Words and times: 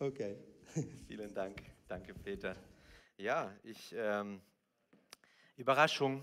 Okay. 0.00 0.36
Vielen 1.08 1.34
Dank. 1.34 1.60
Danke, 1.88 2.14
Peter. 2.14 2.54
Ja, 3.16 3.52
ich, 3.64 3.92
ähm, 3.98 4.40
Überraschung. 5.56 6.22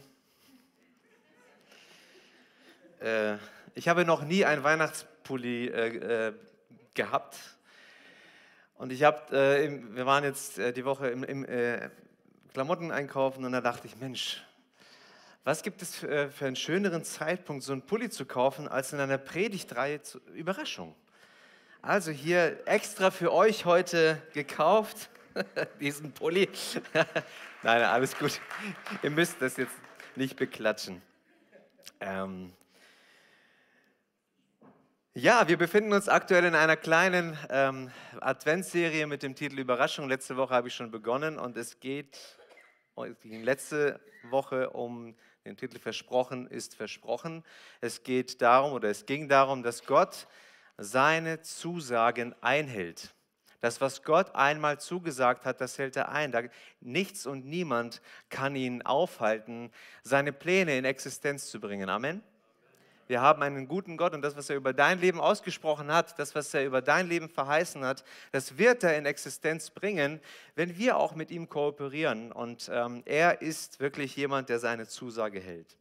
Äh, 3.02 3.36
ich 3.74 3.90
habe 3.90 4.06
noch 4.06 4.24
nie 4.24 4.46
einen 4.46 4.64
Weihnachtspulli 4.64 5.68
äh, 5.68 6.28
äh, 6.28 6.34
gehabt. 6.94 7.36
Und 8.76 8.94
ich 8.94 9.04
habe, 9.04 9.36
äh, 9.36 9.70
wir 9.94 10.06
waren 10.06 10.24
jetzt 10.24 10.58
äh, 10.58 10.72
die 10.72 10.86
Woche 10.86 11.10
im, 11.10 11.26
im 11.26 11.44
äh, 11.44 11.90
Klamotten 12.54 12.94
einkaufen 12.94 13.44
und 13.44 13.52
da 13.52 13.60
dachte 13.60 13.88
ich, 13.88 13.98
Mensch, 13.98 14.42
was 15.44 15.64
gibt 15.64 15.82
es 15.82 15.96
für, 15.96 16.32
für 16.32 16.46
einen 16.46 16.56
schöneren 16.56 17.04
Zeitpunkt, 17.04 17.64
so 17.64 17.74
einen 17.74 17.82
Pulli 17.82 18.10
zu 18.10 18.26
kaufen, 18.26 18.70
als 18.70 18.94
in 18.94 19.02
einer 19.02 19.18
Predigtreihe 19.18 20.02
zur 20.02 20.22
Überraschung? 20.28 20.96
Also 21.88 22.10
hier 22.10 22.58
extra 22.66 23.12
für 23.12 23.32
euch 23.32 23.66
heute 23.66 24.20
gekauft, 24.34 25.12
diesen 25.80 26.14
Pulli. 26.14 26.50
Nein, 27.62 27.84
alles 27.84 28.18
gut. 28.18 28.42
Ihr 29.04 29.12
müsst 29.12 29.40
das 29.40 29.58
jetzt 29.58 29.76
nicht 30.16 30.36
beklatschen. 30.36 31.04
Ähm 32.00 32.54
ja, 35.14 35.48
wir 35.48 35.58
befinden 35.60 35.94
uns 35.94 36.10
aktuell 36.10 36.46
in 36.46 36.56
einer 36.56 36.76
kleinen 36.76 37.38
ähm, 37.52 37.92
Adventsserie 38.20 39.06
mit 39.06 39.22
dem 39.22 39.36
Titel 39.36 39.60
Überraschung. 39.60 40.10
Letzte 40.10 40.38
Woche 40.38 40.56
habe 40.56 40.70
ich 40.70 40.74
schon 40.74 40.90
begonnen 40.90 41.38
und 41.38 41.56
es 41.56 41.80
geht 41.80 42.18
es 42.96 43.20
ging 43.20 43.44
letzte 43.44 44.00
Woche 44.24 44.72
um 44.72 45.14
den 45.46 45.56
Titel 45.56 45.78
Versprochen 45.78 46.48
ist 46.48 46.74
versprochen. 46.74 47.44
Es 47.80 48.02
geht 48.02 48.42
darum 48.42 48.74
oder 48.74 48.90
es 48.90 49.06
ging 49.06 49.30
darum, 49.30 49.62
dass 49.62 49.86
Gott 49.86 50.26
seine 50.78 51.42
Zusagen 51.42 52.36
einhält. 52.42 53.14
Das, 53.62 53.82
was 53.82 54.04
Gott 54.04 54.36
einmal 54.36 54.80
zugesagt 54.80 55.46
hat, 55.46 55.60
das 55.60 55.80
hält 55.80 55.96
er 55.96 56.10
ein. 56.10 56.32
Da, 56.32 56.44
nichts 56.82 57.26
und 57.26 57.46
niemand 57.46 58.02
kann 58.30 58.56
ihn 58.56 58.84
aufhalten, 58.84 59.72
seine 60.04 60.32
Pläne 60.34 60.78
in 60.78 60.86
Existenz 60.86 61.50
zu 61.50 61.60
bringen. 61.60 61.90
Amen. 61.90 62.22
Wir 63.08 63.22
haben 63.22 63.44
einen 63.44 63.68
guten 63.68 63.98
Gott 63.98 64.14
und 64.14 64.24
das, 64.24 64.36
was 64.36 64.50
er 64.50 64.56
über 64.56 64.74
dein 64.74 65.00
Leben 65.00 65.20
ausgesprochen 65.20 65.92
hat, 65.92 66.18
das, 66.18 66.34
was 66.34 66.54
er 66.56 66.66
über 66.66 66.82
dein 66.82 67.08
Leben 67.08 67.30
verheißen 67.30 67.84
hat, 67.84 68.04
das 68.32 68.58
wird 68.58 68.84
er 68.84 68.98
in 68.98 69.06
Existenz 69.06 69.70
bringen, 69.70 70.20
wenn 70.56 70.76
wir 70.78 70.98
auch 70.98 71.14
mit 71.14 71.30
ihm 71.30 71.48
kooperieren. 71.48 72.32
Und 72.32 72.70
ähm, 72.74 73.04
er 73.06 73.44
ist 73.44 73.80
wirklich 73.80 74.16
jemand, 74.16 74.50
der 74.50 74.60
seine 74.60 74.88
Zusage 74.88 75.40
hält. 75.40 75.78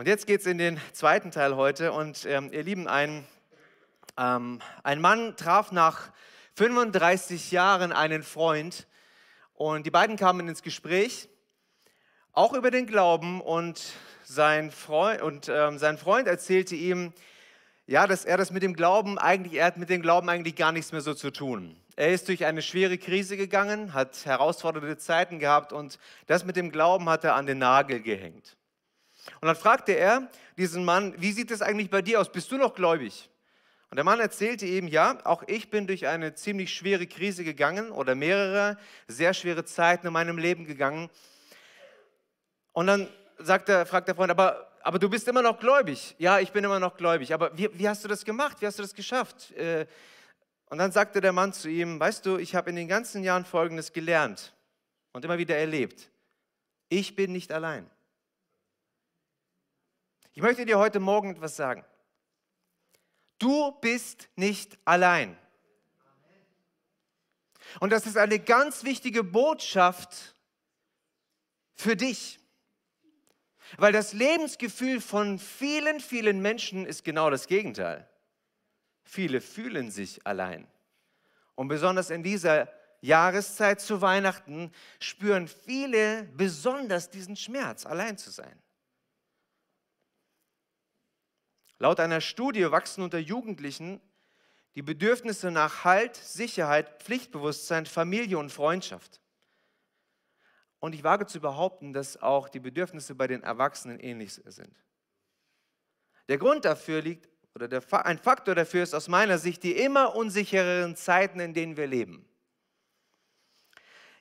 Und 0.00 0.08
jetzt 0.08 0.26
geht 0.26 0.40
es 0.40 0.46
in 0.46 0.56
den 0.56 0.80
zweiten 0.94 1.30
Teil 1.30 1.56
heute. 1.56 1.92
Und 1.92 2.24
ähm, 2.24 2.50
ihr 2.54 2.62
Lieben, 2.62 2.88
ein, 2.88 3.22
ähm, 4.16 4.60
ein 4.82 4.98
Mann 4.98 5.36
traf 5.36 5.72
nach 5.72 6.10
35 6.54 7.50
Jahren 7.50 7.92
einen 7.92 8.22
Freund 8.22 8.86
und 9.52 9.84
die 9.84 9.90
beiden 9.90 10.16
kamen 10.16 10.48
ins 10.48 10.62
Gespräch, 10.62 11.28
auch 12.32 12.54
über 12.54 12.70
den 12.70 12.86
Glauben. 12.86 13.42
Und 13.42 13.92
sein 14.24 14.70
Freund, 14.70 15.20
und, 15.20 15.50
ähm, 15.50 15.76
sein 15.76 15.98
Freund 15.98 16.28
erzählte 16.28 16.76
ihm, 16.76 17.12
ja, 17.86 18.06
dass 18.06 18.24
er 18.24 18.38
das 18.38 18.50
mit 18.50 18.62
dem 18.62 18.72
Glauben 18.72 19.18
eigentlich, 19.18 19.60
er 19.60 19.66
hat 19.66 19.76
mit 19.76 19.90
dem 19.90 20.00
Glauben 20.00 20.30
eigentlich 20.30 20.56
gar 20.56 20.72
nichts 20.72 20.92
mehr 20.92 21.02
so 21.02 21.12
zu 21.12 21.30
tun. 21.30 21.76
Er 21.96 22.08
ist 22.08 22.26
durch 22.26 22.46
eine 22.46 22.62
schwere 22.62 22.96
Krise 22.96 23.36
gegangen, 23.36 23.92
hat 23.92 24.24
herausfordernde 24.24 24.96
Zeiten 24.96 25.38
gehabt 25.40 25.74
und 25.74 25.98
das 26.26 26.46
mit 26.46 26.56
dem 26.56 26.72
Glauben 26.72 27.06
hat 27.10 27.24
er 27.24 27.34
an 27.34 27.44
den 27.44 27.58
Nagel 27.58 28.00
gehängt. 28.00 28.56
Und 29.40 29.46
dann 29.46 29.56
fragte 29.56 29.92
er 29.92 30.28
diesen 30.56 30.84
Mann, 30.84 31.14
wie 31.18 31.32
sieht 31.32 31.50
es 31.50 31.62
eigentlich 31.62 31.90
bei 31.90 32.02
dir 32.02 32.20
aus? 32.20 32.30
Bist 32.30 32.50
du 32.50 32.56
noch 32.56 32.74
gläubig? 32.74 33.30
Und 33.90 33.96
der 33.96 34.04
Mann 34.04 34.20
erzählte 34.20 34.66
ihm, 34.66 34.86
ja, 34.86 35.18
auch 35.24 35.42
ich 35.48 35.68
bin 35.68 35.88
durch 35.88 36.06
eine 36.06 36.34
ziemlich 36.34 36.72
schwere 36.72 37.06
Krise 37.06 37.42
gegangen 37.42 37.90
oder 37.90 38.14
mehrere 38.14 38.78
sehr 39.08 39.34
schwere 39.34 39.64
Zeiten 39.64 40.06
in 40.06 40.12
meinem 40.12 40.38
Leben 40.38 40.64
gegangen. 40.64 41.10
Und 42.72 42.86
dann 42.86 43.08
sagt 43.38 43.68
der, 43.68 43.86
fragt 43.86 44.06
der 44.06 44.14
Freund, 44.14 44.30
aber, 44.30 44.70
aber 44.82 45.00
du 45.00 45.10
bist 45.10 45.26
immer 45.26 45.42
noch 45.42 45.58
gläubig. 45.58 46.14
Ja, 46.18 46.38
ich 46.38 46.52
bin 46.52 46.62
immer 46.62 46.78
noch 46.78 46.96
gläubig. 46.96 47.34
Aber 47.34 47.56
wie, 47.58 47.68
wie 47.72 47.88
hast 47.88 48.04
du 48.04 48.08
das 48.08 48.24
gemacht? 48.24 48.60
Wie 48.60 48.66
hast 48.66 48.78
du 48.78 48.82
das 48.82 48.94
geschafft? 48.94 49.50
Äh, 49.52 49.86
und 50.66 50.78
dann 50.78 50.92
sagte 50.92 51.20
der 51.20 51.32
Mann 51.32 51.52
zu 51.52 51.68
ihm, 51.68 51.98
weißt 51.98 52.24
du, 52.24 52.38
ich 52.38 52.54
habe 52.54 52.70
in 52.70 52.76
den 52.76 52.86
ganzen 52.86 53.24
Jahren 53.24 53.44
Folgendes 53.44 53.92
gelernt 53.92 54.54
und 55.12 55.24
immer 55.24 55.36
wieder 55.36 55.56
erlebt. 55.56 56.10
Ich 56.88 57.16
bin 57.16 57.32
nicht 57.32 57.50
allein. 57.50 57.90
Ich 60.32 60.42
möchte 60.42 60.64
dir 60.64 60.78
heute 60.78 61.00
Morgen 61.00 61.32
etwas 61.32 61.56
sagen. 61.56 61.84
Du 63.38 63.72
bist 63.80 64.28
nicht 64.36 64.78
allein. 64.84 65.36
Und 67.80 67.90
das 67.90 68.06
ist 68.06 68.16
eine 68.16 68.38
ganz 68.38 68.84
wichtige 68.84 69.24
Botschaft 69.24 70.34
für 71.74 71.96
dich. 71.96 72.38
Weil 73.76 73.92
das 73.92 74.12
Lebensgefühl 74.12 75.00
von 75.00 75.38
vielen, 75.38 76.00
vielen 76.00 76.40
Menschen 76.40 76.86
ist 76.86 77.04
genau 77.04 77.30
das 77.30 77.46
Gegenteil. 77.46 78.08
Viele 79.04 79.40
fühlen 79.40 79.90
sich 79.90 80.26
allein. 80.26 80.66
Und 81.54 81.68
besonders 81.68 82.10
in 82.10 82.22
dieser 82.22 82.68
Jahreszeit 83.00 83.80
zu 83.80 84.00
Weihnachten 84.00 84.72
spüren 84.98 85.48
viele 85.48 86.24
besonders 86.34 87.10
diesen 87.10 87.36
Schmerz, 87.36 87.86
allein 87.86 88.18
zu 88.18 88.30
sein. 88.30 88.60
Laut 91.80 91.98
einer 91.98 92.20
Studie 92.20 92.70
wachsen 92.70 93.02
unter 93.02 93.18
Jugendlichen 93.18 94.02
die 94.74 94.82
Bedürfnisse 94.82 95.50
nach 95.50 95.82
Halt, 95.82 96.14
Sicherheit, 96.14 97.02
Pflichtbewusstsein, 97.02 97.86
Familie 97.86 98.38
und 98.38 98.52
Freundschaft. 98.52 99.18
Und 100.78 100.94
ich 100.94 101.02
wage 101.02 101.26
zu 101.26 101.40
behaupten, 101.40 101.94
dass 101.94 102.20
auch 102.20 102.50
die 102.50 102.60
Bedürfnisse 102.60 103.14
bei 103.14 103.26
den 103.26 103.42
Erwachsenen 103.42 103.98
ähnlich 103.98 104.34
sind. 104.34 104.76
Der 106.28 106.36
Grund 106.36 106.66
dafür 106.66 107.00
liegt, 107.00 107.28
oder 107.54 107.66
der, 107.66 107.82
ein 108.04 108.18
Faktor 108.18 108.54
dafür 108.54 108.82
ist 108.82 108.94
aus 108.94 109.08
meiner 109.08 109.38
Sicht 109.38 109.62
die 109.62 109.72
immer 109.72 110.14
unsichereren 110.14 110.96
Zeiten, 110.96 111.40
in 111.40 111.54
denen 111.54 111.78
wir 111.78 111.86
leben. 111.86 112.28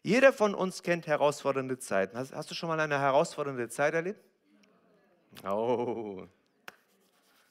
Jeder 0.02 0.31
von 0.31 0.56
uns 0.56 0.81
kennt 0.81 1.08
herausfordernde 1.08 1.78
Zeiten. 1.78 2.18
Hast, 2.18 2.34
hast 2.34 2.50
du 2.50 2.56
schon 2.56 2.70
mal 2.70 2.80
eine 2.80 3.00
herausfordernde 3.00 3.68
Zeit 3.68 3.94
erlebt? 3.94 4.24
Oh, 5.44 6.26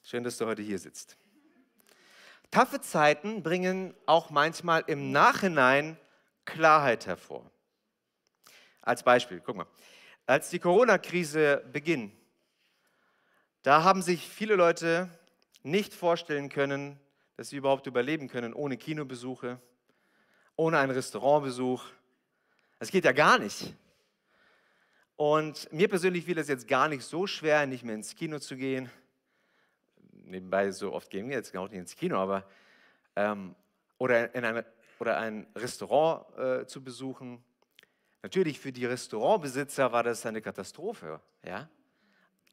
Schön, 0.03 0.23
dass 0.23 0.37
du 0.37 0.45
heute 0.45 0.61
hier 0.61 0.79
sitzt. 0.79 1.17
Taffe 2.51 2.81
Zeiten 2.81 3.43
bringen 3.43 3.93
auch 4.07 4.31
manchmal 4.31 4.83
im 4.87 5.11
Nachhinein 5.11 5.97
Klarheit 6.45 7.05
hervor. 7.05 7.51
Als 8.81 9.03
Beispiel, 9.03 9.39
guck 9.39 9.55
mal, 9.55 9.67
als 10.25 10.49
die 10.49 10.57
Corona-Krise 10.57 11.63
beginnt, 11.71 12.13
da 13.61 13.83
haben 13.83 14.01
sich 14.01 14.27
viele 14.27 14.55
Leute 14.55 15.09
nicht 15.61 15.93
vorstellen 15.93 16.49
können, 16.49 16.99
dass 17.35 17.49
sie 17.49 17.57
überhaupt 17.57 17.85
überleben 17.85 18.29
können 18.29 18.53
ohne 18.53 18.77
Kinobesuche, 18.77 19.59
ohne 20.55 20.79
einen 20.79 20.91
Restaurantbesuch. 20.91 21.83
Das 22.79 22.89
geht 22.89 23.05
ja 23.05 23.11
gar 23.11 23.37
nicht. 23.37 23.75
Und 25.17 25.71
mir 25.71 25.89
persönlich 25.89 26.25
fiel 26.25 26.37
es 26.37 26.47
jetzt 26.47 26.67
gar 26.67 26.87
nicht 26.87 27.03
so 27.03 27.27
schwer, 27.27 27.67
nicht 27.67 27.83
mehr 27.83 27.95
ins 27.95 28.15
Kino 28.15 28.39
zu 28.39 28.55
gehen 28.55 28.89
nebenbei 30.29 30.71
so 30.71 30.93
oft 30.93 31.09
gehen 31.09 31.29
wir 31.29 31.35
jetzt 31.35 31.55
auch 31.55 31.69
nicht 31.69 31.79
ins 31.79 31.95
Kino, 31.95 32.17
aber 32.17 32.45
ähm, 33.15 33.55
oder, 33.97 34.33
in 34.33 34.45
eine, 34.45 34.65
oder 34.99 35.17
ein 35.17 35.47
Restaurant 35.55 36.37
äh, 36.37 36.65
zu 36.65 36.83
besuchen. 36.83 37.43
Natürlich 38.21 38.59
für 38.59 38.71
die 38.71 38.85
Restaurantbesitzer 38.85 39.91
war 39.91 40.03
das 40.03 40.25
eine 40.25 40.41
Katastrophe, 40.41 41.19
ja. 41.43 41.69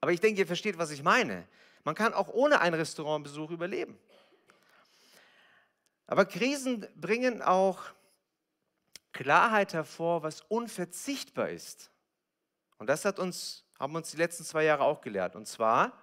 Aber 0.00 0.12
ich 0.12 0.20
denke, 0.20 0.41
ihr 0.41 0.47
versteht, 0.47 0.78
was 0.78 0.91
ich 0.91 1.03
meine. 1.03 1.48
Man 1.84 1.94
kann 1.94 2.12
auch 2.12 2.28
ohne 2.28 2.60
einen 2.60 2.75
Restaurantbesuch 2.75 3.50
überleben. 3.50 3.98
Aber 6.06 6.25
Krisen 6.25 6.87
bringen 6.94 7.43
auch 7.43 7.82
Klarheit 9.12 9.73
hervor, 9.73 10.23
was 10.23 10.43
unverzichtbar 10.43 11.49
ist. 11.49 11.90
Und 12.78 12.88
das 12.88 13.05
hat 13.05 13.19
uns, 13.19 13.64
haben 13.78 13.94
uns 13.94 14.11
die 14.11 14.19
letzten 14.19 14.44
zwei 14.44 14.64
Jahre 14.64 14.84
auch 14.84 15.00
gelehrt. 15.00 15.34
Und 15.34 15.46
zwar, 15.46 15.99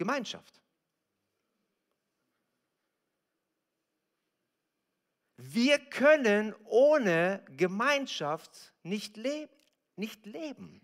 Gemeinschaft. 0.00 0.62
Wir 5.36 5.78
können 5.78 6.54
ohne 6.64 7.44
Gemeinschaft 7.58 8.72
nicht, 8.82 9.18
leb 9.18 9.50
nicht 9.96 10.24
leben. 10.24 10.80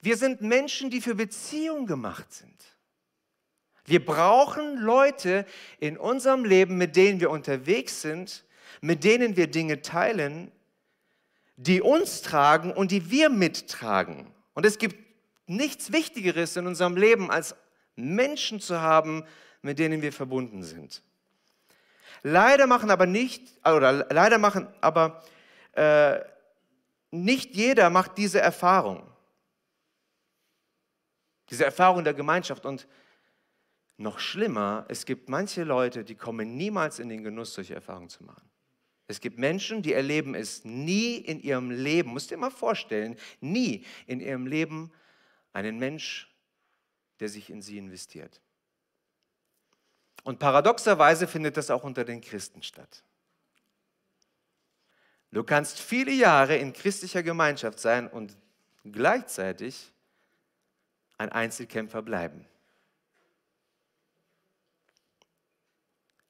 Wir 0.00 0.16
sind 0.16 0.40
Menschen, 0.40 0.88
die 0.88 1.00
für 1.00 1.16
Beziehung 1.16 1.86
gemacht 1.86 2.32
sind. 2.32 2.76
Wir 3.86 4.04
brauchen 4.04 4.76
Leute 4.76 5.44
in 5.80 5.98
unserem 5.98 6.44
Leben, 6.44 6.78
mit 6.78 6.94
denen 6.94 7.18
wir 7.18 7.30
unterwegs 7.30 8.02
sind, 8.02 8.44
mit 8.80 9.02
denen 9.02 9.36
wir 9.36 9.48
Dinge 9.48 9.82
teilen, 9.82 10.52
die 11.56 11.82
uns 11.82 12.22
tragen 12.22 12.72
und 12.72 12.92
die 12.92 13.10
wir 13.10 13.30
mittragen. 13.30 14.32
Und 14.54 14.64
es 14.64 14.78
gibt 14.78 15.11
nichts 15.56 15.92
Wichtigeres 15.92 16.56
in 16.56 16.66
unserem 16.66 16.96
Leben, 16.96 17.30
als 17.30 17.54
Menschen 17.96 18.60
zu 18.60 18.80
haben, 18.80 19.24
mit 19.60 19.78
denen 19.78 20.02
wir 20.02 20.12
verbunden 20.12 20.62
sind. 20.62 21.02
Leider 22.22 22.66
machen 22.66 22.90
aber 22.90 23.06
nicht, 23.06 23.42
oder 23.66 24.06
leider 24.10 24.38
machen 24.38 24.68
aber 24.80 25.22
äh, 25.72 26.20
nicht 27.10 27.54
jeder 27.54 27.90
macht 27.90 28.16
diese 28.16 28.40
Erfahrung. 28.40 29.02
Diese 31.50 31.64
Erfahrung 31.64 32.04
der 32.04 32.14
Gemeinschaft. 32.14 32.64
Und 32.64 32.86
noch 33.98 34.18
schlimmer, 34.18 34.86
es 34.88 35.04
gibt 35.04 35.28
manche 35.28 35.64
Leute, 35.64 36.04
die 36.04 36.14
kommen 36.14 36.56
niemals 36.56 36.98
in 36.98 37.08
den 37.08 37.22
Genuss, 37.22 37.54
solche 37.54 37.74
Erfahrungen 37.74 38.08
zu 38.08 38.24
machen. 38.24 38.48
Es 39.08 39.20
gibt 39.20 39.38
Menschen, 39.38 39.82
die 39.82 39.92
erleben 39.92 40.34
es 40.34 40.64
nie 40.64 41.16
in 41.16 41.40
ihrem 41.40 41.70
Leben, 41.70 42.10
musst 42.10 42.30
dir 42.30 42.38
mal 42.38 42.50
vorstellen, 42.50 43.16
nie 43.40 43.84
in 44.06 44.20
ihrem 44.20 44.46
Leben 44.46 44.90
einen 45.52 45.78
Mensch, 45.78 46.30
der 47.20 47.28
sich 47.28 47.50
in 47.50 47.62
sie 47.62 47.78
investiert. 47.78 48.40
Und 50.24 50.38
paradoxerweise 50.38 51.26
findet 51.26 51.56
das 51.56 51.70
auch 51.70 51.84
unter 51.84 52.04
den 52.04 52.20
Christen 52.20 52.62
statt. 52.62 53.02
Du 55.32 55.42
kannst 55.42 55.80
viele 55.80 56.12
Jahre 56.12 56.56
in 56.56 56.72
christlicher 56.72 57.22
Gemeinschaft 57.22 57.78
sein 57.78 58.06
und 58.06 58.36
gleichzeitig 58.84 59.92
ein 61.16 61.30
Einzelkämpfer 61.30 62.02
bleiben. 62.02 62.46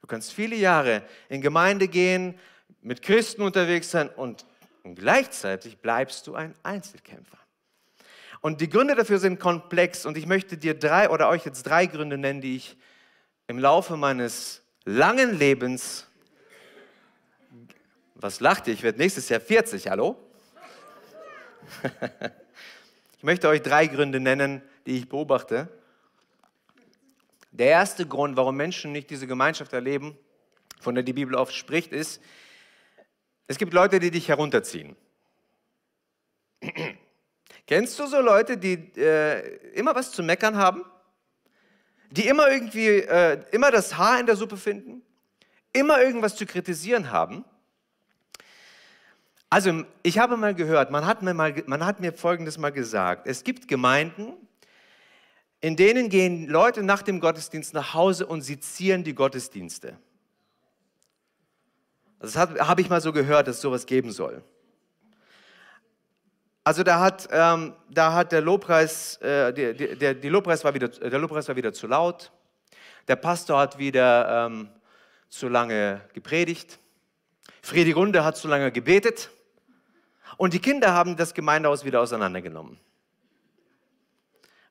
Du 0.00 0.06
kannst 0.06 0.32
viele 0.32 0.56
Jahre 0.56 1.06
in 1.28 1.40
Gemeinde 1.40 1.88
gehen, 1.88 2.38
mit 2.80 3.02
Christen 3.02 3.42
unterwegs 3.42 3.90
sein 3.90 4.08
und 4.08 4.44
gleichzeitig 4.82 5.78
bleibst 5.78 6.26
du 6.26 6.34
ein 6.34 6.54
Einzelkämpfer. 6.62 7.38
Und 8.42 8.60
die 8.60 8.68
Gründe 8.68 8.96
dafür 8.96 9.20
sind 9.20 9.38
komplex 9.38 10.04
und 10.04 10.18
ich 10.18 10.26
möchte 10.26 10.56
dir 10.56 10.74
drei 10.74 11.08
oder 11.08 11.28
euch 11.28 11.46
jetzt 11.46 11.62
drei 11.62 11.86
Gründe 11.86 12.18
nennen, 12.18 12.40
die 12.40 12.56
ich 12.56 12.76
im 13.46 13.56
Laufe 13.58 13.96
meines 13.96 14.62
langen 14.84 15.38
Lebens, 15.38 16.08
was 18.16 18.40
lacht 18.40 18.66
ihr, 18.66 18.74
ich 18.74 18.82
werde 18.82 18.98
nächstes 18.98 19.28
Jahr 19.28 19.40
40, 19.40 19.88
hallo? 19.88 20.18
Ich 23.16 23.24
möchte 23.24 23.48
euch 23.48 23.62
drei 23.62 23.86
Gründe 23.86 24.18
nennen, 24.18 24.62
die 24.84 24.96
ich 24.96 25.08
beobachte. 25.08 25.68
Der 27.52 27.68
erste 27.68 28.04
Grund, 28.04 28.36
warum 28.36 28.56
Menschen 28.56 28.90
nicht 28.90 29.10
diese 29.10 29.28
Gemeinschaft 29.28 29.72
erleben, 29.72 30.18
von 30.80 30.96
der 30.96 31.04
die 31.04 31.12
Bibel 31.12 31.36
oft 31.36 31.54
spricht, 31.54 31.92
ist, 31.92 32.20
es 33.46 33.58
gibt 33.58 33.72
Leute, 33.74 34.00
die 34.00 34.10
dich 34.10 34.26
herunterziehen. 34.26 34.96
Kennst 37.66 37.98
du 37.98 38.06
so 38.06 38.20
Leute, 38.20 38.56
die 38.56 38.74
äh, 38.96 39.56
immer 39.74 39.94
was 39.94 40.12
zu 40.12 40.22
meckern 40.22 40.56
haben? 40.56 40.84
Die 42.10 42.26
immer 42.26 42.50
irgendwie, 42.50 42.88
äh, 42.88 43.42
immer 43.52 43.70
das 43.70 43.96
Haar 43.96 44.20
in 44.20 44.26
der 44.26 44.36
Suppe 44.36 44.56
finden? 44.56 45.02
Immer 45.72 46.02
irgendwas 46.02 46.36
zu 46.36 46.44
kritisieren 46.44 47.10
haben? 47.10 47.44
Also, 49.48 49.84
ich 50.02 50.18
habe 50.18 50.36
mal 50.36 50.54
gehört, 50.54 50.90
man 50.90 51.06
hat 51.06 51.22
mir, 51.22 51.34
mal, 51.34 51.54
man 51.66 51.84
hat 51.84 52.00
mir 52.00 52.12
Folgendes 52.12 52.58
mal 52.58 52.72
gesagt. 52.72 53.26
Es 53.26 53.44
gibt 53.44 53.68
Gemeinden, 53.68 54.34
in 55.60 55.76
denen 55.76 56.08
gehen 56.08 56.48
Leute 56.48 56.82
nach 56.82 57.02
dem 57.02 57.20
Gottesdienst 57.20 57.72
nach 57.72 57.94
Hause 57.94 58.26
und 58.26 58.42
sie 58.42 58.58
zieren 58.58 59.04
die 59.04 59.14
Gottesdienste. 59.14 59.96
Das 62.18 62.36
habe 62.36 62.80
ich 62.80 62.88
mal 62.88 63.00
so 63.00 63.12
gehört, 63.12 63.46
dass 63.46 63.56
es 63.56 63.62
sowas 63.62 63.86
geben 63.86 64.10
soll. 64.10 64.42
Also 66.64 66.84
da 66.84 67.00
hat, 67.00 67.28
ähm, 67.32 67.74
da 67.90 68.12
hat 68.12 68.30
der 68.30 68.40
Lobpreis, 68.40 69.16
äh, 69.16 69.52
die, 69.52 69.96
der, 69.96 70.14
die 70.14 70.28
Lobpreis 70.28 70.62
war 70.64 70.72
wieder, 70.74 70.88
der 70.88 71.18
Lobpreis 71.18 71.48
war 71.48 71.56
wieder 71.56 71.72
zu 71.72 71.88
laut. 71.88 72.30
Der 73.08 73.16
Pastor 73.16 73.58
hat 73.58 73.78
wieder 73.78 74.46
ähm, 74.46 74.68
zu 75.28 75.48
lange 75.48 76.00
gepredigt. 76.12 76.78
Friedegunde 77.62 78.24
hat 78.24 78.36
zu 78.36 78.46
lange 78.46 78.70
gebetet. 78.70 79.30
Und 80.36 80.54
die 80.54 80.60
Kinder 80.60 80.92
haben 80.92 81.16
das 81.16 81.34
Gemeindehaus 81.34 81.84
wieder 81.84 82.00
auseinandergenommen. 82.00 82.78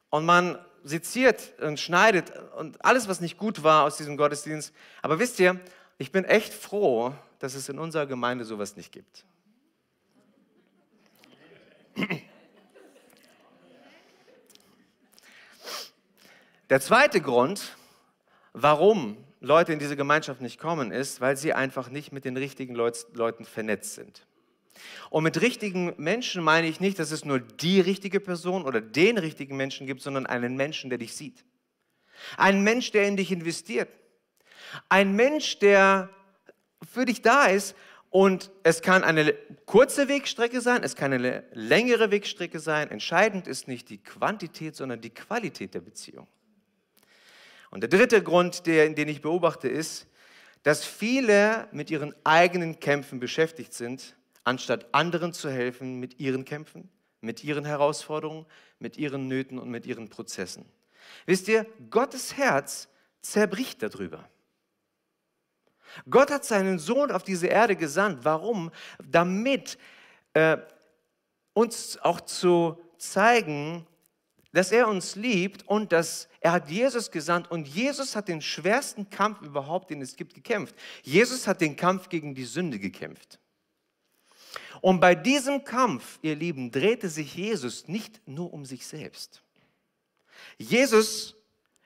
Und 0.09 0.25
man 0.25 0.57
seziert 0.83 1.53
und 1.59 1.79
schneidet 1.79 2.31
und 2.57 2.83
alles, 2.83 3.07
was 3.07 3.21
nicht 3.21 3.37
gut 3.37 3.63
war 3.63 3.83
aus 3.83 3.97
diesem 3.97 4.17
Gottesdienst. 4.17 4.73
Aber 5.01 5.19
wisst 5.19 5.39
ihr, 5.39 5.59
ich 5.97 6.11
bin 6.11 6.25
echt 6.25 6.53
froh, 6.53 7.13
dass 7.39 7.53
es 7.53 7.69
in 7.69 7.79
unserer 7.79 8.05
Gemeinde 8.05 8.45
sowas 8.45 8.75
nicht 8.75 8.91
gibt. 8.91 9.25
Der 16.69 16.79
zweite 16.79 17.19
Grund, 17.19 17.75
warum 18.53 19.17
Leute 19.41 19.73
in 19.73 19.79
diese 19.79 19.97
Gemeinschaft 19.97 20.39
nicht 20.39 20.59
kommen, 20.59 20.91
ist, 20.91 21.19
weil 21.19 21.35
sie 21.35 21.53
einfach 21.53 21.89
nicht 21.89 22.11
mit 22.11 22.23
den 22.25 22.37
richtigen 22.37 22.75
Leuten 22.75 23.43
vernetzt 23.45 23.95
sind. 23.95 24.25
Und 25.09 25.23
mit 25.23 25.41
richtigen 25.41 25.93
Menschen 25.97 26.43
meine 26.43 26.67
ich 26.67 26.79
nicht, 26.79 26.99
dass 26.99 27.11
es 27.11 27.25
nur 27.25 27.39
die 27.39 27.81
richtige 27.81 28.19
Person 28.19 28.63
oder 28.63 28.79
den 28.79 29.17
richtigen 29.17 29.57
Menschen 29.57 29.87
gibt, 29.87 30.01
sondern 30.01 30.25
einen 30.25 30.55
Menschen, 30.55 30.89
der 30.89 30.99
dich 30.99 31.13
sieht. 31.15 31.43
Ein 32.37 32.63
Mensch, 32.63 32.91
der 32.91 33.07
in 33.07 33.17
dich 33.17 33.31
investiert. 33.31 33.89
Ein 34.89 35.15
Mensch, 35.15 35.59
der 35.59 36.09
für 36.89 37.05
dich 37.05 37.21
da 37.21 37.45
ist 37.45 37.75
und 38.11 38.51
es 38.63 38.81
kann 38.81 39.05
eine 39.05 39.33
kurze 39.65 40.09
Wegstrecke 40.09 40.59
sein, 40.59 40.83
es 40.83 40.97
kann 40.97 41.13
eine 41.13 41.45
längere 41.53 42.11
Wegstrecke 42.11 42.59
sein. 42.59 42.91
Entscheidend 42.91 43.47
ist 43.47 43.69
nicht 43.69 43.89
die 43.89 43.99
Quantität, 43.99 44.75
sondern 44.75 44.99
die 44.99 45.11
Qualität 45.11 45.73
der 45.73 45.79
Beziehung. 45.79 46.27
Und 47.69 47.79
der 47.79 47.89
dritte 47.89 48.21
Grund, 48.21 48.67
der, 48.67 48.89
den 48.89 49.07
ich 49.07 49.21
beobachte, 49.21 49.69
ist, 49.69 50.07
dass 50.63 50.83
viele 50.83 51.69
mit 51.71 51.89
ihren 51.89 52.13
eigenen 52.25 52.81
Kämpfen 52.81 53.21
beschäftigt 53.21 53.73
sind, 53.73 54.17
anstatt 54.43 54.93
anderen 54.93 55.31
zu 55.31 55.49
helfen 55.49 56.01
mit 56.01 56.19
ihren 56.19 56.43
Kämpfen, 56.43 56.89
mit 57.21 57.45
ihren 57.45 57.63
Herausforderungen, 57.63 58.45
mit 58.77 58.97
ihren 58.97 59.29
Nöten 59.29 59.57
und 59.57 59.69
mit 59.69 59.85
ihren 59.85 60.09
Prozessen. 60.09 60.65
Wisst 61.25 61.47
ihr, 61.47 61.65
Gottes 61.89 62.35
Herz 62.35 62.89
zerbricht 63.21 63.81
darüber. 63.81 64.29
Gott 66.09 66.31
hat 66.31 66.45
seinen 66.45 66.79
Sohn 66.79 67.11
auf 67.11 67.23
diese 67.23 67.47
Erde 67.47 67.75
gesandt. 67.75 68.23
Warum? 68.23 68.71
Damit 69.03 69.77
äh, 70.33 70.57
uns 71.53 71.99
auch 72.01 72.21
zu 72.21 72.81
zeigen, 72.97 73.85
dass 74.53 74.71
er 74.71 74.87
uns 74.87 75.15
liebt 75.15 75.67
und 75.67 75.91
dass 75.91 76.27
er 76.41 76.51
hat 76.51 76.69
Jesus 76.69 77.11
gesandt 77.11 77.49
und 77.51 77.67
Jesus 77.67 78.15
hat 78.15 78.27
den 78.27 78.41
schwersten 78.41 79.09
Kampf 79.09 79.41
überhaupt, 79.41 79.89
den 79.89 80.01
es 80.01 80.15
gibt, 80.15 80.33
gekämpft. 80.33 80.75
Jesus 81.03 81.47
hat 81.47 81.61
den 81.61 81.75
Kampf 81.75 82.09
gegen 82.09 82.35
die 82.35 82.45
Sünde 82.45 82.79
gekämpft. 82.79 83.39
Und 84.81 84.99
bei 84.99 85.15
diesem 85.15 85.63
Kampf, 85.63 86.19
ihr 86.21 86.35
Lieben, 86.35 86.71
drehte 86.71 87.07
sich 87.09 87.35
Jesus 87.35 87.87
nicht 87.87 88.27
nur 88.27 88.51
um 88.51 88.65
sich 88.65 88.85
selbst. 88.85 89.43
Jesus 90.57 91.35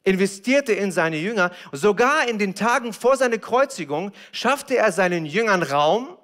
investierte 0.05 0.71
in 0.71 0.91
seine 0.91 1.17
Jünger. 1.17 1.51
Sogar 1.73 2.29
in 2.29 2.39
den 2.39 2.55
Tagen 2.55 2.93
vor 2.93 3.17
seiner 3.17 3.39
Kreuzigung 3.39 4.11
schaffte 4.31 4.77
er 4.77 4.91
seinen 4.91 5.25
Jüngern 5.25 5.63
Raum, 5.63 6.17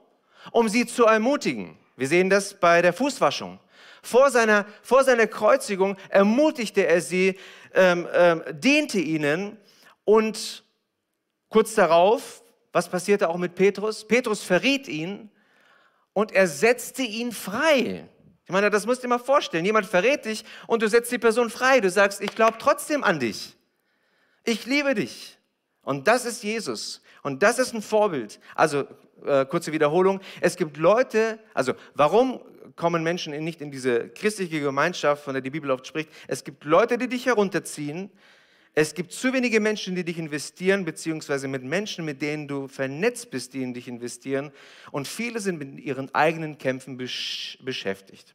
um 0.51 0.69
sie 0.69 0.85
zu 0.85 1.05
ermutigen. 1.05 1.77
Wir 1.97 2.07
sehen 2.07 2.29
das 2.29 2.53
bei 2.53 2.81
der 2.81 2.93
Fußwaschung. 2.93 3.59
Vor 4.01 4.31
seiner, 4.31 4.65
vor 4.81 5.03
seiner 5.03 5.27
Kreuzigung 5.27 5.97
ermutigte 6.09 6.87
er 6.87 7.01
sie, 7.01 7.37
ähm, 7.73 8.07
ähm, 8.13 8.43
diente 8.51 8.99
ihnen 8.99 9.57
und 10.05 10.63
kurz 11.49 11.75
darauf, 11.75 12.43
was 12.71 12.89
passierte 12.89 13.29
auch 13.29 13.37
mit 13.37 13.55
Petrus? 13.55 14.07
Petrus 14.07 14.41
verriet 14.41 14.87
ihn 14.87 15.29
und 16.13 16.31
er 16.31 16.47
setzte 16.47 17.03
ihn 17.03 17.31
frei. 17.31 18.07
Ich 18.45 18.51
meine, 18.51 18.69
das 18.69 18.85
musst 18.85 19.03
du 19.03 19.07
dir 19.07 19.09
mal 19.09 19.19
vorstellen. 19.19 19.65
Jemand 19.65 19.85
verrät 19.85 20.25
dich 20.25 20.43
und 20.67 20.81
du 20.81 20.89
setzt 20.89 21.11
die 21.11 21.19
Person 21.19 21.49
frei. 21.49 21.79
Du 21.79 21.89
sagst, 21.89 22.21
ich 22.21 22.35
glaube 22.35 22.57
trotzdem 22.59 23.03
an 23.03 23.19
dich. 23.19 23.55
Ich 24.43 24.65
liebe 24.65 24.95
dich. 24.95 25.37
Und 25.83 26.07
das 26.07 26.25
ist 26.25 26.43
Jesus. 26.43 27.01
Und 27.23 27.43
das 27.43 27.59
ist 27.59 27.73
ein 27.73 27.81
Vorbild. 27.81 28.39
Also, 28.55 28.85
äh, 29.25 29.45
kurze 29.45 29.71
Wiederholung. 29.71 30.19
Es 30.39 30.55
gibt 30.55 30.77
Leute, 30.77 31.39
also 31.53 31.73
warum 31.93 32.41
kommen 32.75 33.03
Menschen 33.03 33.37
nicht 33.43 33.61
in 33.61 33.71
diese 33.71 34.09
christliche 34.09 34.61
Gemeinschaft, 34.61 35.23
von 35.23 35.33
der 35.33 35.41
die 35.41 35.49
Bibel 35.49 35.69
oft 35.71 35.85
spricht? 35.85 36.09
Es 36.27 36.43
gibt 36.43 36.63
Leute, 36.63 36.97
die 36.97 37.07
dich 37.07 37.25
herunterziehen. 37.25 38.09
Es 38.73 38.93
gibt 38.93 39.11
zu 39.11 39.33
wenige 39.33 39.59
Menschen, 39.59 39.95
die 39.95 40.05
dich 40.05 40.17
investieren, 40.17 40.85
beziehungsweise 40.85 41.47
mit 41.47 41.63
Menschen, 41.63 42.05
mit 42.05 42.21
denen 42.21 42.47
du 42.47 42.67
vernetzt 42.67 43.29
bist, 43.29 43.53
die 43.53 43.63
in 43.63 43.73
dich 43.73 43.87
investieren. 43.87 44.51
Und 44.91 45.07
viele 45.07 45.41
sind 45.41 45.59
mit 45.59 45.79
ihren 45.79 46.13
eigenen 46.15 46.57
Kämpfen 46.57 46.97
besch 46.97 47.57
beschäftigt. 47.61 48.33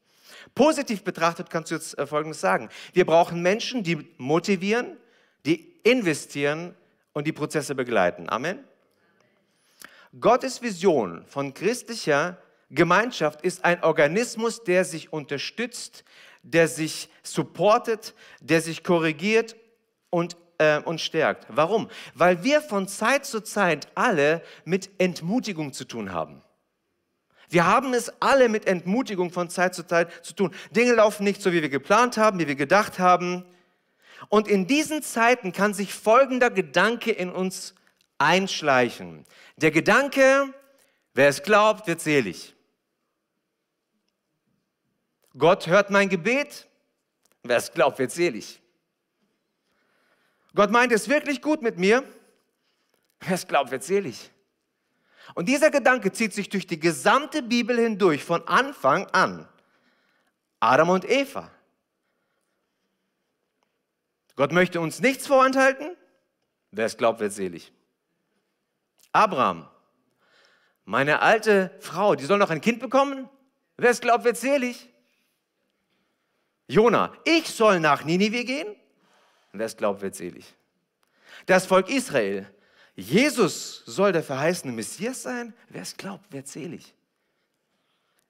Positiv 0.54 1.02
betrachtet 1.02 1.48
kannst 1.50 1.70
du 1.70 1.76
jetzt 1.76 1.98
äh, 1.98 2.06
Folgendes 2.06 2.40
sagen. 2.40 2.68
Wir 2.92 3.06
brauchen 3.06 3.40
Menschen, 3.40 3.82
die 3.82 4.06
motivieren, 4.18 4.96
die 5.46 5.80
investieren 5.84 6.74
und 7.12 7.26
die 7.26 7.32
Prozesse 7.32 7.74
begleiten. 7.74 8.28
Amen. 8.28 8.64
Gottes 10.20 10.62
Vision 10.62 11.24
von 11.26 11.54
christlicher 11.54 12.38
Gemeinschaft 12.70 13.42
ist 13.42 13.64
ein 13.64 13.82
Organismus, 13.82 14.64
der 14.64 14.84
sich 14.84 15.12
unterstützt, 15.12 16.04
der 16.42 16.68
sich 16.68 17.08
supportet, 17.22 18.14
der 18.40 18.60
sich 18.60 18.82
korrigiert 18.82 19.56
und 20.10 20.36
äh, 20.58 20.80
uns 20.80 21.02
stärkt. 21.02 21.46
Warum? 21.48 21.88
Weil 22.14 22.42
wir 22.42 22.60
von 22.60 22.88
Zeit 22.88 23.24
zu 23.24 23.40
Zeit 23.40 23.88
alle 23.94 24.42
mit 24.64 24.90
Entmutigung 24.98 25.72
zu 25.72 25.84
tun 25.84 26.12
haben. 26.12 26.42
Wir 27.48 27.66
haben 27.66 27.94
es 27.94 28.12
alle 28.20 28.48
mit 28.48 28.66
Entmutigung 28.66 29.30
von 29.30 29.48
Zeit 29.48 29.74
zu 29.74 29.86
Zeit 29.86 30.24
zu 30.24 30.34
tun. 30.34 30.52
Dinge 30.70 30.94
laufen 30.94 31.24
nicht 31.24 31.42
so, 31.42 31.52
wie 31.52 31.62
wir 31.62 31.68
geplant 31.68 32.16
haben, 32.16 32.38
wie 32.40 32.48
wir 32.48 32.56
gedacht 32.56 32.98
haben. 32.98 33.44
Und 34.28 34.48
in 34.48 34.66
diesen 34.66 35.02
Zeiten 35.02 35.52
kann 35.52 35.74
sich 35.74 35.92
folgender 35.94 36.50
Gedanke 36.50 37.10
in 37.12 37.30
uns 37.30 37.74
einschleichen. 38.18 39.24
Der 39.56 39.70
Gedanke, 39.70 40.52
wer 41.14 41.28
es 41.28 41.42
glaubt, 41.42 41.86
wird 41.86 42.00
selig. 42.00 42.54
Gott 45.36 45.66
hört 45.66 45.90
mein 45.90 46.08
Gebet, 46.08 46.66
wer 47.42 47.58
es 47.58 47.72
glaubt, 47.72 47.98
wird 47.98 48.10
selig. 48.10 48.60
Gott 50.54 50.70
meint 50.70 50.92
es 50.92 51.08
wirklich 51.08 51.42
gut 51.42 51.60
mit 51.60 51.78
mir, 51.78 52.02
wer 53.20 53.34
es 53.34 53.46
glaubt, 53.46 53.70
wird 53.70 53.84
selig. 53.84 54.30
Und 55.34 55.46
dieser 55.48 55.70
Gedanke 55.70 56.12
zieht 56.12 56.32
sich 56.32 56.48
durch 56.48 56.66
die 56.66 56.80
gesamte 56.80 57.42
Bibel 57.42 57.78
hindurch, 57.78 58.24
von 58.24 58.46
Anfang 58.48 59.06
an. 59.08 59.46
Adam 60.60 60.88
und 60.88 61.04
Eva. 61.08 61.50
Gott 64.36 64.52
möchte 64.52 64.80
uns 64.80 65.00
nichts 65.00 65.26
vorenthalten. 65.26 65.96
Wer 66.70 66.86
es 66.86 66.96
glaubt, 66.96 67.20
wird 67.20 67.32
selig. 67.32 67.72
Abraham, 69.12 69.66
meine 70.84 71.22
alte 71.22 71.74
Frau, 71.80 72.14
die 72.14 72.26
soll 72.26 72.38
noch 72.38 72.50
ein 72.50 72.60
Kind 72.60 72.80
bekommen. 72.80 73.28
Wer 73.78 73.90
es 73.90 74.00
glaubt, 74.00 74.24
wird 74.24 74.36
selig. 74.36 74.88
Jona, 76.68 77.12
ich 77.24 77.48
soll 77.48 77.80
nach 77.80 78.04
Ninive 78.04 78.44
gehen. 78.44 78.76
Wer 79.52 79.66
es 79.66 79.76
glaubt, 79.76 80.02
wird 80.02 80.14
selig. 80.14 80.54
Das 81.46 81.64
Volk 81.64 81.88
Israel, 81.88 82.46
Jesus 82.94 83.82
soll 83.86 84.12
der 84.12 84.22
verheißene 84.22 84.72
Messias 84.72 85.22
sein. 85.22 85.54
Wer 85.68 85.82
es 85.82 85.96
glaubt, 85.96 86.30
wird 86.32 86.48
selig. 86.48 86.94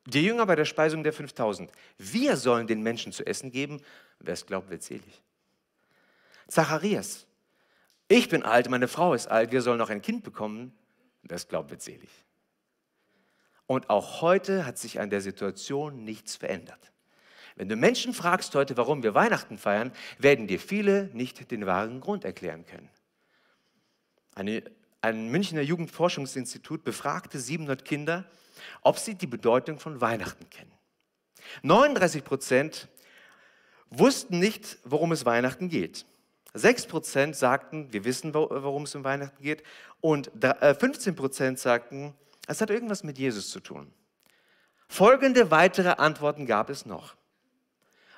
Die 0.06 0.22
Jünger 0.22 0.46
bei 0.46 0.54
der 0.54 0.64
Speisung 0.64 1.02
der 1.02 1.12
5000. 1.12 1.70
Wir 1.98 2.36
sollen 2.36 2.66
den 2.66 2.82
Menschen 2.82 3.12
zu 3.12 3.26
essen 3.26 3.50
geben. 3.50 3.82
Wer 4.20 4.34
es 4.34 4.46
glaubt, 4.46 4.70
wird 4.70 4.82
selig. 4.82 5.22
Zacharias. 6.48 7.26
Ich 8.08 8.28
bin 8.28 8.42
alt, 8.42 8.70
meine 8.70 8.88
Frau 8.88 9.14
ist 9.14 9.26
alt, 9.26 9.52
wir 9.52 9.62
sollen 9.62 9.78
noch 9.78 9.90
ein 9.90 10.02
Kind 10.02 10.22
bekommen. 10.22 10.76
Das 11.22 11.48
glaubt 11.48 11.70
wird 11.70 11.82
selig. 11.82 12.10
Und 13.66 13.90
auch 13.90 14.22
heute 14.22 14.64
hat 14.64 14.78
sich 14.78 15.00
an 15.00 15.10
der 15.10 15.20
Situation 15.20 16.04
nichts 16.04 16.36
verändert. 16.36 16.92
Wenn 17.56 17.68
du 17.68 17.74
Menschen 17.74 18.14
fragst 18.14 18.54
heute, 18.54 18.76
warum 18.76 19.02
wir 19.02 19.14
Weihnachten 19.14 19.58
feiern, 19.58 19.92
werden 20.18 20.46
dir 20.46 20.60
viele 20.60 21.10
nicht 21.14 21.50
den 21.50 21.66
wahren 21.66 22.00
Grund 22.00 22.24
erklären 22.24 22.64
können. 22.66 22.90
Eine, 24.34 24.62
ein 25.00 25.30
Münchner 25.30 25.62
Jugendforschungsinstitut 25.62 26.84
befragte 26.84 27.40
700 27.40 27.84
Kinder, 27.84 28.24
ob 28.82 28.98
sie 28.98 29.14
die 29.14 29.26
Bedeutung 29.26 29.80
von 29.80 30.00
Weihnachten 30.00 30.48
kennen. 30.50 30.72
39 31.62 32.24
Prozent 32.24 32.88
wussten 33.88 34.38
nicht, 34.38 34.78
worum 34.84 35.12
es 35.12 35.24
Weihnachten 35.24 35.68
geht. 35.68 36.04
6% 36.56 37.34
sagten, 37.34 37.92
wir 37.92 38.04
wissen, 38.04 38.34
worum 38.34 38.84
es 38.84 38.94
um 38.94 39.04
Weihnachten 39.04 39.42
geht. 39.42 39.62
Und 40.00 40.30
15% 40.32 41.52
äh, 41.52 41.56
sagten, 41.56 42.14
es 42.46 42.60
hat 42.60 42.70
irgendwas 42.70 43.02
mit 43.02 43.18
Jesus 43.18 43.50
zu 43.50 43.60
tun. 43.60 43.92
Folgende 44.88 45.50
weitere 45.50 45.90
Antworten 45.90 46.46
gab 46.46 46.70
es 46.70 46.86
noch. 46.86 47.16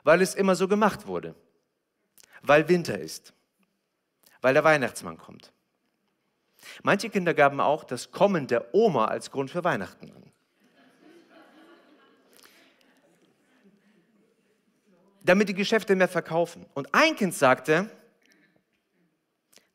Weil 0.04 0.23
es 0.23 0.35
immer 0.35 0.54
so 0.54 0.68
gemacht 0.68 1.07
wurde. 1.07 1.35
Weil 2.42 2.68
Winter 2.68 2.99
ist. 2.99 3.33
Weil 4.40 4.54
der 4.54 4.64
Weihnachtsmann 4.64 5.18
kommt. 5.18 5.52
Manche 6.83 7.11
Kinder 7.11 7.35
gaben 7.35 7.61
auch 7.61 7.85
das 7.85 8.11
Kommen 8.11 8.47
der 8.47 8.75
Oma 8.75 9.07
als 9.07 9.30
Grund 9.30 9.50
für 9.50 9.64
Weihnachten 9.64 10.11
an. 10.11 10.25
Damit 15.23 15.49
die 15.49 15.54
Geschäfte 15.54 15.95
mehr 15.95 16.09
verkaufen. 16.09 16.64
Und 16.75 16.95
ein 16.95 17.16
Kind 17.16 17.35
sagte, 17.35 17.90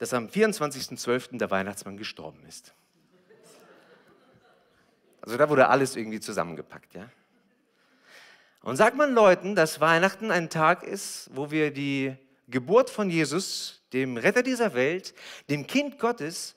dass 0.03 0.13
am 0.13 0.27
24.12. 0.27 1.37
der 1.37 1.49
Weihnachtsmann 1.49 1.95
gestorben 1.95 2.43
ist. 2.45 2.73
Also 5.21 5.37
da 5.37 5.47
wurde 5.47 5.69
alles 5.69 5.95
irgendwie 5.95 6.19
zusammengepackt, 6.19 6.93
ja. 6.93 7.09
Und 8.63 8.75
sagt 8.75 8.97
man 8.97 9.13
Leuten, 9.13 9.55
dass 9.55 9.79
Weihnachten 9.79 10.29
ein 10.29 10.49
Tag 10.49 10.83
ist, 10.83 11.29
wo 11.31 11.51
wir 11.51 11.71
die 11.71 12.17
Geburt 12.49 12.89
von 12.89 13.09
Jesus, 13.09 13.81
dem 13.93 14.17
Retter 14.17 14.43
dieser 14.43 14.73
Welt, 14.73 15.13
dem 15.49 15.67
Kind 15.67 15.99
Gottes, 15.99 16.55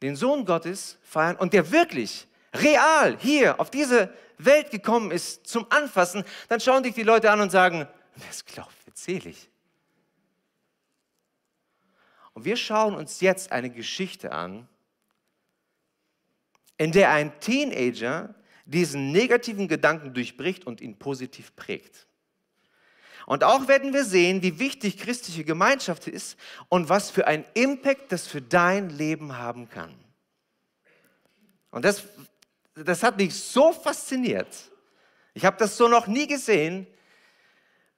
den 0.00 0.16
Sohn 0.16 0.46
Gottes 0.46 0.96
feiern 1.02 1.36
und 1.36 1.52
der 1.52 1.70
wirklich 1.72 2.28
real 2.54 3.14
hier 3.18 3.60
auf 3.60 3.70
diese 3.70 4.10
Welt 4.38 4.70
gekommen 4.70 5.10
ist 5.10 5.46
zum 5.46 5.66
Anfassen, 5.68 6.24
dann 6.48 6.60
schauen 6.60 6.82
dich 6.82 6.94
die 6.94 7.02
Leute 7.02 7.30
an 7.30 7.42
und 7.42 7.50
sagen, 7.50 7.86
es 8.30 8.42
glaubt, 8.46 8.72
wird 8.86 8.96
selig. 8.96 9.49
Und 12.40 12.46
wir 12.46 12.56
schauen 12.56 12.94
uns 12.94 13.20
jetzt 13.20 13.52
eine 13.52 13.68
Geschichte 13.68 14.32
an, 14.32 14.66
in 16.78 16.90
der 16.90 17.10
ein 17.10 17.38
Teenager 17.38 18.34
diesen 18.64 19.12
negativen 19.12 19.68
Gedanken 19.68 20.14
durchbricht 20.14 20.66
und 20.66 20.80
ihn 20.80 20.98
positiv 20.98 21.54
prägt. 21.54 22.06
Und 23.26 23.44
auch 23.44 23.68
werden 23.68 23.92
wir 23.92 24.06
sehen, 24.06 24.40
wie 24.40 24.58
wichtig 24.58 24.96
christliche 24.96 25.44
Gemeinschaft 25.44 26.06
ist 26.06 26.38
und 26.70 26.88
was 26.88 27.10
für 27.10 27.26
einen 27.26 27.44
Impact 27.52 28.10
das 28.10 28.26
für 28.26 28.40
dein 28.40 28.88
Leben 28.88 29.36
haben 29.36 29.68
kann. 29.68 29.94
Und 31.70 31.84
das, 31.84 32.04
das 32.74 33.02
hat 33.02 33.18
mich 33.18 33.34
so 33.34 33.70
fasziniert. 33.70 34.70
Ich 35.34 35.44
habe 35.44 35.58
das 35.58 35.76
so 35.76 35.88
noch 35.88 36.06
nie 36.06 36.26
gesehen, 36.26 36.86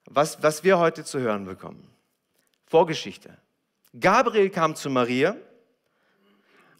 was, 0.06 0.42
was 0.42 0.64
wir 0.64 0.80
heute 0.80 1.04
zu 1.04 1.20
hören 1.20 1.44
bekommen. 1.44 1.88
Vorgeschichte. 2.66 3.38
Gabriel 3.99 4.50
kam 4.50 4.75
zu 4.75 4.88
Maria 4.88 5.37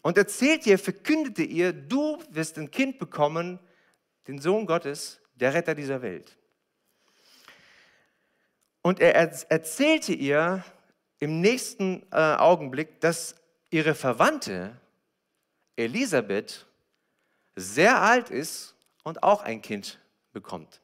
und 0.01 0.17
erzählt 0.17 0.65
ihr, 0.65 0.79
verkündete 0.79 1.43
ihr, 1.43 1.71
du 1.71 2.21
wirst 2.29 2.57
ein 2.57 2.71
Kind 2.71 2.97
bekommen, 2.99 3.59
den 4.27 4.39
Sohn 4.39 4.65
Gottes, 4.65 5.19
der 5.35 5.53
Retter 5.53 5.75
dieser 5.75 6.01
Welt. 6.01 6.37
Und 8.81 8.99
er 8.99 9.15
erzählte 9.15 10.13
ihr 10.13 10.63
im 11.19 11.39
nächsten 11.39 12.03
äh, 12.11 12.17
Augenblick, 12.17 12.99
dass 12.99 13.35
ihre 13.69 13.95
Verwandte 13.95 14.75
Elisabeth 15.77 16.67
sehr 17.55 18.01
alt 18.01 18.29
ist 18.29 18.75
und 19.03 19.23
auch 19.23 19.41
ein 19.41 19.61
Kind 19.61 19.99
bekommt. 20.33 20.81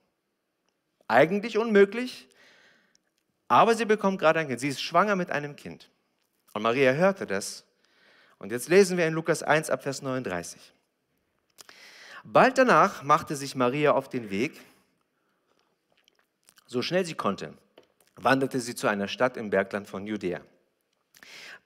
Eigentlich 1.07 1.57
unmöglich, 1.57 2.29
aber 3.47 3.75
sie 3.75 3.85
bekommt 3.85 4.19
gerade 4.19 4.39
ein 4.39 4.47
Kind. 4.47 4.59
Sie 4.59 4.69
ist 4.69 4.81
schwanger 4.81 5.15
mit 5.15 5.31
einem 5.31 5.55
Kind. 5.55 5.89
Und 6.53 6.61
Maria 6.61 6.93
hörte 6.93 7.25
das. 7.25 7.63
Und 8.37 8.51
jetzt 8.51 8.69
lesen 8.69 8.97
wir 8.97 9.07
in 9.07 9.13
Lukas 9.13 9.43
1 9.43 9.69
ab 9.69 9.83
Vers 9.83 10.01
39. 10.01 10.73
Bald 12.23 12.57
danach 12.57 13.03
machte 13.03 13.35
sich 13.35 13.55
Maria 13.55 13.91
auf 13.91 14.09
den 14.09 14.29
Weg. 14.29 14.59
So 16.67 16.81
schnell 16.81 17.05
sie 17.05 17.15
konnte, 17.15 17.53
wanderte 18.15 18.59
sie 18.59 18.75
zu 18.75 18.87
einer 18.87 19.07
Stadt 19.07 19.37
im 19.37 19.49
Bergland 19.49 19.87
von 19.87 20.05
Judäa. 20.05 20.41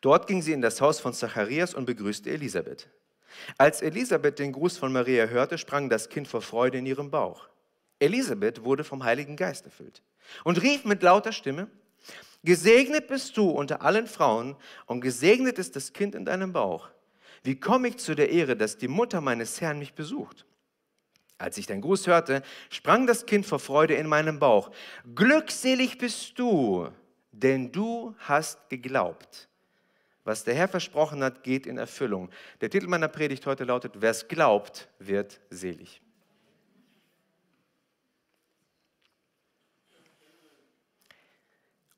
Dort 0.02 0.28
ging 0.28 0.42
sie 0.42 0.54
in 0.54 0.62
das 0.62 0.82
Haus 0.82 1.00
von 1.00 1.14
Zacharias 1.14 1.74
und 1.74 1.86
begrüßte 1.86 2.30
Elisabeth. 2.30 2.90
Als 3.58 3.82
Elisabeth 3.82 4.40
den 4.40 4.52
Gruß 4.52 4.78
von 4.78 4.92
Maria 4.92 5.26
hörte, 5.26 5.58
sprang 5.58 5.90
das 5.90 6.10
Kind 6.10 6.28
vor 6.28 6.42
Freude 6.42 6.78
in 6.78 6.86
ihrem 6.86 7.10
Bauch. 7.10 7.48
Elisabeth 8.00 8.64
wurde 8.64 8.84
vom 8.84 9.04
Heiligen 9.04 9.36
Geist 9.36 9.66
erfüllt 9.66 10.02
und 10.44 10.62
rief 10.62 10.86
mit 10.86 11.02
lauter 11.04 11.32
Stimme, 11.32 11.68
Gesegnet 12.44 13.08
bist 13.08 13.38
du 13.38 13.50
unter 13.50 13.82
allen 13.82 14.08
Frauen 14.08 14.56
und 14.86 15.02
gesegnet 15.02 15.58
ist 15.60 15.76
das 15.76 15.94
Kind 15.94 16.14
in 16.14 16.26
deinem 16.26 16.52
Bauch. 16.52 16.90
Wie 17.44 17.60
komme 17.60 17.88
ich 17.88 17.98
zu 17.98 18.16
der 18.16 18.30
Ehre, 18.30 18.56
dass 18.58 18.78
die 18.78 18.88
Mutter 18.88 19.22
meines 19.22 19.62
Herrn 19.62 19.80
mich 19.80 19.94
besucht? 19.94 20.46
Als 21.38 21.58
ich 21.58 21.68
deinen 21.68 21.82
Gruß 21.82 22.08
hörte, 22.08 22.44
sprang 22.70 23.08
das 23.08 23.26
Kind 23.26 23.46
vor 23.46 23.60
Freude 23.60 23.96
in 23.96 24.08
meinem 24.08 24.40
Bauch. 24.40 24.72
Glückselig 25.16 25.98
bist 25.98 26.38
du, 26.38 26.90
denn 27.32 27.72
du 27.72 28.16
hast 28.20 28.70
geglaubt. 28.70 29.50
Was 30.26 30.44
der 30.44 30.54
Herr 30.54 30.70
versprochen 30.70 31.24
hat, 31.24 31.44
geht 31.44 31.66
in 31.66 31.78
Erfüllung. 31.78 32.30
Der 32.62 32.70
Titel 32.70 32.88
meiner 32.88 33.10
Predigt 33.10 33.46
heute 33.46 33.66
lautet, 33.66 33.96
wer 34.00 34.12
es 34.12 34.28
glaubt, 34.28 34.88
wird 35.00 35.42
selig. 35.50 36.03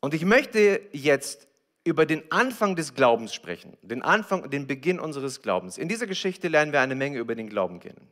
Und 0.06 0.14
ich 0.14 0.24
möchte 0.24 0.82
jetzt 0.92 1.48
über 1.84 2.06
den 2.06 2.32
Anfang 2.32 2.76
des 2.76 2.94
Glaubens 2.94 3.34
sprechen, 3.34 3.76
den 3.82 4.04
Anfang, 4.04 4.52
den 4.52 4.68
Beginn 4.68 5.00
unseres 5.00 5.42
Glaubens. 5.42 5.80
In 5.80 5.90
dieser 5.90 6.06
Geschichte 6.06 6.48
lernen 6.48 6.72
wir 6.72 6.80
eine 6.82 6.94
Menge 6.94 7.18
über 7.18 7.34
den 7.34 7.50
Glauben 7.50 7.80
kennen. 7.80 8.08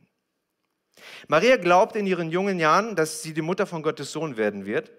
Maria 1.27 1.55
glaubt 1.55 1.95
in 1.95 2.07
ihren 2.07 2.31
jungen 2.31 2.57
Jahren, 2.57 2.95
dass 2.95 3.21
sie 3.21 3.31
die 3.31 3.43
Mutter 3.43 3.67
von 3.67 3.83
Gottes 3.83 4.11
Sohn 4.11 4.37
werden 4.37 4.65
wird. 4.65 4.91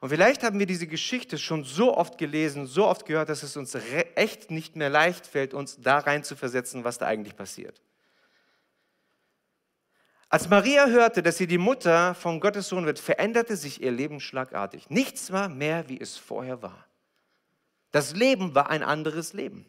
Und 0.00 0.08
vielleicht 0.08 0.42
haben 0.42 0.58
wir 0.58 0.66
diese 0.66 0.88
Geschichte 0.88 1.38
schon 1.38 1.62
so 1.62 1.96
oft 1.96 2.18
gelesen, 2.18 2.66
so 2.66 2.88
oft 2.88 3.06
gehört, 3.06 3.28
dass 3.28 3.44
es 3.44 3.56
uns 3.56 3.78
echt 4.16 4.50
nicht 4.50 4.74
mehr 4.74 4.90
leicht 4.90 5.28
fällt, 5.28 5.54
uns 5.54 5.80
da 5.80 5.98
rein 5.98 6.24
zu 6.24 6.34
versetzen, 6.34 6.82
was 6.82 6.98
da 6.98 7.06
eigentlich 7.06 7.36
passiert. 7.36 7.80
Als 10.36 10.50
Maria 10.50 10.88
hörte, 10.88 11.22
dass 11.22 11.38
sie 11.38 11.46
die 11.46 11.56
Mutter 11.56 12.14
von 12.14 12.40
Gottes 12.40 12.68
Sohn 12.68 12.84
wird, 12.84 12.98
veränderte 12.98 13.56
sich 13.56 13.80
ihr 13.80 13.90
Leben 13.90 14.20
schlagartig. 14.20 14.90
Nichts 14.90 15.32
war 15.32 15.48
mehr, 15.48 15.88
wie 15.88 15.98
es 15.98 16.18
vorher 16.18 16.60
war. 16.60 16.86
Das 17.90 18.14
Leben 18.14 18.54
war 18.54 18.68
ein 18.68 18.82
anderes 18.82 19.32
Leben. 19.32 19.64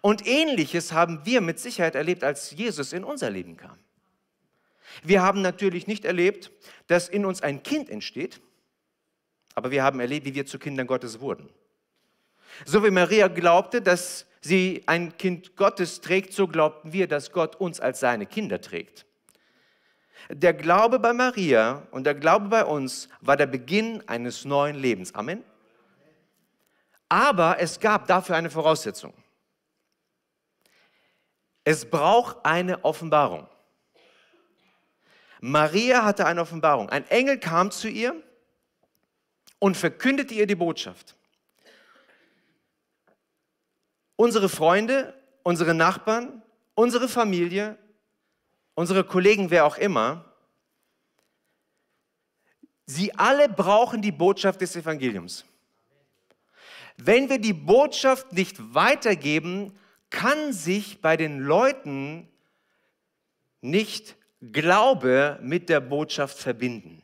Und 0.00 0.24
ähnliches 0.24 0.92
haben 0.92 1.26
wir 1.26 1.40
mit 1.40 1.58
Sicherheit 1.58 1.96
erlebt, 1.96 2.22
als 2.22 2.52
Jesus 2.52 2.92
in 2.92 3.02
unser 3.02 3.28
Leben 3.28 3.56
kam. 3.56 3.76
Wir 5.02 5.20
haben 5.20 5.42
natürlich 5.42 5.88
nicht 5.88 6.04
erlebt, 6.04 6.52
dass 6.86 7.08
in 7.08 7.26
uns 7.26 7.42
ein 7.42 7.64
Kind 7.64 7.90
entsteht, 7.90 8.40
aber 9.56 9.72
wir 9.72 9.82
haben 9.82 9.98
erlebt, 9.98 10.26
wie 10.26 10.34
wir 10.36 10.46
zu 10.46 10.60
Kindern 10.60 10.86
Gottes 10.86 11.18
wurden. 11.18 11.48
So 12.64 12.84
wie 12.84 12.92
Maria 12.92 13.26
glaubte, 13.26 13.82
dass 13.82 14.26
sie 14.42 14.84
ein 14.86 15.16
Kind 15.16 15.56
Gottes 15.56 16.00
trägt, 16.00 16.34
so 16.34 16.46
glaubten 16.46 16.92
wir, 16.92 17.08
dass 17.08 17.32
Gott 17.32 17.56
uns 17.56 17.80
als 17.80 17.98
seine 17.98 18.26
Kinder 18.26 18.60
trägt. 18.60 19.06
Der 20.30 20.54
Glaube 20.54 20.98
bei 20.98 21.12
Maria 21.12 21.86
und 21.90 22.04
der 22.04 22.14
Glaube 22.14 22.48
bei 22.48 22.64
uns 22.64 23.08
war 23.20 23.36
der 23.36 23.46
Beginn 23.46 24.06
eines 24.08 24.44
neuen 24.44 24.76
Lebens. 24.76 25.14
Amen. 25.14 25.42
Aber 27.08 27.58
es 27.58 27.78
gab 27.78 28.06
dafür 28.06 28.36
eine 28.36 28.50
Voraussetzung. 28.50 29.12
Es 31.64 31.88
braucht 31.88 32.44
eine 32.44 32.84
Offenbarung. 32.84 33.46
Maria 35.40 36.04
hatte 36.04 36.24
eine 36.26 36.40
Offenbarung. 36.40 36.88
Ein 36.88 37.06
Engel 37.08 37.38
kam 37.38 37.70
zu 37.70 37.88
ihr 37.88 38.14
und 39.58 39.76
verkündete 39.76 40.34
ihr 40.34 40.46
die 40.46 40.54
Botschaft. 40.54 41.16
Unsere 44.16 44.48
Freunde, 44.48 45.14
unsere 45.42 45.74
Nachbarn, 45.74 46.42
unsere 46.74 47.08
Familie, 47.08 47.76
unsere 48.74 49.04
Kollegen, 49.04 49.50
wer 49.50 49.66
auch 49.66 49.78
immer, 49.78 50.24
sie 52.86 53.14
alle 53.14 53.48
brauchen 53.48 54.02
die 54.02 54.12
Botschaft 54.12 54.60
des 54.60 54.76
Evangeliums. 54.76 55.44
Wenn 56.96 57.28
wir 57.28 57.38
die 57.38 57.52
Botschaft 57.52 58.32
nicht 58.32 58.74
weitergeben, 58.74 59.78
kann 60.10 60.52
sich 60.52 61.00
bei 61.00 61.16
den 61.16 61.40
Leuten 61.40 62.28
nicht 63.60 64.16
Glaube 64.40 65.38
mit 65.42 65.68
der 65.68 65.80
Botschaft 65.80 66.38
verbinden. 66.38 67.01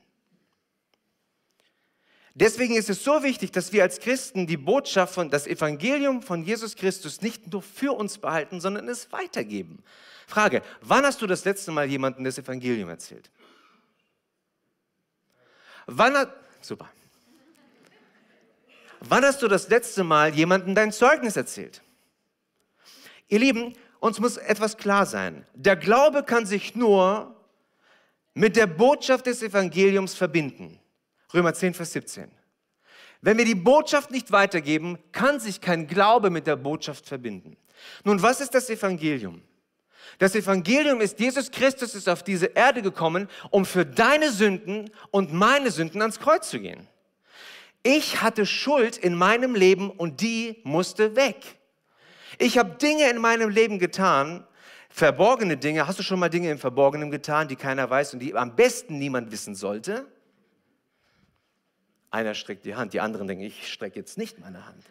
Deswegen 2.40 2.76
ist 2.76 2.88
es 2.88 3.02
so 3.02 3.25
wichtig, 3.25 3.50
dass 3.50 3.73
wir 3.73 3.83
als 3.83 3.99
Christen 3.99 4.47
die 4.47 4.57
Botschaft 4.57 5.12
von 5.12 5.28
das 5.28 5.49
Evangelium 5.49 6.23
von 6.23 6.45
Jesus 6.45 6.76
Christus 6.76 7.21
nicht 7.21 7.52
nur 7.52 7.62
für 7.62 7.97
uns 7.97 8.18
behalten, 8.18 8.61
sondern 8.61 8.88
es 8.88 9.11
weitergeben. 9.11 9.83
Frage, 10.28 10.62
wann 10.80 11.04
hast 11.04 11.21
du 11.21 11.26
das 11.26 11.45
letzte 11.45 11.73
Mal 11.73 11.88
jemandem 11.90 12.23
das 12.23 12.38
Evangelium 12.38 12.90
erzählt? 12.90 13.28
Wann 15.87 16.16
hat, 16.16 16.33
super. 16.61 16.88
Wann 19.00 19.25
hast 19.25 19.42
du 19.42 19.49
das 19.49 19.68
letzte 19.68 20.04
Mal 20.04 20.33
jemandem 20.33 20.76
dein 20.76 20.92
Zeugnis 20.92 21.37
erzählt? 21.37 21.83
Ihr 23.26 23.40
Lieben, 23.40 23.75
uns 23.99 24.21
muss 24.21 24.37
etwas 24.37 24.76
klar 24.76 25.07
sein. 25.07 25.45
Der 25.54 25.75
Glaube 25.75 26.23
kann 26.23 26.47
sich 26.47 26.76
nur 26.76 27.35
mit 28.33 28.54
der 28.54 28.68
Botschaft 28.68 29.26
des 29.26 29.42
Evangeliums 29.42 30.14
verbinden. 30.14 30.78
Römer 31.32 31.54
10, 31.54 31.75
Vers 31.75 31.92
17. 31.92 32.30
Wenn 33.20 33.37
wir 33.37 33.44
die 33.44 33.54
Botschaft 33.54 34.11
nicht 34.11 34.30
weitergeben, 34.32 34.99
kann 35.12 35.40
sich 35.40 35.61
kein 35.61 35.87
Glaube 35.87 36.30
mit 36.30 36.47
der 36.47 36.56
Botschaft 36.56 37.06
verbinden. 37.06 37.56
Nun, 38.04 38.23
was 38.23 38.40
ist 38.40 38.54
das 38.54 38.70
Evangelium? 38.70 39.42
Das 40.18 40.35
Evangelium 40.35 41.00
ist, 41.00 41.20
Jesus 41.20 41.50
Christus 41.50 41.94
ist 41.94 42.08
auf 42.08 42.23
diese 42.23 42.47
Erde 42.47 42.82
gekommen, 42.82 43.28
um 43.50 43.64
für 43.64 43.85
deine 43.85 44.30
Sünden 44.30 44.91
und 45.10 45.32
meine 45.32 45.71
Sünden 45.71 46.00
ans 46.00 46.19
Kreuz 46.19 46.49
zu 46.49 46.60
gehen. 46.60 46.88
Ich 47.82 48.23
hatte 48.23 48.47
Schuld 48.47 48.97
in 48.97 49.14
meinem 49.14 49.54
Leben 49.54 49.91
und 49.91 50.21
die 50.21 50.60
musste 50.64 51.14
weg. 51.14 51.36
Ich 52.38 52.58
habe 52.58 52.76
Dinge 52.76 53.10
in 53.10 53.19
meinem 53.19 53.50
Leben 53.50 53.78
getan, 53.78 54.47
verborgene 54.91 55.56
Dinge. 55.56 55.86
Hast 55.86 55.99
du 55.99 56.02
schon 56.02 56.19
mal 56.19 56.28
Dinge 56.28 56.50
im 56.50 56.58
Verborgenen 56.58 57.10
getan, 57.10 57.49
die 57.49 57.56
keiner 57.56 57.88
weiß 57.88 58.14
und 58.14 58.21
die 58.21 58.34
am 58.34 58.56
besten 58.56 58.99
niemand 58.99 59.30
wissen 59.30 59.54
sollte? 59.54 60.06
Einer 62.10 62.34
streckt 62.34 62.64
die 62.64 62.75
Hand, 62.75 62.94
die 62.94 63.00
anderen 63.00 63.26
denken, 63.26 63.44
ich 63.44 63.71
strecke 63.73 63.99
jetzt 63.99 64.18
nicht 64.18 64.38
meine 64.38 64.66
Hand. 64.66 64.84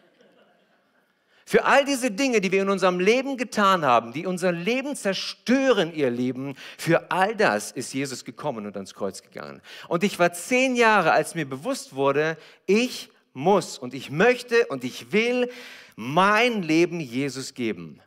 Für 1.45 1.63
all 1.63 1.85
diese 1.85 2.11
Dinge, 2.11 2.41
die 2.41 2.51
wir 2.51 2.61
in 2.61 2.69
unserem 2.69 2.99
Leben 2.99 3.37
getan 3.37 3.85
haben, 3.85 4.11
die 4.11 4.25
unser 4.25 4.51
Leben 4.51 4.97
zerstören, 4.97 5.93
ihr 5.93 6.09
Lieben, 6.09 6.55
für 6.77 7.09
all 7.09 7.37
das 7.37 7.71
ist 7.71 7.93
Jesus 7.93 8.25
gekommen 8.25 8.65
und 8.65 8.75
ans 8.75 8.93
Kreuz 8.93 9.21
gegangen. 9.21 9.61
Und 9.87 10.03
ich 10.03 10.19
war 10.19 10.33
zehn 10.33 10.75
Jahre, 10.75 11.13
als 11.13 11.35
mir 11.35 11.47
bewusst 11.47 11.95
wurde, 11.95 12.37
ich 12.65 13.09
muss 13.33 13.77
und 13.77 13.93
ich 13.93 14.11
möchte 14.11 14.67
und 14.67 14.83
ich 14.83 15.13
will 15.13 15.49
mein 15.95 16.63
Leben 16.63 16.99
Jesus 16.99 17.53
geben. 17.53 18.01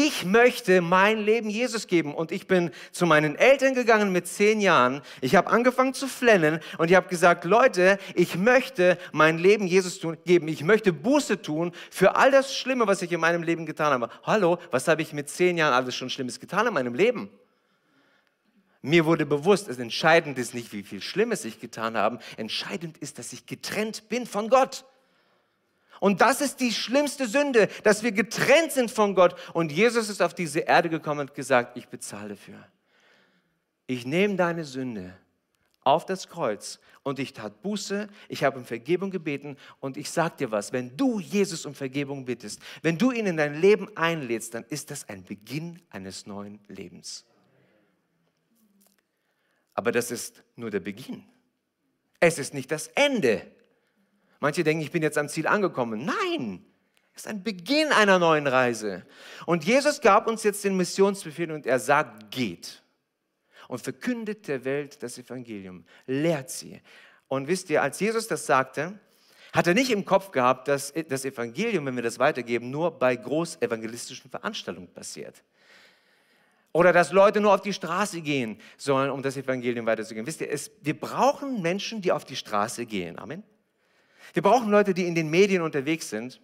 Ich 0.00 0.24
möchte 0.24 0.80
mein 0.80 1.18
Leben 1.18 1.50
Jesus 1.50 1.88
geben. 1.88 2.14
Und 2.14 2.30
ich 2.30 2.46
bin 2.46 2.70
zu 2.92 3.04
meinen 3.04 3.34
Eltern 3.34 3.74
gegangen 3.74 4.12
mit 4.12 4.28
zehn 4.28 4.60
Jahren. 4.60 5.02
Ich 5.20 5.34
habe 5.34 5.50
angefangen 5.50 5.92
zu 5.92 6.06
flennen 6.06 6.60
und 6.78 6.88
ich 6.88 6.94
habe 6.94 7.08
gesagt, 7.08 7.44
Leute, 7.44 7.98
ich 8.14 8.36
möchte 8.36 8.96
mein 9.10 9.38
Leben 9.38 9.66
Jesus 9.66 10.00
geben. 10.24 10.46
Ich 10.46 10.62
möchte 10.62 10.92
Buße 10.92 11.42
tun 11.42 11.72
für 11.90 12.14
all 12.14 12.30
das 12.30 12.56
Schlimme, 12.56 12.86
was 12.86 13.02
ich 13.02 13.10
in 13.10 13.18
meinem 13.18 13.42
Leben 13.42 13.66
getan 13.66 13.90
habe. 13.92 14.08
Hallo, 14.22 14.58
was 14.70 14.86
habe 14.86 15.02
ich 15.02 15.12
mit 15.12 15.28
zehn 15.30 15.58
Jahren 15.58 15.74
alles 15.74 15.96
schon 15.96 16.10
Schlimmes 16.10 16.38
getan 16.38 16.68
in 16.68 16.74
meinem 16.74 16.94
Leben? 16.94 17.28
Mir 18.80 19.04
wurde 19.04 19.26
bewusst, 19.26 19.66
es 19.66 19.78
entscheidend 19.78 20.38
ist 20.38 20.54
nicht, 20.54 20.72
wie 20.72 20.84
viel 20.84 21.02
Schlimmes 21.02 21.44
ich 21.44 21.58
getan 21.58 21.96
habe. 21.96 22.20
Entscheidend 22.36 22.98
ist, 22.98 23.18
dass 23.18 23.32
ich 23.32 23.46
getrennt 23.46 24.08
bin 24.08 24.26
von 24.26 24.48
Gott. 24.48 24.84
Und 26.00 26.20
das 26.20 26.40
ist 26.40 26.60
die 26.60 26.72
schlimmste 26.72 27.26
Sünde, 27.26 27.68
dass 27.82 28.02
wir 28.02 28.12
getrennt 28.12 28.72
sind 28.72 28.90
von 28.90 29.14
Gott. 29.14 29.34
Und 29.52 29.72
Jesus 29.72 30.08
ist 30.08 30.22
auf 30.22 30.34
diese 30.34 30.60
Erde 30.60 30.88
gekommen 30.88 31.20
und 31.20 31.34
gesagt, 31.34 31.76
ich 31.76 31.88
bezahle 31.88 32.30
dafür. 32.30 32.66
Ich 33.86 34.06
nehme 34.06 34.36
deine 34.36 34.64
Sünde 34.64 35.14
auf 35.82 36.04
das 36.04 36.28
Kreuz 36.28 36.78
und 37.02 37.18
ich 37.18 37.32
tat 37.32 37.62
Buße, 37.62 38.08
ich 38.28 38.44
habe 38.44 38.58
um 38.58 38.64
Vergebung 38.66 39.10
gebeten 39.10 39.56
und 39.80 39.96
ich 39.96 40.10
sage 40.10 40.36
dir 40.36 40.50
was, 40.50 40.72
wenn 40.72 40.94
du 40.96 41.18
Jesus 41.18 41.64
um 41.64 41.74
Vergebung 41.74 42.26
bittest, 42.26 42.60
wenn 42.82 42.98
du 42.98 43.10
ihn 43.10 43.26
in 43.26 43.38
dein 43.38 43.58
Leben 43.58 43.88
einlädst, 43.96 44.52
dann 44.52 44.64
ist 44.64 44.90
das 44.90 45.08
ein 45.08 45.24
Beginn 45.24 45.80
eines 45.88 46.26
neuen 46.26 46.60
Lebens. 46.68 47.24
Aber 49.72 49.92
das 49.92 50.10
ist 50.10 50.42
nur 50.56 50.70
der 50.70 50.80
Beginn. 50.80 51.24
Es 52.20 52.38
ist 52.38 52.52
nicht 52.52 52.70
das 52.70 52.88
Ende. 52.88 53.50
Manche 54.40 54.64
denken, 54.64 54.82
ich 54.82 54.90
bin 54.90 55.02
jetzt 55.02 55.18
am 55.18 55.28
Ziel 55.28 55.46
angekommen. 55.46 56.04
Nein, 56.04 56.64
es 57.14 57.22
ist 57.22 57.28
ein 57.28 57.42
Beginn 57.42 57.90
einer 57.92 58.18
neuen 58.18 58.46
Reise. 58.46 59.04
Und 59.44 59.64
Jesus 59.64 60.00
gab 60.00 60.28
uns 60.28 60.44
jetzt 60.44 60.62
den 60.62 60.76
Missionsbefehl 60.76 61.50
und 61.50 61.66
er 61.66 61.80
sagt, 61.80 62.30
geht 62.30 62.82
und 63.66 63.80
verkündet 63.80 64.48
der 64.48 64.64
Welt 64.64 65.02
das 65.02 65.18
Evangelium, 65.18 65.84
lehrt 66.06 66.50
sie. 66.50 66.80
Und 67.26 67.48
wisst 67.48 67.70
ihr, 67.70 67.82
als 67.82 67.98
Jesus 68.00 68.28
das 68.28 68.46
sagte, 68.46 68.98
hat 69.52 69.66
er 69.66 69.74
nicht 69.74 69.90
im 69.90 70.04
Kopf 70.04 70.30
gehabt, 70.30 70.68
dass 70.68 70.92
das 71.08 71.24
Evangelium, 71.24 71.86
wenn 71.86 71.96
wir 71.96 72.02
das 72.02 72.18
weitergeben, 72.18 72.70
nur 72.70 72.98
bei 72.98 73.16
großevangelistischen 73.16 74.30
Veranstaltungen 74.30 74.88
passiert. 74.88 75.42
Oder 76.72 76.92
dass 76.92 77.12
Leute 77.12 77.40
nur 77.40 77.54
auf 77.54 77.62
die 77.62 77.72
Straße 77.72 78.20
gehen 78.20 78.60
sollen, 78.76 79.10
um 79.10 79.22
das 79.22 79.36
Evangelium 79.36 79.86
weiterzugeben. 79.86 80.26
Wisst 80.26 80.40
ihr, 80.42 80.50
es, 80.50 80.70
wir 80.82 80.98
brauchen 80.98 81.62
Menschen, 81.62 82.02
die 82.02 82.12
auf 82.12 82.24
die 82.24 82.36
Straße 82.36 82.86
gehen. 82.86 83.18
Amen. 83.18 83.42
Wir 84.32 84.42
brauchen 84.42 84.70
Leute, 84.70 84.94
die 84.94 85.06
in 85.06 85.14
den 85.14 85.30
Medien 85.30 85.62
unterwegs 85.62 86.10
sind. 86.10 86.40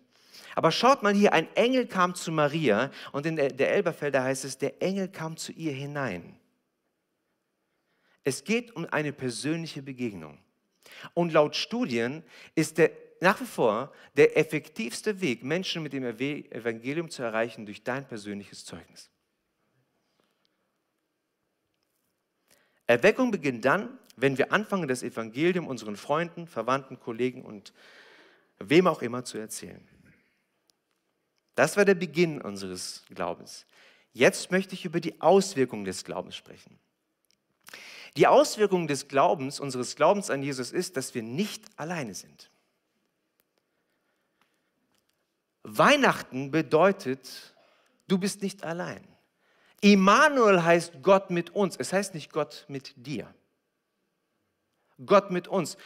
Aber 0.57 0.71
schaut 0.71 1.03
mal 1.03 1.15
hier, 1.15 1.33
ein 1.33 1.49
Engel 1.57 1.87
kam 1.87 2.15
zu 2.15 2.31
Maria 2.31 2.91
und 3.13 3.27
in 3.27 3.37
der 3.37 3.73
Elberfelder 3.73 4.23
heißt 4.23 4.45
es, 4.45 4.57
der 4.57 4.81
Engel 4.81 5.09
kam 5.09 5.37
zu 5.37 5.53
ihr 5.53 5.73
hinein. 5.73 6.39
Es 8.23 8.45
geht 8.45 8.75
um 8.75 8.87
eine 8.87 9.13
persönliche 9.13 9.83
Begegnung. 9.83 10.39
Und 11.13 11.33
laut 11.33 11.57
Studien 11.57 12.23
ist 12.55 12.79
der 12.79 12.91
nach 13.21 13.41
wie 13.41 13.47
vor 13.47 13.93
der 14.17 14.37
effektivste 14.37 15.21
Weg, 15.21 15.43
Menschen 15.43 15.83
mit 15.83 15.95
dem 15.95 16.05
Evangelium 16.05 17.09
zu 17.09 17.23
erreichen, 17.23 17.65
durch 17.65 17.83
dein 17.83 18.07
persönliches 18.07 18.65
Zeugnis. 18.65 19.11
Erweckung 22.87 23.31
beginnt 23.31 23.65
dann, 23.65 23.99
wenn 24.17 24.39
wir 24.39 24.53
anfangen, 24.53 24.89
das 24.89 25.03
Evangelium 25.03 25.67
unseren 25.67 25.97
Freunden, 25.97 26.47
Verwandten, 26.47 27.01
Kollegen 27.01 27.43
und 27.43 27.73
wem 28.59 28.87
auch 28.87 29.03
immer 29.03 29.25
zu 29.25 29.39
erzählen. 29.39 29.87
Das 31.55 31.77
war 31.77 31.85
der 31.85 31.95
Beginn 31.95 32.41
unseres 32.41 33.05
Glaubens. 33.15 33.67
Jetzt 34.13 34.51
möchte 34.51 34.75
ich 34.75 34.85
über 34.85 35.01
die 35.01 35.21
Auswirkungen 35.21 35.85
des 35.85 36.05
Glaubens 36.05 36.37
sprechen. 36.37 36.79
Die 38.17 38.27
Auswirkung 38.29 38.87
des 38.87 39.09
Glaubens, 39.09 39.59
unseres 39.59 39.97
Glaubens 39.97 40.31
an 40.31 40.43
Jesus 40.43 40.71
ist, 40.71 40.97
dass 40.97 41.15
wir 41.15 41.23
nicht 41.23 41.65
alleine 41.77 42.15
sind. 42.15 42.51
Weihnachten 45.65 46.51
bedeutet, 46.51 47.55
du 48.07 48.19
bist 48.19 48.43
nicht 48.43 48.63
allein. 48.63 49.03
Immanuel 49.81 50.63
heißt 50.63 51.03
Gott 51.03 51.31
mit 51.31 51.51
uns. 51.51 51.77
Es 51.77 51.93
heißt 51.93 52.15
nicht 52.15 52.33
Gott 52.33 52.65
mit 52.69 52.95
dir. 52.97 53.35
Gott 55.05 55.31
mit 55.31 55.49
uns. 55.49 55.77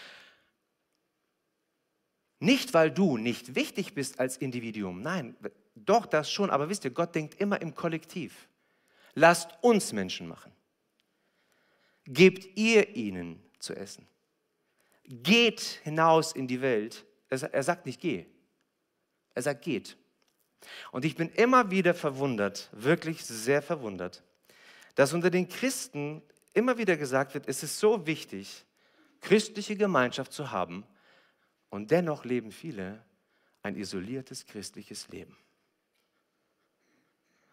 Nicht, 2.40 2.74
weil 2.74 2.90
du 2.90 3.16
nicht 3.16 3.54
wichtig 3.54 3.94
bist 3.94 4.20
als 4.20 4.36
Individuum. 4.36 5.02
Nein, 5.02 5.36
doch 5.74 6.06
das 6.06 6.30
schon. 6.30 6.50
Aber 6.50 6.68
wisst 6.68 6.84
ihr, 6.84 6.90
Gott 6.90 7.14
denkt 7.14 7.40
immer 7.40 7.60
im 7.60 7.74
Kollektiv. 7.74 8.48
Lasst 9.14 9.50
uns 9.62 9.92
Menschen 9.92 10.28
machen. 10.28 10.52
Gebt 12.04 12.56
ihr 12.56 12.96
ihnen 12.96 13.42
zu 13.58 13.74
essen. 13.74 14.06
Geht 15.04 15.60
hinaus 15.82 16.32
in 16.32 16.46
die 16.46 16.60
Welt. 16.60 17.04
Er 17.28 17.62
sagt 17.62 17.86
nicht 17.86 18.00
geh. 18.00 18.26
Er 19.34 19.42
sagt 19.42 19.62
geht. 19.62 19.96
Und 20.92 21.04
ich 21.04 21.16
bin 21.16 21.28
immer 21.30 21.70
wieder 21.70 21.94
verwundert, 21.94 22.68
wirklich 22.72 23.24
sehr 23.24 23.62
verwundert, 23.62 24.22
dass 24.94 25.12
unter 25.12 25.30
den 25.30 25.48
Christen 25.48 26.22
immer 26.54 26.78
wieder 26.78 26.96
gesagt 26.96 27.34
wird, 27.34 27.48
es 27.48 27.62
ist 27.62 27.78
so 27.78 28.06
wichtig, 28.06 28.64
christliche 29.20 29.76
Gemeinschaft 29.76 30.32
zu 30.32 30.50
haben 30.50 30.84
und 31.70 31.90
dennoch 31.90 32.24
leben 32.24 32.52
viele 32.52 33.04
ein 33.62 33.76
isoliertes 33.76 34.46
christliches 34.46 35.08
Leben. 35.08 35.36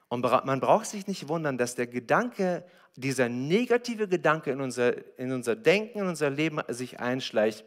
Und 0.08 0.22
man 0.22 0.60
braucht 0.60 0.86
sich 0.86 1.08
nicht 1.08 1.28
wundern, 1.28 1.58
dass 1.58 1.76
der 1.76 1.88
Gedanke, 1.88 2.66
dieser 2.96 3.28
negative 3.28 4.08
Gedanke 4.08 4.52
in 4.52 4.62
unser, 4.62 5.18
in 5.18 5.32
unser 5.32 5.56
Denken, 5.56 6.00
in 6.00 6.08
unser 6.08 6.30
Leben 6.30 6.62
sich 6.70 7.00
einschleicht. 7.00 7.66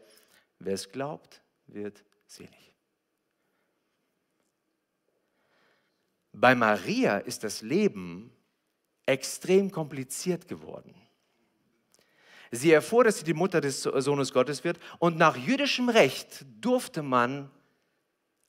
Wer 0.57 0.73
es 0.73 0.91
glaubt, 0.91 1.43
wird 1.67 2.03
selig. 2.25 2.73
Bei 6.31 6.55
Maria 6.55 7.17
ist 7.17 7.43
das 7.43 7.61
Leben 7.61 8.31
extrem 9.05 9.71
kompliziert 9.71 10.47
geworden. 10.47 10.95
Sie 12.51 12.71
erfuhr, 12.71 13.03
dass 13.03 13.19
sie 13.19 13.23
die 13.23 13.33
Mutter 13.33 13.61
des 13.61 13.83
Sohnes 13.83 14.33
Gottes 14.33 14.63
wird 14.63 14.79
und 14.97 15.17
nach 15.17 15.37
jüdischem 15.37 15.89
Recht 15.89 16.45
durfte 16.59 17.03
man 17.03 17.51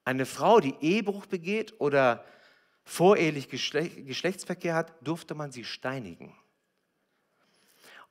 eine 0.04 0.26
Frau, 0.26 0.60
die 0.60 0.74
Ehebruch 0.80 1.26
begeht 1.26 1.80
oder 1.80 2.24
vorehelich 2.84 3.48
Geschlechtsverkehr 3.48 4.74
hat, 4.74 4.94
durfte 5.02 5.34
man 5.34 5.52
sie 5.52 5.64
steinigen. 5.64 6.34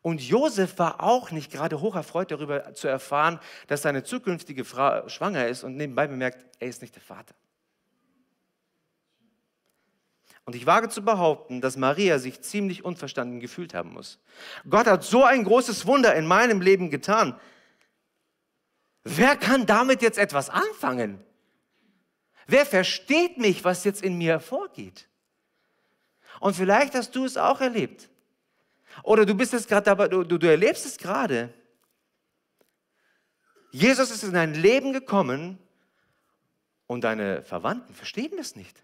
Und 0.01 0.21
Josef 0.21 0.77
war 0.79 1.03
auch 1.03 1.31
nicht 1.31 1.51
gerade 1.51 1.81
hoch 1.81 1.95
erfreut 1.95 2.31
darüber 2.31 2.73
zu 2.73 2.87
erfahren, 2.87 3.39
dass 3.67 3.81
seine 3.81 4.03
zukünftige 4.03 4.63
Frau 4.63 5.09
schwanger 5.09 5.47
ist 5.47 5.63
und 5.63 5.75
nebenbei 5.75 6.07
bemerkt, 6.07 6.45
er 6.59 6.69
ist 6.69 6.81
nicht 6.81 6.95
der 6.95 7.01
Vater. 7.01 7.35
Und 10.49 10.55
ich 10.55 10.65
wage 10.65 10.89
zu 10.89 11.03
behaupten, 11.03 11.61
dass 11.61 11.77
Maria 11.77 12.17
sich 12.17 12.41
ziemlich 12.41 12.83
unverstanden 12.83 13.39
gefühlt 13.39 13.75
haben 13.75 13.93
muss. 13.93 14.17
Gott 14.67 14.87
hat 14.87 15.03
so 15.03 15.23
ein 15.23 15.43
großes 15.43 15.85
Wunder 15.85 16.15
in 16.15 16.25
meinem 16.25 16.59
Leben 16.59 16.89
getan. 16.89 17.39
Wer 19.03 19.35
kann 19.35 19.67
damit 19.67 20.01
jetzt 20.01 20.17
etwas 20.17 20.49
anfangen? 20.49 21.23
Wer 22.47 22.65
versteht 22.65 23.37
mich, 23.37 23.63
was 23.63 23.83
jetzt 23.83 24.01
in 24.01 24.17
mir 24.17 24.39
vorgeht? 24.39 25.07
Und 26.39 26.55
vielleicht 26.55 26.95
hast 26.95 27.15
du 27.15 27.25
es 27.25 27.37
auch 27.37 27.61
erlebt. 27.61 28.09
Oder 29.03 29.27
du 29.27 29.35
bist 29.35 29.53
es 29.53 29.67
gerade 29.67 29.83
dabei, 29.85 30.07
du, 30.07 30.23
du 30.23 30.47
erlebst 30.49 30.83
es 30.83 30.97
gerade. 30.97 31.53
Jesus 33.69 34.09
ist 34.09 34.23
in 34.23 34.33
dein 34.33 34.55
Leben 34.55 34.93
gekommen 34.93 35.59
und 36.87 37.03
deine 37.03 37.43
Verwandten 37.43 37.93
verstehen 37.93 38.33
das 38.35 38.55
nicht. 38.55 38.83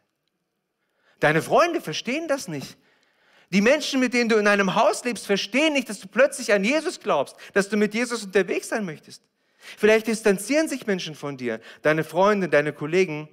Deine 1.20 1.42
Freunde 1.42 1.82
verstehen 1.82 2.28
das 2.28 2.48
nicht. 2.48 2.78
Die 3.52 3.62
Menschen, 3.62 4.00
mit 4.00 4.14
denen 4.14 4.30
du 4.30 4.38
in 4.38 4.48
einem 4.48 4.76
Haus 4.76 5.04
lebst, 5.04 5.26
verstehen 5.26 5.74
nicht, 5.74 5.90
dass 5.90 6.00
du 6.00 6.08
plötzlich 6.08 6.52
an 6.52 6.64
Jesus 6.64 7.00
glaubst, 7.00 7.36
dass 7.54 7.70
du 7.70 7.78
mit 7.78 7.94
Jesus 7.94 8.24
unterwegs 8.24 8.70
sein 8.70 8.86
möchtest. 8.86 9.24
Vielleicht 9.58 10.08
distanzieren 10.08 10.68
sich 10.68 10.86
Menschen 10.86 11.16
von 11.16 11.38
dir, 11.38 11.60
deine 11.82 12.04
Freunde, 12.04 12.50
deine 12.50 12.74
Kollegen. 12.74 13.30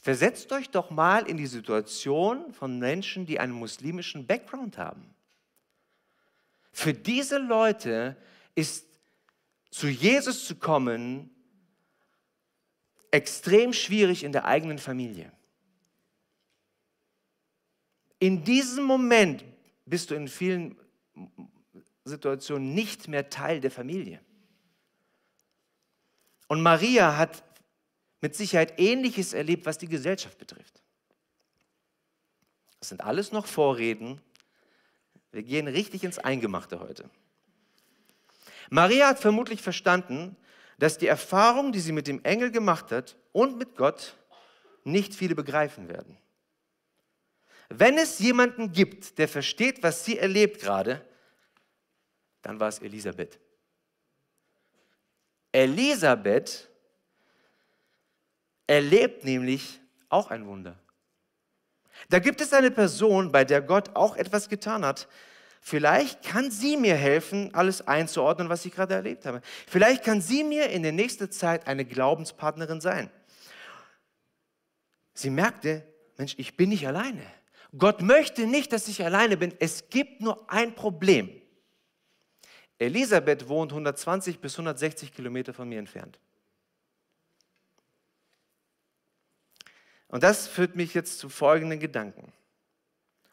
Versetzt 0.00 0.52
euch 0.52 0.70
doch 0.70 0.90
mal 0.90 1.26
in 1.26 1.36
die 1.36 1.46
Situation 1.46 2.52
von 2.52 2.78
Menschen, 2.78 3.24
die 3.24 3.40
einen 3.40 3.52
muslimischen 3.52 4.26
Background 4.26 4.78
haben. 4.78 5.14
Für 6.72 6.92
diese 6.92 7.38
Leute 7.38 8.16
ist 8.54 8.86
zu 9.70 9.88
Jesus 9.88 10.44
zu 10.44 10.56
kommen 10.56 11.33
extrem 13.14 13.72
schwierig 13.72 14.24
in 14.24 14.32
der 14.32 14.44
eigenen 14.44 14.78
Familie. 14.78 15.30
In 18.18 18.42
diesem 18.42 18.84
Moment 18.84 19.44
bist 19.86 20.10
du 20.10 20.16
in 20.16 20.26
vielen 20.26 20.76
Situationen 22.04 22.74
nicht 22.74 23.06
mehr 23.06 23.30
Teil 23.30 23.60
der 23.60 23.70
Familie. 23.70 24.20
Und 26.48 26.60
Maria 26.60 27.16
hat 27.16 27.44
mit 28.20 28.34
Sicherheit 28.34 28.80
Ähnliches 28.80 29.32
erlebt, 29.32 29.64
was 29.64 29.78
die 29.78 29.88
Gesellschaft 29.88 30.36
betrifft. 30.38 30.82
Das 32.80 32.88
sind 32.88 33.00
alles 33.00 33.30
noch 33.30 33.46
Vorreden. 33.46 34.20
Wir 35.30 35.44
gehen 35.44 35.68
richtig 35.68 36.02
ins 36.02 36.18
Eingemachte 36.18 36.80
heute. 36.80 37.08
Maria 38.70 39.08
hat 39.08 39.20
vermutlich 39.20 39.62
verstanden, 39.62 40.36
dass 40.78 40.98
die 40.98 41.06
Erfahrung, 41.06 41.72
die 41.72 41.80
sie 41.80 41.92
mit 41.92 42.06
dem 42.06 42.22
Engel 42.24 42.50
gemacht 42.50 42.90
hat 42.90 43.16
und 43.32 43.58
mit 43.58 43.76
Gott, 43.76 44.16
nicht 44.84 45.14
viele 45.14 45.34
begreifen 45.34 45.88
werden. 45.88 46.18
Wenn 47.68 47.96
es 47.96 48.18
jemanden 48.18 48.72
gibt, 48.72 49.18
der 49.18 49.28
versteht, 49.28 49.82
was 49.82 50.04
sie 50.04 50.18
erlebt 50.18 50.60
gerade, 50.60 51.06
dann 52.42 52.60
war 52.60 52.68
es 52.68 52.78
Elisabeth. 52.80 53.40
Elisabeth 55.52 56.68
erlebt 58.66 59.24
nämlich 59.24 59.80
auch 60.08 60.30
ein 60.30 60.46
Wunder. 60.46 60.78
Da 62.08 62.18
gibt 62.18 62.40
es 62.40 62.52
eine 62.52 62.70
Person, 62.70 63.32
bei 63.32 63.44
der 63.44 63.62
Gott 63.62 63.94
auch 63.94 64.16
etwas 64.16 64.48
getan 64.48 64.84
hat, 64.84 65.08
Vielleicht 65.66 66.22
kann 66.22 66.50
sie 66.50 66.76
mir 66.76 66.94
helfen, 66.94 67.54
alles 67.54 67.88
einzuordnen, 67.88 68.50
was 68.50 68.66
ich 68.66 68.74
gerade 68.74 68.92
erlebt 68.92 69.24
habe. 69.24 69.40
Vielleicht 69.66 70.04
kann 70.04 70.20
sie 70.20 70.44
mir 70.44 70.68
in 70.68 70.82
der 70.82 70.92
nächsten 70.92 71.30
Zeit 71.30 71.66
eine 71.66 71.86
Glaubenspartnerin 71.86 72.82
sein. 72.82 73.08
Sie 75.14 75.30
merkte, 75.30 75.82
Mensch, 76.18 76.34
ich 76.36 76.58
bin 76.58 76.68
nicht 76.68 76.86
alleine. 76.86 77.24
Gott 77.78 78.02
möchte 78.02 78.46
nicht, 78.46 78.74
dass 78.74 78.88
ich 78.88 79.02
alleine 79.06 79.38
bin. 79.38 79.54
Es 79.58 79.88
gibt 79.88 80.20
nur 80.20 80.50
ein 80.52 80.74
Problem. 80.74 81.30
Elisabeth 82.78 83.48
wohnt 83.48 83.72
120 83.72 84.40
bis 84.40 84.52
160 84.52 85.14
Kilometer 85.14 85.54
von 85.54 85.66
mir 85.66 85.78
entfernt. 85.78 86.20
Und 90.08 90.22
das 90.22 90.46
führt 90.46 90.76
mich 90.76 90.92
jetzt 90.92 91.18
zu 91.18 91.30
folgenden 91.30 91.80
Gedanken. 91.80 92.34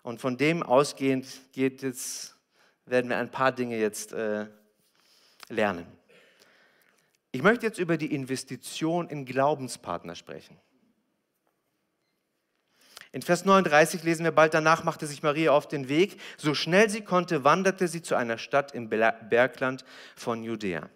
Und 0.04 0.20
von 0.20 0.38
dem 0.38 0.64
ausgehend 0.64 1.28
geht 1.54 1.82
jetzt, 1.84 2.36
werden 2.86 3.10
wir 3.10 3.18
ein 3.18 3.32
paar 3.32 3.52
Dinge 3.52 3.78
jetzt 3.78 4.14
äh, 4.14 4.48
lernen. 5.50 5.86
Ich 7.32 7.44
möchte 7.44 7.66
jetzt 7.66 7.80
über 7.80 7.98
die 7.98 8.14
Investition 8.14 9.08
in 9.08 9.26
Glaubenspartner 9.26 10.16
sprechen. 10.16 10.58
In 13.14 13.22
Vers 13.22 13.46
39 13.46 14.04
lesen 14.04 14.24
wir, 14.24 14.32
bald 14.32 14.54
danach 14.54 14.84
machte 14.84 15.06
sich 15.06 15.22
Maria 15.22 15.52
auf 15.52 15.68
den 15.68 15.90
Weg. 15.90 16.20
So 16.38 16.54
schnell 16.54 16.90
sie 16.90 17.02
konnte, 17.02 17.44
wanderte 17.44 17.88
sie 17.88 18.02
zu 18.02 18.16
einer 18.16 18.38
Stadt 18.38 18.74
im 18.74 18.90
Bergland 18.90 19.84
von 20.16 20.44
Judäa. 20.44 20.90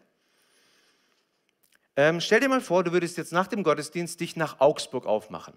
Ähm, 1.98 2.20
stell 2.20 2.40
dir 2.40 2.50
mal 2.50 2.62
vor, 2.62 2.84
du 2.84 2.92
würdest 2.92 3.18
jetzt 3.18 3.32
nach 3.32 3.48
dem 3.48 3.64
Gottesdienst 3.64 4.20
dich 4.20 4.36
nach 4.36 4.60
Augsburg 4.60 5.06
aufmachen. 5.06 5.54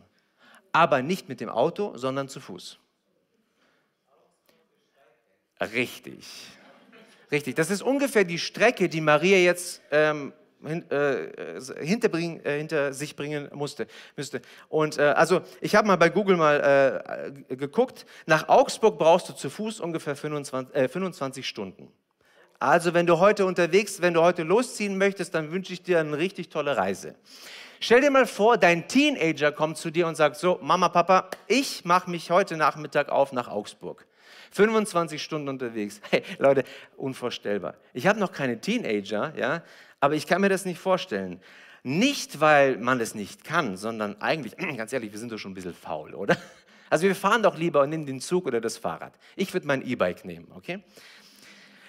Aber 0.72 1.02
nicht 1.02 1.28
mit 1.28 1.40
dem 1.40 1.48
Auto, 1.48 1.96
sondern 1.96 2.28
zu 2.28 2.40
Fuß. 2.40 2.78
Richtig. 5.60 6.26
Richtig. 7.30 7.54
Das 7.56 7.70
ist 7.70 7.82
ungefähr 7.82 8.24
die 8.24 8.38
Strecke, 8.38 8.88
die 8.88 9.00
Maria 9.00 9.36
jetzt 9.38 9.82
ähm, 9.90 10.32
hin, 10.64 10.90
äh, 10.90 11.60
hinter, 11.84 12.14
äh, 12.14 12.58
hinter, 12.58 12.92
sich 12.92 13.14
bringen 13.16 13.48
musste, 13.52 13.86
müsste. 14.16 14.40
Und 14.68 14.98
äh, 14.98 15.02
also 15.02 15.42
ich 15.60 15.74
habe 15.74 15.86
mal 15.86 15.96
bei 15.96 16.08
Google 16.08 16.36
mal 16.36 17.32
äh, 17.48 17.56
geguckt. 17.56 18.06
Nach 18.26 18.48
Augsburg 18.48 18.98
brauchst 18.98 19.28
du 19.28 19.34
zu 19.34 19.50
Fuß 19.50 19.80
ungefähr 19.80 20.16
25, 20.16 20.90
25 20.90 21.44
äh, 21.44 21.46
Stunden. 21.46 21.92
Also 22.58 22.92
wenn 22.92 23.06
du 23.06 23.18
heute 23.18 23.46
unterwegs, 23.46 24.00
wenn 24.00 24.14
du 24.14 24.22
heute 24.22 24.42
losziehen 24.42 24.98
möchtest, 24.98 25.34
dann 25.34 25.52
wünsche 25.52 25.72
ich 25.72 25.82
dir 25.82 26.00
eine 26.00 26.18
richtig 26.18 26.48
tolle 26.48 26.76
Reise. 26.76 27.14
Stell 27.78 28.00
dir 28.00 28.10
mal 28.10 28.26
vor, 28.26 28.58
dein 28.58 28.88
Teenager 28.88 29.52
kommt 29.52 29.76
zu 29.76 29.90
dir 29.90 30.08
und 30.08 30.16
sagt 30.16 30.34
so, 30.36 30.58
Mama, 30.60 30.88
Papa, 30.88 31.28
ich 31.46 31.84
mache 31.84 32.10
mich 32.10 32.32
heute 32.32 32.56
Nachmittag 32.56 33.10
auf 33.10 33.32
nach 33.32 33.46
Augsburg. 33.46 34.07
25 34.52 35.22
Stunden 35.22 35.48
unterwegs. 35.48 36.00
Hey, 36.10 36.22
Leute, 36.38 36.64
unvorstellbar. 36.96 37.74
Ich 37.92 38.06
habe 38.06 38.18
noch 38.18 38.32
keine 38.32 38.60
Teenager, 38.60 39.32
ja, 39.36 39.62
aber 40.00 40.14
ich 40.14 40.26
kann 40.26 40.40
mir 40.40 40.48
das 40.48 40.64
nicht 40.64 40.78
vorstellen. 40.78 41.40
Nicht, 41.82 42.40
weil 42.40 42.76
man 42.78 43.00
es 43.00 43.14
nicht 43.14 43.44
kann, 43.44 43.76
sondern 43.76 44.20
eigentlich, 44.20 44.56
ganz 44.76 44.92
ehrlich, 44.92 45.12
wir 45.12 45.18
sind 45.18 45.32
doch 45.32 45.38
schon 45.38 45.52
ein 45.52 45.54
bisschen 45.54 45.74
faul, 45.74 46.14
oder? 46.14 46.36
Also 46.90 47.06
wir 47.06 47.14
fahren 47.14 47.42
doch 47.42 47.58
lieber 47.58 47.82
und 47.82 47.90
nehmen 47.90 48.06
den 48.06 48.18
Zug 48.18 48.46
oder 48.46 48.62
das 48.62 48.78
Fahrrad. 48.78 49.12
Ich 49.36 49.52
würde 49.52 49.66
mein 49.66 49.86
E-Bike 49.86 50.24
nehmen, 50.24 50.50
okay? 50.54 50.82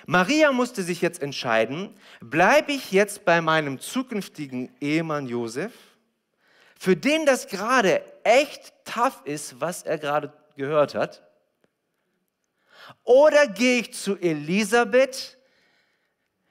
Maria 0.05 0.51
musste 0.51 0.83
sich 0.83 1.01
jetzt 1.01 1.21
entscheiden, 1.21 1.95
bleibe 2.19 2.73
ich 2.73 2.91
jetzt 2.91 3.23
bei 3.23 3.39
meinem 3.39 3.79
zukünftigen 3.79 4.75
Ehemann 4.81 5.27
Josef, 5.27 5.71
für 6.77 6.97
den 6.97 7.25
das 7.25 7.47
gerade 7.47 8.01
echt 8.23 8.73
tough 8.85 9.21
ist, 9.23 9.61
was 9.61 9.83
er 9.83 9.99
gerade 9.99 10.33
gehört 10.57 10.95
hat, 10.95 11.21
oder 13.03 13.47
gehe 13.47 13.81
ich 13.81 13.93
zu 13.93 14.17
Elisabeth, 14.17 15.37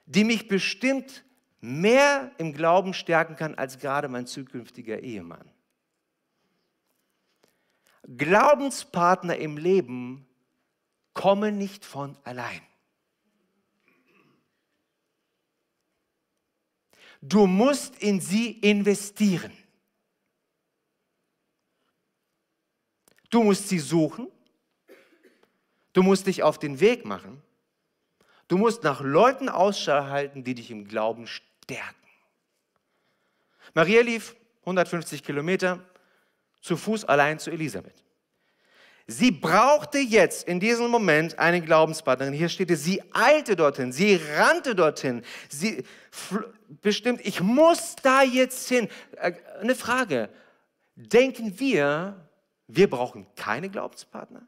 die 0.07 0.25
mich 0.25 0.49
bestimmt 0.49 1.25
mehr 1.61 2.31
im 2.39 2.53
Glauben 2.53 2.95
stärken 2.95 3.37
kann 3.37 3.55
als 3.55 3.79
gerade 3.79 4.09
mein 4.09 4.27
zukünftiger 4.27 5.01
Ehemann. 5.01 5.51
Glaubenspartner 8.17 9.37
im 9.37 9.59
Leben 9.59 10.27
kommen 11.13 11.59
nicht 11.59 11.85
von 11.85 12.17
allein. 12.25 12.63
Du 17.21 17.47
musst 17.47 17.97
in 18.01 18.21
sie 18.21 18.53
investieren. 18.53 19.53
Du 23.29 23.43
musst 23.43 23.69
sie 23.69 23.81
suchen. 23.81 24.29
Du 25.99 26.05
musst 26.05 26.29
dich 26.29 26.45
auf 26.45 26.61
den 26.61 26.79
Weg 26.79 27.05
machen. 27.05 27.43
Du 28.47 28.57
musst 28.57 28.85
nach 28.85 29.01
Leuten 29.01 29.49
Ausschau 29.49 30.05
halten, 30.05 30.45
die 30.45 30.55
dich 30.55 30.71
im 30.71 30.87
Glauben 30.87 31.27
stärken. 31.27 32.09
Maria 33.75 34.03
lief 34.03 34.37
150 34.61 35.25
Kilometer 35.25 35.81
zu 36.61 36.77
Fuß 36.77 37.05
allein 37.07 37.41
zu 37.41 37.51
Elisabeth. 37.51 38.05
Sie 39.09 39.33
brauchte 39.33 39.99
jetzt 39.99 40.47
in 40.47 40.61
diesem 40.61 40.87
Moment 40.87 41.37
eine 41.37 41.61
Glaubenspartnerin. 41.61 42.33
Hier 42.33 42.49
steht 42.49 42.71
es, 42.71 42.85
sie 42.85 43.03
eilte 43.13 43.57
dorthin, 43.57 43.91
sie 43.91 44.21
rannte 44.37 44.77
dorthin. 44.77 45.25
Sie 45.49 45.83
bestimmt, 46.81 47.27
ich 47.27 47.41
muss 47.41 47.97
da 47.97 48.23
jetzt 48.23 48.69
hin. 48.69 48.89
Äh, 49.17 49.33
eine 49.61 49.75
Frage, 49.75 50.29
denken 50.95 51.59
wir, 51.59 52.25
wir 52.69 52.89
brauchen 52.89 53.27
keine 53.35 53.69
Glaubenspartner? 53.69 54.47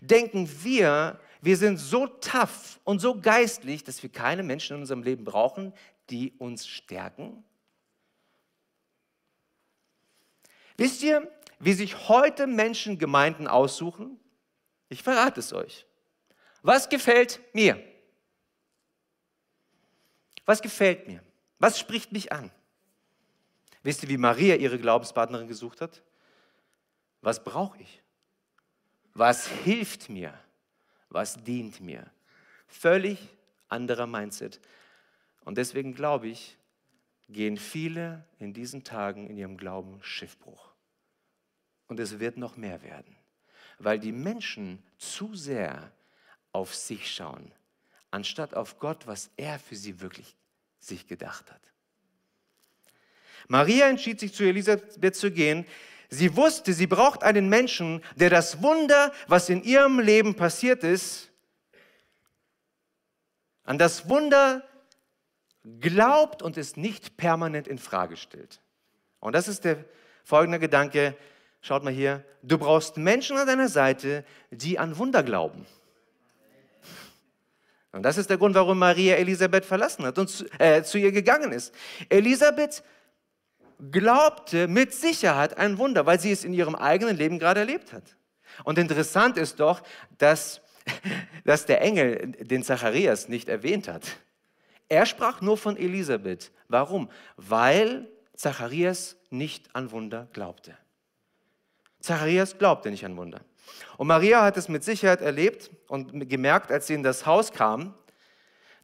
Denken 0.00 0.48
wir, 0.62 1.18
wir 1.40 1.56
sind 1.56 1.78
so 1.78 2.06
tough 2.06 2.80
und 2.84 3.00
so 3.00 3.20
geistlich, 3.20 3.84
dass 3.84 4.02
wir 4.02 4.10
keine 4.10 4.42
Menschen 4.42 4.74
in 4.74 4.82
unserem 4.82 5.02
Leben 5.02 5.24
brauchen, 5.24 5.72
die 6.10 6.32
uns 6.38 6.66
stärken? 6.66 7.44
Wisst 10.76 11.02
ihr, 11.02 11.30
wie 11.58 11.72
sich 11.72 12.08
heute 12.08 12.46
Menschen 12.46 12.98
Gemeinden 12.98 13.48
aussuchen? 13.48 14.18
Ich 14.88 15.02
verrate 15.02 15.40
es 15.40 15.52
euch. 15.52 15.86
Was 16.62 16.88
gefällt 16.88 17.40
mir? 17.52 17.82
Was 20.46 20.62
gefällt 20.62 21.06
mir? 21.06 21.22
Was 21.58 21.78
spricht 21.78 22.12
mich 22.12 22.32
an? 22.32 22.50
Wisst 23.82 24.02
ihr, 24.02 24.08
wie 24.08 24.16
Maria 24.16 24.54
ihre 24.56 24.78
Glaubenspartnerin 24.78 25.48
gesucht 25.48 25.80
hat? 25.80 26.02
Was 27.20 27.42
brauche 27.42 27.78
ich? 27.80 28.02
Was 29.18 29.48
hilft 29.48 30.08
mir? 30.08 30.32
Was 31.08 31.42
dient 31.42 31.80
mir? 31.80 32.08
Völlig 32.68 33.18
anderer 33.68 34.06
Mindset. 34.06 34.60
Und 35.44 35.58
deswegen 35.58 35.92
glaube 35.92 36.28
ich, 36.28 36.56
gehen 37.28 37.56
viele 37.56 38.24
in 38.38 38.52
diesen 38.52 38.84
Tagen 38.84 39.26
in 39.26 39.36
ihrem 39.36 39.56
Glauben 39.56 39.98
Schiffbruch. 40.04 40.70
Und 41.88 41.98
es 41.98 42.20
wird 42.20 42.36
noch 42.36 42.56
mehr 42.56 42.80
werden, 42.82 43.16
weil 43.80 43.98
die 43.98 44.12
Menschen 44.12 44.80
zu 44.98 45.34
sehr 45.34 45.90
auf 46.52 46.76
sich 46.76 47.12
schauen, 47.12 47.50
anstatt 48.12 48.54
auf 48.54 48.78
Gott, 48.78 49.08
was 49.08 49.30
er 49.36 49.58
für 49.58 49.74
sie 49.74 50.00
wirklich 50.00 50.36
sich 50.78 51.08
gedacht 51.08 51.50
hat. 51.50 51.62
Maria 53.48 53.88
entschied 53.88 54.20
sich 54.20 54.32
zu 54.32 54.44
Elisabeth 54.44 55.16
zu 55.16 55.32
gehen. 55.32 55.66
Sie 56.08 56.36
wusste, 56.36 56.72
sie 56.72 56.86
braucht 56.86 57.22
einen 57.22 57.48
Menschen, 57.48 58.02
der 58.16 58.30
das 58.30 58.62
Wunder, 58.62 59.12
was 59.26 59.48
in 59.48 59.62
ihrem 59.62 60.00
Leben 60.00 60.34
passiert 60.34 60.82
ist, 60.82 61.30
an 63.64 63.76
das 63.78 64.08
Wunder 64.08 64.62
glaubt 65.80 66.42
und 66.42 66.56
es 66.56 66.76
nicht 66.76 67.16
permanent 67.18 67.68
in 67.68 67.78
Frage 67.78 68.16
stellt. 68.16 68.60
Und 69.20 69.34
das 69.34 69.48
ist 69.48 69.64
der 69.64 69.84
folgende 70.24 70.58
Gedanke, 70.58 71.16
Schaut 71.60 71.82
mal 71.82 71.92
hier, 71.92 72.24
du 72.42 72.56
brauchst 72.56 72.96
Menschen 72.96 73.36
an 73.36 73.46
deiner 73.46 73.68
Seite, 73.68 74.24
die 74.50 74.78
an 74.78 74.96
Wunder 74.96 75.22
glauben. 75.22 75.66
Und 77.90 78.02
das 78.02 78.16
ist 78.16 78.30
der 78.30 78.38
Grund, 78.38 78.54
warum 78.54 78.78
Maria 78.78 79.16
Elisabeth 79.16 79.64
verlassen 79.64 80.04
hat 80.04 80.18
und 80.18 80.28
zu, 80.28 80.44
äh, 80.58 80.82
zu 80.82 80.98
ihr 80.98 81.10
gegangen 81.10 81.52
ist. 81.52 81.74
Elisabeth 82.08 82.84
glaubte 83.90 84.68
mit 84.68 84.92
Sicherheit 84.92 85.56
ein 85.56 85.78
Wunder, 85.78 86.06
weil 86.06 86.20
sie 86.20 86.32
es 86.32 86.44
in 86.44 86.52
ihrem 86.52 86.74
eigenen 86.74 87.16
Leben 87.16 87.38
gerade 87.38 87.60
erlebt 87.60 87.92
hat. 87.92 88.16
Und 88.64 88.78
interessant 88.78 89.36
ist 89.36 89.60
doch, 89.60 89.82
dass, 90.18 90.60
dass 91.44 91.66
der 91.66 91.80
Engel 91.80 92.32
den 92.40 92.62
Zacharias 92.62 93.28
nicht 93.28 93.48
erwähnt 93.48 93.88
hat. 93.88 94.04
Er 94.88 95.06
sprach 95.06 95.40
nur 95.40 95.56
von 95.56 95.76
Elisabeth. 95.76 96.50
Warum? 96.68 97.10
Weil 97.36 98.08
Zacharias 98.34 99.16
nicht 99.30 99.74
an 99.74 99.90
Wunder 99.90 100.28
glaubte. 100.32 100.76
Zacharias 102.00 102.56
glaubte 102.58 102.90
nicht 102.90 103.04
an 103.04 103.16
Wunder. 103.16 103.40
Und 103.96 104.06
Maria 104.06 104.42
hat 104.42 104.56
es 104.56 104.68
mit 104.68 104.82
Sicherheit 104.82 105.20
erlebt 105.20 105.70
und 105.88 106.28
gemerkt, 106.28 106.72
als 106.72 106.86
sie 106.86 106.94
in 106.94 107.02
das 107.02 107.26
Haus 107.26 107.52
kam, 107.52 107.94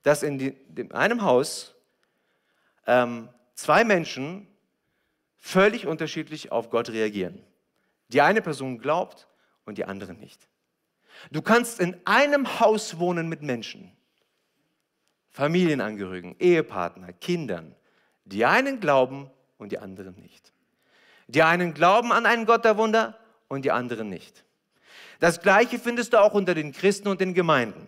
dass 0.02 0.22
in, 0.22 0.54
einem 0.92 1.22
Haus 1.22 1.74
ähm, 2.86 3.28
zwei 3.54 3.84
Menschen 3.84 4.46
völlig 5.44 5.86
unterschiedlich 5.86 6.50
auf 6.50 6.70
Gott 6.70 6.88
reagieren. 6.88 7.44
Die 8.08 8.22
eine 8.22 8.40
Person 8.40 8.78
glaubt 8.78 9.28
und 9.66 9.76
die 9.76 9.84
andere 9.84 10.14
nicht. 10.14 10.48
Du 11.32 11.42
kannst 11.42 11.80
in 11.80 12.00
einem 12.06 12.60
Haus 12.60 12.98
wohnen 12.98 13.28
mit 13.28 13.42
Menschen, 13.42 13.92
Familienangehörigen, 15.28 16.34
Ehepartner, 16.38 17.12
Kindern. 17.12 17.76
Die 18.24 18.46
einen 18.46 18.80
glauben 18.80 19.30
und 19.58 19.70
die 19.70 19.78
anderen 19.78 20.18
nicht. 20.18 20.50
Die 21.26 21.42
einen 21.42 21.74
glauben 21.74 22.10
an 22.10 22.24
einen 22.24 22.46
Gott 22.46 22.64
der 22.64 22.78
Wunder 22.78 23.18
und 23.48 23.66
die 23.66 23.70
anderen 23.70 24.08
nicht. 24.08 24.44
Das 25.20 25.42
Gleiche 25.42 25.78
findest 25.78 26.14
du 26.14 26.22
auch 26.22 26.32
unter 26.32 26.54
den 26.54 26.72
Christen 26.72 27.08
und 27.08 27.20
den 27.20 27.34
Gemeinden. 27.34 27.86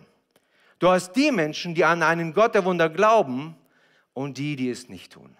Du 0.77 0.89
hast 0.89 1.13
die 1.13 1.31
Menschen, 1.31 1.73
die 1.73 1.85
an 1.85 2.03
einen 2.03 2.35
Gott 2.35 2.53
der 2.53 2.65
Wunder 2.65 2.87
glauben 2.87 3.57
und 4.13 4.37
die, 4.37 4.55
die 4.55 4.69
es 4.69 4.89
nicht 4.89 5.13
tun. 5.13 5.35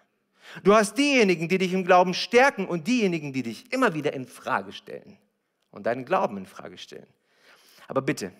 Du 0.63 0.73
hast 0.73 0.97
diejenigen, 0.97 1.49
die 1.49 1.57
dich 1.57 1.73
im 1.73 1.83
Glauben 1.83 2.13
stärken 2.13 2.67
und 2.67 2.88
diejenigen, 2.88 3.33
die 3.33 3.43
dich 3.43 3.71
immer 3.71 3.93
wieder 3.93 4.13
in 4.13 4.25
Frage 4.25 4.71
stellen 4.71 5.17
und 5.71 5.86
deinen 5.86 6.05
Glauben 6.05 6.38
in 6.38 6.45
Frage 6.45 6.77
stellen. 6.77 7.07
Aber 7.88 8.01
bitte, 8.01 8.31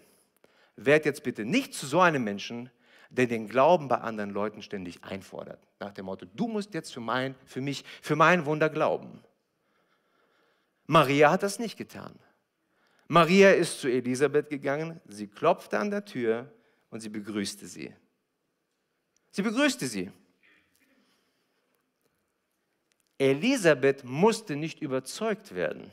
werd 0.76 1.06
jetzt 1.06 1.24
bitte 1.24 1.46
nicht 1.46 1.74
zu 1.74 1.86
so 1.86 2.00
einem 2.00 2.24
Menschen, 2.24 2.70
der 3.10 3.28
den 3.28 3.48
Glauben 3.48 3.88
bei 3.88 3.98
anderen 3.98 4.32
Leuten 4.32 4.62
ständig 4.62 5.04
einfordert. 5.04 5.66
Nach 5.80 5.94
dem 5.94 6.06
Motto, 6.06 6.26
du 6.26 6.48
musst 6.48 6.74
jetzt 6.74 6.94
für, 6.94 7.00
mein, 7.00 7.36
für 7.46 7.62
mich, 7.62 7.84
für 8.02 8.16
mein 8.16 8.46
Wunder 8.46 8.70
glauben. 8.70 9.24
Maria 10.86 11.32
hat 11.32 11.44
das 11.44 11.60
nicht 11.60 11.78
getan. 11.78 12.18
Maria 13.08 13.52
ist 13.52 13.80
zu 13.80 13.88
Elisabeth 13.88 14.50
gegangen, 14.50 15.00
sie 15.08 15.28
klopfte 15.28 15.80
an 15.80 15.92
der 15.92 16.04
Tür 16.04 16.52
und 16.90 17.00
sie 17.00 17.10
begrüßte 17.10 17.66
sie. 17.66 17.94
Sie 19.32 19.42
begrüßte 19.42 19.88
sie. 19.88 20.12
Elisabeth 23.18 24.04
musste 24.04 24.56
nicht 24.56 24.82
überzeugt 24.82 25.56
werden. 25.56 25.92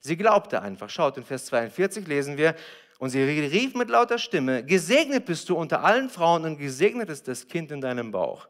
Sie 0.00 0.16
glaubte 0.16 0.62
einfach. 0.62 0.90
Schaut, 0.90 1.16
in 1.16 1.24
Vers 1.24 1.46
42 1.46 2.06
lesen 2.06 2.36
wir, 2.36 2.54
und 2.98 3.10
sie 3.10 3.20
rief 3.20 3.74
mit 3.74 3.90
lauter 3.90 4.16
Stimme, 4.16 4.64
gesegnet 4.64 5.26
bist 5.26 5.48
du 5.48 5.56
unter 5.56 5.82
allen 5.82 6.08
Frauen 6.08 6.44
und 6.44 6.56
gesegnet 6.58 7.10
ist 7.10 7.26
das 7.26 7.48
Kind 7.48 7.72
in 7.72 7.80
deinem 7.80 8.12
Bauch. 8.12 8.46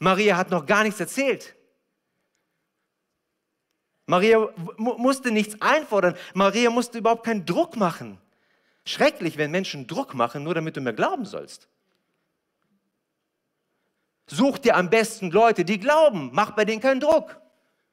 Maria 0.00 0.36
hat 0.36 0.50
noch 0.50 0.66
gar 0.66 0.82
nichts 0.82 0.98
erzählt. 0.98 1.54
Maria 4.06 4.48
musste 4.76 5.30
nichts 5.30 5.60
einfordern. 5.62 6.16
Maria 6.34 6.70
musste 6.70 6.98
überhaupt 6.98 7.24
keinen 7.24 7.46
Druck 7.46 7.76
machen. 7.76 8.18
Schrecklich, 8.84 9.38
wenn 9.38 9.52
Menschen 9.52 9.86
Druck 9.86 10.12
machen, 10.12 10.42
nur 10.42 10.54
damit 10.54 10.76
du 10.76 10.80
mir 10.80 10.92
glauben 10.92 11.24
sollst. 11.24 11.68
Such 14.26 14.58
dir 14.58 14.76
am 14.76 14.90
besten 14.90 15.30
Leute, 15.30 15.64
die 15.64 15.78
glauben. 15.78 16.30
Mach 16.32 16.50
bei 16.50 16.64
denen 16.64 16.80
keinen 16.80 17.00
Druck. 17.00 17.40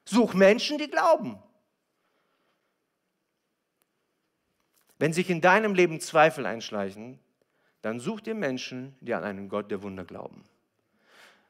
Such 0.04 0.34
Menschen, 0.34 0.78
die 0.78 0.88
glauben. 0.88 1.42
Wenn 4.98 5.12
sich 5.12 5.30
in 5.30 5.40
deinem 5.40 5.74
Leben 5.74 6.00
Zweifel 6.00 6.46
einschleichen, 6.46 7.18
dann 7.80 7.98
such 7.98 8.20
dir 8.20 8.34
Menschen, 8.34 8.94
die 9.00 9.14
an 9.14 9.24
einen 9.24 9.48
Gott 9.48 9.70
der 9.70 9.82
Wunder 9.82 10.04
glauben. 10.04 10.44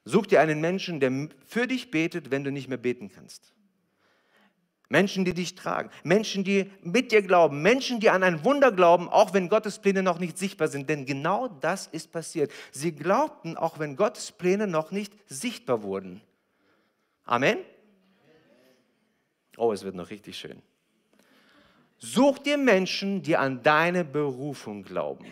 Such 0.04 0.26
dir 0.26 0.40
einen 0.40 0.60
Menschen, 0.60 1.00
der 1.00 1.28
für 1.46 1.66
dich 1.66 1.90
betet, 1.90 2.30
wenn 2.30 2.44
du 2.44 2.50
nicht 2.50 2.68
mehr 2.68 2.78
beten 2.78 3.10
kannst. 3.10 3.52
Menschen, 4.88 5.24
die 5.24 5.32
dich 5.32 5.54
tragen, 5.54 5.90
Menschen, 6.02 6.44
die 6.44 6.70
mit 6.82 7.12
dir 7.12 7.22
glauben, 7.22 7.62
Menschen, 7.62 7.98
die 7.98 8.10
an 8.10 8.22
ein 8.22 8.44
Wunder 8.44 8.70
glauben, 8.72 9.08
auch 9.08 9.32
wenn 9.32 9.48
Gottes 9.48 9.78
Pläne 9.78 10.02
noch 10.02 10.18
nicht 10.18 10.36
sichtbar 10.36 10.68
sind. 10.68 10.90
Denn 10.90 11.06
genau 11.06 11.48
das 11.48 11.86
ist 11.86 12.12
passiert. 12.12 12.52
Sie 12.72 12.92
glaubten, 12.92 13.56
auch 13.56 13.78
wenn 13.78 13.96
Gottes 13.96 14.32
Pläne 14.32 14.66
noch 14.66 14.90
nicht 14.90 15.14
sichtbar 15.28 15.82
wurden. 15.82 16.20
Amen? 17.24 17.58
Oh, 19.56 19.72
es 19.72 19.84
wird 19.84 19.94
noch 19.94 20.10
richtig 20.10 20.38
schön. 20.38 20.62
Such 21.98 22.38
dir 22.38 22.58
Menschen, 22.58 23.22
die 23.22 23.36
an 23.36 23.62
deine 23.62 24.04
Berufung 24.04 24.82
glauben. 24.82 25.26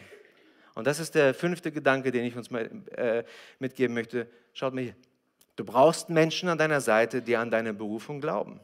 Und 0.74 0.86
das 0.86 1.00
ist 1.00 1.14
der 1.14 1.34
fünfte 1.34 1.72
Gedanke, 1.72 2.12
den 2.12 2.24
ich 2.24 2.36
uns 2.36 2.50
mal, 2.50 2.70
äh, 2.92 3.24
mitgeben 3.58 3.94
möchte. 3.94 4.28
Schaut 4.52 4.72
mal 4.72 4.82
hier. 4.82 4.96
Du 5.56 5.64
brauchst 5.64 6.08
Menschen 6.10 6.48
an 6.48 6.58
deiner 6.58 6.80
Seite, 6.80 7.22
die 7.22 7.36
an 7.36 7.50
deine 7.50 7.74
Berufung 7.74 8.20
glauben. 8.20 8.60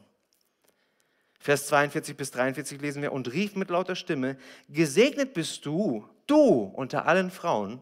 Vers 1.39 1.67
42 1.67 2.17
bis 2.17 2.31
43 2.31 2.81
lesen 2.81 3.01
wir, 3.01 3.11
und 3.11 3.31
rief 3.31 3.55
mit 3.55 3.69
lauter 3.69 3.95
Stimme, 3.95 4.37
gesegnet 4.69 5.33
bist 5.33 5.65
du, 5.65 6.07
du 6.25 6.71
unter 6.75 7.05
allen 7.05 7.29
Frauen, 7.29 7.81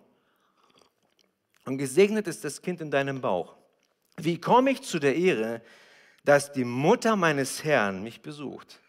und 1.66 1.78
gesegnet 1.78 2.28
ist 2.28 2.44
das 2.44 2.62
Kind 2.62 2.82
in 2.82 2.92
deinem 2.92 3.22
Bauch. 3.22 3.56
Wie 4.18 4.40
komme 4.40 4.72
ich 4.72 4.84
zu 4.84 5.00
der 5.00 5.16
Ehre, 5.16 5.62
dass 6.26 6.52
die 6.52 6.66
Mutter 6.66 7.16
meines 7.16 7.64
Herrn 7.64 8.04
mich 8.04 8.22
besucht? 8.22 8.80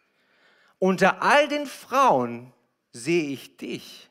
Unter 0.79 1.23
all 1.23 1.49
den 1.49 1.67
Frauen 1.67 2.53
sehe 2.93 3.29
ich 3.29 3.57
dich. 3.57 4.09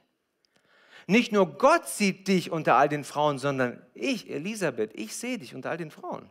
Nicht 1.08 1.32
nur 1.32 1.58
Gott 1.58 1.88
sieht 1.88 2.28
dich 2.28 2.52
unter 2.52 2.76
all 2.76 2.90
den 2.90 3.04
Frauen, 3.04 3.38
sondern 3.38 3.86
ich, 3.94 4.30
Elisabeth, 4.30 4.92
ich 4.94 5.16
sehe 5.16 5.38
dich 5.38 5.54
unter 5.54 5.70
all 5.70 5.78
den 5.78 5.92
Frauen. 5.92 6.30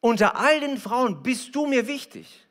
Unter 0.00 0.36
all 0.36 0.60
den 0.60 0.78
Frauen 0.78 1.22
bist 1.22 1.54
du 1.54 1.66
mir 1.66 1.86
wichtig. 1.86 2.47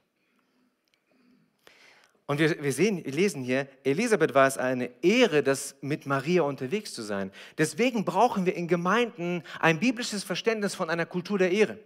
Und 2.28 2.40
wir, 2.40 2.62
wir 2.62 2.74
sehen, 2.74 3.04
wir 3.04 3.14
lesen 3.14 3.42
hier, 3.42 3.68
Elisabeth 3.86 4.34
war 4.34 4.48
es 4.48 4.58
eine 4.58 4.92
Ehre, 5.02 5.42
das 5.42 5.76
mit 5.80 6.06
Maria 6.06 6.42
unterwegs 6.42 6.94
zu 6.94 7.02
sein. 7.02 7.32
Deswegen 7.58 8.04
brauchen 8.04 8.46
wir 8.46 8.54
in 8.54 8.68
Gemeinden 8.68 9.44
ein 9.60 9.80
biblisches 9.80 10.26
Verständnis 10.26 10.76
von 10.76 10.90
einer 10.90 11.06
Kultur 11.06 11.38
der 11.38 11.52
Ehre. 11.52 11.80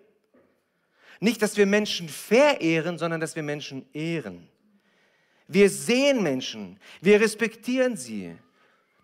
Nicht, 1.19 1.43
dass 1.43 1.58
wir 1.58 1.67
Menschen 1.67 2.10
verehren, 2.10 2.97
sondern 2.97 3.21
dass 3.21 3.36
wir 3.36 3.43
Menschen 3.43 3.86
ehren. 3.93 4.47
Wir 5.47 5.69
sehen 5.69 6.23
Menschen, 6.23 6.80
wir 7.01 7.21
respektieren 7.21 7.95
sie. 7.95 8.36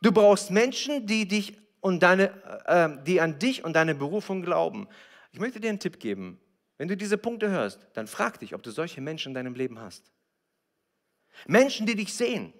Du 0.01 0.11
brauchst 0.11 0.49
Menschen, 0.49 1.05
die, 1.05 1.27
dich 1.27 1.55
und 1.81 2.01
deine, 2.01 2.31
äh, 2.65 2.89
die 3.05 3.21
an 3.21 3.37
dich 3.37 3.63
und 3.63 3.75
deine 3.75 3.93
Berufung 3.93 4.41
glauben. 4.41 4.87
Ich 5.31 5.39
möchte 5.39 5.59
dir 5.59 5.69
einen 5.69 5.79
Tipp 5.79 5.99
geben. 5.99 6.39
Wenn 6.79 6.87
du 6.87 6.97
diese 6.97 7.17
Punkte 7.19 7.49
hörst, 7.49 7.85
dann 7.93 8.07
frag 8.07 8.39
dich, 8.39 8.55
ob 8.55 8.63
du 8.63 8.71
solche 8.71 9.01
Menschen 9.01 9.29
in 9.29 9.33
deinem 9.35 9.53
Leben 9.53 9.79
hast. 9.79 10.11
Menschen, 11.45 11.85
die 11.85 11.95
dich 11.95 12.13
sehen, 12.13 12.53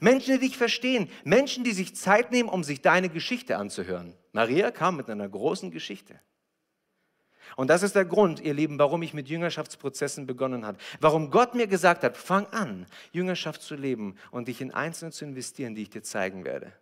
Menschen, 0.00 0.34
die 0.34 0.46
dich 0.46 0.56
verstehen, 0.56 1.10
Menschen, 1.24 1.64
die 1.64 1.72
sich 1.72 1.94
Zeit 1.96 2.30
nehmen, 2.30 2.48
um 2.48 2.64
sich 2.64 2.80
deine 2.80 3.08
Geschichte 3.08 3.56
anzuhören. 3.56 4.14
Maria 4.32 4.70
kam 4.70 4.96
mit 4.96 5.10
einer 5.10 5.28
großen 5.28 5.70
Geschichte. 5.70 6.20
Und 7.56 7.68
das 7.68 7.82
ist 7.82 7.94
der 7.94 8.06
Grund, 8.06 8.40
ihr 8.40 8.54
Lieben, 8.54 8.78
warum 8.78 9.02
ich 9.02 9.12
mit 9.12 9.28
Jüngerschaftsprozessen 9.28 10.26
begonnen 10.26 10.64
habe. 10.64 10.78
Warum 11.00 11.30
Gott 11.30 11.54
mir 11.54 11.66
gesagt 11.66 12.02
hat, 12.02 12.16
fang 12.16 12.46
an, 12.46 12.86
Jüngerschaft 13.12 13.60
zu 13.60 13.74
leben 13.74 14.16
und 14.30 14.48
dich 14.48 14.60
in 14.60 14.70
Einzelne 14.70 15.10
zu 15.10 15.24
investieren, 15.24 15.74
die 15.74 15.82
ich 15.82 15.90
dir 15.90 16.02
zeigen 16.02 16.44
werde. 16.44 16.72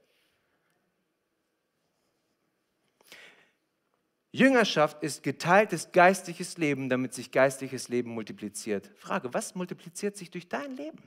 Jüngerschaft 4.32 5.02
ist 5.02 5.24
geteiltes 5.24 5.90
geistliches 5.90 6.56
Leben, 6.56 6.88
damit 6.88 7.14
sich 7.14 7.32
geistliches 7.32 7.88
Leben 7.88 8.10
multipliziert. 8.12 8.92
Frage, 8.96 9.34
was 9.34 9.56
multipliziert 9.56 10.16
sich 10.16 10.30
durch 10.30 10.48
dein 10.48 10.76
Leben? 10.76 11.02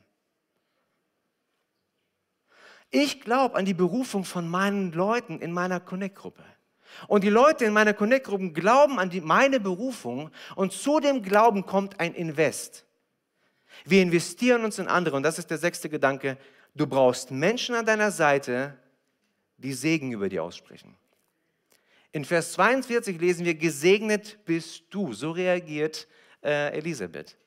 Ich 2.95 3.21
glaube 3.21 3.55
an 3.55 3.65
die 3.65 3.73
Berufung 3.73 4.23
von 4.23 4.47
meinen 4.47 4.91
Leuten 4.91 5.39
in 5.39 5.51
meiner 5.51 5.79
Connect-Gruppe. 5.79 6.43
Und 7.07 7.23
die 7.23 7.31
Leute 7.31 7.65
in 7.65 7.73
meiner 7.73 7.95
Connect-Gruppe 7.95 8.51
glauben 8.51 8.99
an 8.99 9.09
die, 9.09 9.19
meine 9.19 9.59
Berufung 9.59 10.29
und 10.55 10.73
zu 10.73 10.99
dem 10.99 11.23
Glauben 11.23 11.65
kommt 11.65 11.99
ein 11.99 12.13
Invest. 12.13 12.85
Wir 13.83 14.03
investieren 14.03 14.63
uns 14.63 14.77
in 14.77 14.87
andere 14.87 15.15
und 15.15 15.23
das 15.23 15.39
ist 15.39 15.49
der 15.49 15.57
sechste 15.57 15.89
Gedanke. 15.89 16.37
Du 16.75 16.85
brauchst 16.85 17.31
Menschen 17.31 17.73
an 17.73 17.87
deiner 17.87 18.11
Seite, 18.11 18.77
die 19.57 19.73
Segen 19.73 20.11
über 20.11 20.29
dir 20.29 20.43
aussprechen. 20.43 20.95
In 22.11 22.25
Vers 22.25 22.51
42 22.51 23.19
lesen 23.19 23.43
wir, 23.43 23.55
gesegnet 23.55 24.37
bist 24.45 24.83
du. 24.91 25.13
So 25.13 25.31
reagiert 25.31 26.07
äh, 26.43 26.77
Elisabeth. 26.77 27.39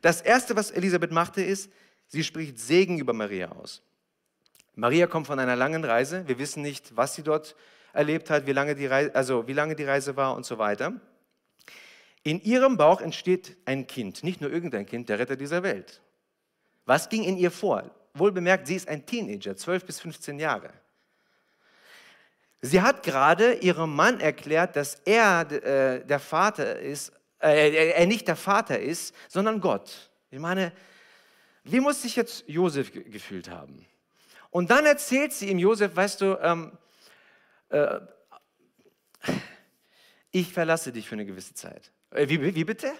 Das 0.00 0.22
Erste, 0.22 0.56
was 0.56 0.70
Elisabeth 0.70 1.12
machte, 1.12 1.42
ist, 1.42 1.70
sie 2.06 2.24
spricht 2.24 2.58
Segen 2.58 2.98
über 2.98 3.12
Maria 3.12 3.52
aus. 3.52 3.82
Maria 4.76 5.06
kommt 5.06 5.26
von 5.26 5.38
einer 5.38 5.56
langen 5.56 5.84
Reise. 5.84 6.28
Wir 6.28 6.38
wissen 6.38 6.62
nicht, 6.62 6.94
was 6.96 7.14
sie 7.14 7.22
dort 7.22 7.56
erlebt 7.94 8.28
hat, 8.28 8.46
wie 8.46 8.52
lange 8.52 8.74
die 8.74 8.86
Reise, 8.86 9.14
also 9.14 9.48
wie 9.48 9.54
lange 9.54 9.74
die 9.74 9.84
Reise 9.84 10.16
war 10.16 10.36
und 10.36 10.44
so 10.44 10.58
weiter. 10.58 10.92
In 12.22 12.42
ihrem 12.42 12.76
Bauch 12.76 13.00
entsteht 13.00 13.56
ein 13.64 13.86
Kind, 13.86 14.22
nicht 14.22 14.42
nur 14.42 14.52
irgendein 14.52 14.84
Kind, 14.84 15.08
der 15.08 15.18
Retter 15.18 15.36
dieser 15.36 15.62
Welt. 15.62 16.02
Was 16.84 17.08
ging 17.08 17.24
in 17.24 17.38
ihr 17.38 17.50
vor? 17.50 17.90
Wohlbemerkt, 18.12 18.66
sie 18.66 18.76
ist 18.76 18.88
ein 18.88 19.06
Teenager, 19.06 19.56
12 19.56 19.86
bis 19.86 20.00
15 20.00 20.38
Jahre. 20.38 20.70
Sie 22.60 22.82
hat 22.82 23.02
gerade 23.02 23.54
ihrem 23.54 23.94
Mann 23.94 24.20
erklärt, 24.20 24.76
dass 24.76 24.96
er 25.06 25.50
äh, 25.50 26.04
der 26.04 26.18
Vater 26.18 26.78
ist, 26.78 27.12
äh, 27.40 27.92
er 27.92 28.06
nicht 28.06 28.28
der 28.28 28.36
Vater 28.36 28.78
ist, 28.78 29.14
sondern 29.28 29.60
Gott. 29.60 30.10
Ich 30.30 30.38
meine, 30.38 30.72
wie 31.64 31.80
muss 31.80 32.02
sich 32.02 32.16
jetzt 32.16 32.44
Josef 32.46 32.92
gefühlt 32.92 33.48
haben? 33.48 33.86
Und 34.56 34.70
dann 34.70 34.86
erzählt 34.86 35.34
sie 35.34 35.50
ihm, 35.50 35.58
Josef, 35.58 35.94
weißt 35.94 36.22
du, 36.22 36.38
ähm, 36.40 36.72
äh, 37.68 38.00
ich 40.30 40.50
verlasse 40.50 40.92
dich 40.92 41.06
für 41.06 41.14
eine 41.14 41.26
gewisse 41.26 41.52
Zeit. 41.52 41.92
Äh, 42.10 42.26
wie, 42.30 42.54
wie 42.54 42.64
bitte? 42.64 42.90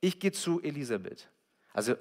Ich 0.00 0.20
gehe 0.20 0.30
zu 0.30 0.62
Elisabeth. 0.62 1.28
Also 1.72 1.96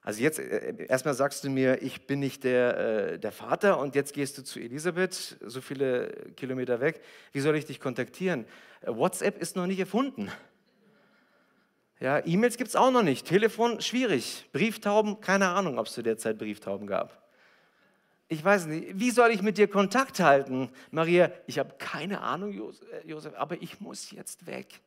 also 0.00 0.20
jetzt 0.20 0.40
äh, 0.40 0.84
erstmal 0.88 1.14
sagst 1.14 1.44
du 1.44 1.48
mir, 1.48 1.80
ich 1.80 2.08
bin 2.08 2.18
nicht 2.18 2.42
der, 2.42 2.76
äh, 2.76 3.18
der 3.20 3.30
Vater 3.30 3.78
und 3.78 3.94
jetzt 3.94 4.14
gehst 4.14 4.36
du 4.36 4.42
zu 4.42 4.58
Elisabeth, 4.58 5.36
so 5.40 5.60
viele 5.60 6.32
Kilometer 6.34 6.80
weg. 6.80 7.02
Wie 7.30 7.38
soll 7.38 7.54
ich 7.54 7.66
dich 7.66 7.78
kontaktieren? 7.78 8.46
Äh, 8.80 8.96
WhatsApp 8.96 9.40
ist 9.40 9.54
noch 9.54 9.68
nicht 9.68 9.78
erfunden. 9.78 10.28
Ja, 12.00 12.20
E-Mails 12.26 12.56
gibt 12.56 12.70
es 12.70 12.74
auch 12.74 12.90
noch 12.90 13.04
nicht. 13.04 13.28
Telefon 13.28 13.80
schwierig. 13.80 14.48
Brieftauben, 14.52 15.20
keine 15.20 15.50
Ahnung, 15.50 15.78
ob 15.78 15.86
es 15.86 15.92
zu 15.92 16.02
der 16.02 16.18
Zeit 16.18 16.36
Brieftauben 16.36 16.88
gab. 16.88 17.21
Ich 18.32 18.42
weiß 18.42 18.64
nicht, 18.64 18.98
wie 18.98 19.10
soll 19.10 19.30
ich 19.30 19.42
mit 19.42 19.58
dir 19.58 19.68
Kontakt 19.68 20.18
halten? 20.18 20.70
Maria, 20.90 21.30
ich 21.46 21.58
habe 21.58 21.74
keine 21.76 22.22
Ahnung, 22.22 22.50
Josef, 23.04 23.34
aber 23.34 23.60
ich 23.60 23.78
muss 23.78 24.10
jetzt 24.10 24.46
weg. 24.46 24.80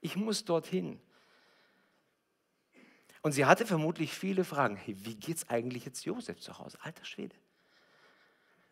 Ich 0.00 0.14
muss 0.14 0.44
dorthin. 0.44 1.00
Und 3.20 3.32
sie 3.32 3.46
hatte 3.46 3.66
vermutlich 3.66 4.14
viele 4.14 4.44
Fragen. 4.44 4.76
Hey, 4.76 4.94
wie 5.00 5.16
geht 5.16 5.38
es 5.38 5.50
eigentlich 5.50 5.84
jetzt 5.84 6.04
Josef 6.04 6.38
zu 6.38 6.56
Hause? 6.56 6.78
Alter 6.82 7.04
Schwede. 7.04 7.34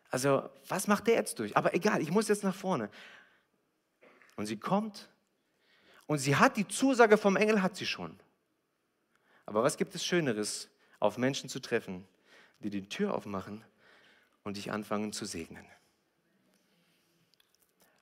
Also, 0.09 0.49
was 0.69 0.87
macht 0.87 1.07
der 1.07 1.15
jetzt 1.15 1.37
durch? 1.39 1.57
Aber 1.57 1.73
egal, 1.73 2.01
ich 2.01 2.11
muss 2.11 2.29
jetzt 2.29 2.45
nach 2.45 2.55
vorne. 2.55 2.89
Und 4.37 4.45
sie 4.45 4.57
kommt 4.57 5.09
und 6.07 6.19
sie 6.19 6.37
hat 6.37 6.55
die 6.55 6.67
Zusage 6.69 7.17
vom 7.17 7.35
Engel, 7.35 7.61
hat 7.61 7.75
sie 7.75 7.85
schon. 7.85 8.17
Aber 9.45 9.63
was 9.63 9.75
gibt 9.75 9.93
es 9.95 10.05
Schöneres, 10.05 10.69
auf 11.01 11.17
Menschen 11.17 11.49
zu 11.49 11.59
treffen, 11.59 12.07
die 12.59 12.69
die 12.69 12.87
Tür 12.87 13.13
aufmachen 13.13 13.65
und 14.43 14.57
dich 14.57 14.71
anfangen 14.71 15.13
zu 15.13 15.25
segnen? 15.25 15.65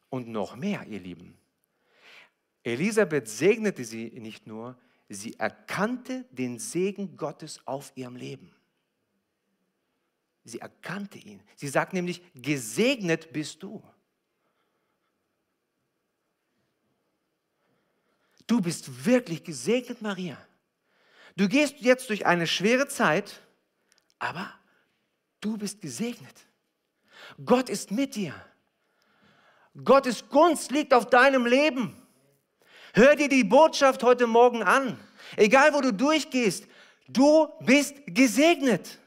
Und 0.10 0.28
noch 0.28 0.56
mehr, 0.56 0.86
ihr 0.88 1.00
Lieben. 1.00 1.38
Elisabeth 2.64 3.28
segnete 3.28 3.86
sie 3.86 4.12
nicht 4.20 4.48
nur, 4.48 4.78
Sie 5.12 5.40
erkannte 5.40 6.26
den 6.30 6.60
Segen 6.60 7.18
Gottes 7.18 7.66
auf 7.66 7.92
ihrem 7.96 8.16
Leben. 8.16 8.54
Sie 10.44 10.60
erkannte 10.60 11.18
ihn. 11.18 11.42
Sie 11.56 11.68
sagt 11.68 11.94
nämlich, 11.94 12.22
gesegnet 12.36 13.34
bist 13.34 13.64
du. 13.64 13.84
Du 18.46 18.62
bist 18.62 19.06
wirklich 19.06 19.44
gesegnet, 19.44 20.02
Maria. 20.02 20.38
Du 21.36 21.48
gehst 21.48 21.80
jetzt 21.80 22.10
durch 22.10 22.28
eine 22.28 22.46
schwere 22.46 22.88
Zeit, 22.88 23.42
aber 24.20 24.59
du 25.42 25.58
bist 25.58 25.82
gesegnet. 25.82 26.46
Gott 27.44 27.70
ist 27.70 27.92
mit 27.92 28.16
dir. 28.16 28.34
Gottes 29.84 30.28
Gunst 30.30 30.72
liegt 30.72 30.94
auf 30.94 31.10
deinem 31.10 31.46
Leben. 31.46 31.96
Hör 32.94 33.16
dir 33.16 33.30
die 33.30 33.44
Botschaft 33.44 34.04
heute 34.04 34.28
Morgen 34.28 34.64
an. 34.64 35.00
Egal 35.38 35.74
wo 35.74 35.82
du 35.82 35.94
durchgehst, 35.94 36.66
du 37.08 37.48
bist 37.62 37.96
gesegnet. 38.08 38.98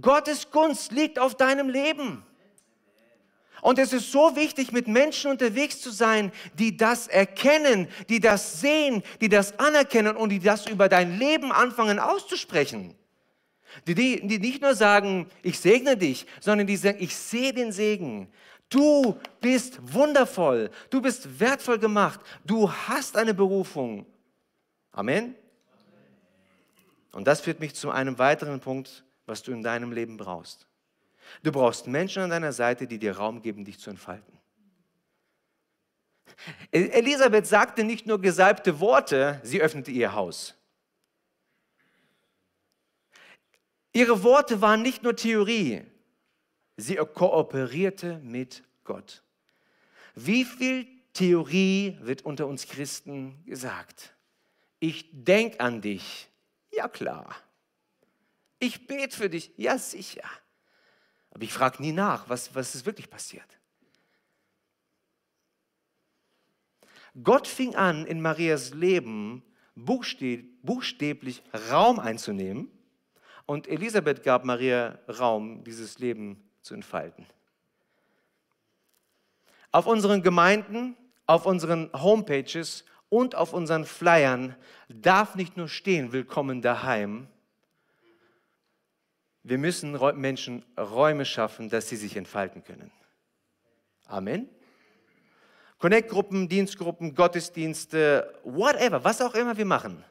Gottes 0.00 0.50
Gunst 0.50 0.92
liegt 0.92 1.18
auf 1.18 1.34
deinem 1.34 1.68
Leben. 1.68 2.24
Und 3.62 3.78
es 3.78 3.92
ist 3.92 4.10
so 4.10 4.34
wichtig, 4.34 4.72
mit 4.72 4.88
Menschen 4.88 5.30
unterwegs 5.30 5.80
zu 5.80 5.90
sein, 5.90 6.32
die 6.54 6.76
das 6.76 7.06
erkennen, 7.06 7.88
die 8.08 8.18
das 8.18 8.60
sehen, 8.60 9.02
die 9.20 9.28
das 9.28 9.58
anerkennen 9.58 10.16
und 10.16 10.30
die 10.30 10.40
das 10.40 10.66
über 10.66 10.88
dein 10.88 11.18
Leben 11.18 11.52
anfangen 11.52 12.00
auszusprechen. 12.00 12.96
Die, 13.86 13.94
die, 13.94 14.38
nicht 14.38 14.62
nur 14.62 14.74
sagen, 14.74 15.28
ich 15.42 15.58
segne 15.58 15.96
dich, 15.96 16.26
sondern 16.40 16.66
die 16.66 16.76
sagen, 16.76 16.98
ich 17.00 17.16
sehe 17.16 17.52
den 17.52 17.72
Segen. 17.72 18.28
Du 18.68 19.18
bist 19.40 19.78
wundervoll, 19.92 20.70
du 20.88 21.02
bist 21.02 21.38
wertvoll 21.38 21.78
gemacht, 21.78 22.20
du 22.44 22.70
hast 22.70 23.16
eine 23.16 23.34
Berufung. 23.34 24.06
Amen. 24.92 25.34
Und 27.12 27.26
das 27.26 27.42
führt 27.42 27.60
mich 27.60 27.74
zu 27.74 27.90
einem 27.90 28.18
weiteren 28.18 28.60
Punkt, 28.60 29.04
was 29.26 29.42
du 29.42 29.52
in 29.52 29.62
deinem 29.62 29.92
Leben 29.92 30.16
brauchst. 30.16 30.66
Du 31.42 31.52
brauchst 31.52 31.86
Menschen 31.86 32.22
an 32.22 32.30
deiner 32.30 32.52
Seite, 32.52 32.86
die 32.86 32.98
dir 32.98 33.16
Raum 33.16 33.42
geben, 33.42 33.64
dich 33.64 33.78
zu 33.78 33.90
entfalten. 33.90 34.38
Elisabeth 36.70 37.46
sagte 37.46 37.84
nicht 37.84 38.06
nur 38.06 38.20
gesalbte 38.20 38.80
Worte, 38.80 39.40
sie 39.42 39.60
öffnete 39.60 39.90
ihr 39.90 40.14
Haus. 40.14 40.54
Ihre 43.92 44.22
Worte 44.22 44.60
waren 44.60 44.82
nicht 44.82 45.02
nur 45.02 45.14
Theorie, 45.16 45.82
sie 46.76 46.96
kooperierte 46.96 48.18
mit 48.20 48.62
Gott. 48.84 49.22
Wie 50.14 50.44
viel 50.44 50.86
Theorie 51.12 51.98
wird 52.00 52.22
unter 52.22 52.46
uns 52.46 52.66
Christen 52.66 53.44
gesagt? 53.44 54.14
Ich 54.80 55.08
denke 55.12 55.60
an 55.60 55.80
dich. 55.80 56.28
Ja 56.70 56.88
klar. 56.88 57.36
Ich 58.58 58.86
bete 58.86 59.16
für 59.16 59.28
dich. 59.28 59.52
Ja 59.56 59.78
sicher. 59.78 60.28
Aber 61.30 61.42
ich 61.42 61.52
frage 61.52 61.82
nie 61.82 61.92
nach, 61.92 62.28
was, 62.28 62.54
was 62.54 62.74
ist 62.74 62.86
wirklich 62.86 63.10
passiert. 63.10 63.58
Gott 67.22 67.46
fing 67.46 67.74
an, 67.74 68.06
in 68.06 68.22
Marias 68.22 68.72
Leben 68.72 69.42
buchstäblich 69.74 71.42
Raum 71.70 71.98
einzunehmen 71.98 72.70
und 73.46 73.68
Elisabeth 73.68 74.22
gab 74.22 74.44
Maria 74.44 74.98
Raum, 75.08 75.64
dieses 75.64 75.98
Leben 75.98 76.42
zu 76.62 76.74
entfalten. 76.74 77.26
Auf 79.70 79.86
unseren 79.86 80.22
Gemeinden, 80.22 80.96
auf 81.26 81.46
unseren 81.46 81.90
Homepages 81.94 82.84
und 83.08 83.34
auf 83.34 83.52
unseren 83.52 83.84
Flyern 83.84 84.56
darf 84.88 85.34
nicht 85.34 85.56
nur 85.56 85.68
stehen, 85.68 86.12
willkommen 86.12 86.62
daheim, 86.62 87.28
wir 89.44 89.58
müssen 89.58 89.98
Menschen 90.20 90.64
Räume 90.78 91.24
schaffen, 91.24 91.68
dass 91.68 91.88
sie 91.88 91.96
sich 91.96 92.16
entfalten 92.16 92.62
können. 92.62 92.92
Amen. 94.06 94.48
Connect-Gruppen, 95.78 96.48
Dienstgruppen, 96.48 97.14
Gottesdienste, 97.14 98.32
whatever, 98.44 99.02
was 99.02 99.20
auch 99.20 99.34
immer 99.34 99.56
wir 99.56 99.64
machen, 99.64 100.04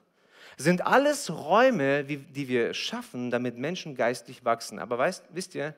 sind 0.58 0.86
alles 0.86 1.30
Räume, 1.30 2.04
die 2.04 2.48
wir 2.48 2.74
schaffen, 2.74 3.32
damit 3.32 3.58
Menschen 3.58 3.96
geistig 3.96 4.44
wachsen. 4.46 4.80
Aber 4.80 4.98
weißt, 4.98 5.26
wisst 5.32 5.56
ihr, 5.56 5.76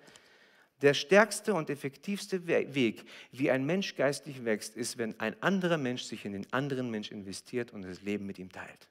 der 0.81 0.93
stärkste 0.93 1.53
und 1.53 1.69
effektivste 1.69 2.45
Weg, 2.47 3.05
wie 3.31 3.49
ein 3.49 3.65
Mensch 3.65 3.95
geistig 3.95 4.43
wächst, 4.43 4.75
ist, 4.75 4.97
wenn 4.97 5.17
ein 5.19 5.41
anderer 5.41 5.77
Mensch 5.77 6.03
sich 6.03 6.25
in 6.25 6.33
den 6.33 6.51
anderen 6.51 6.91
Mensch 6.91 7.11
investiert 7.11 7.71
und 7.71 7.83
das 7.83 8.01
Leben 8.01 8.25
mit 8.25 8.37
ihm 8.37 8.51
teilt. 8.51 8.87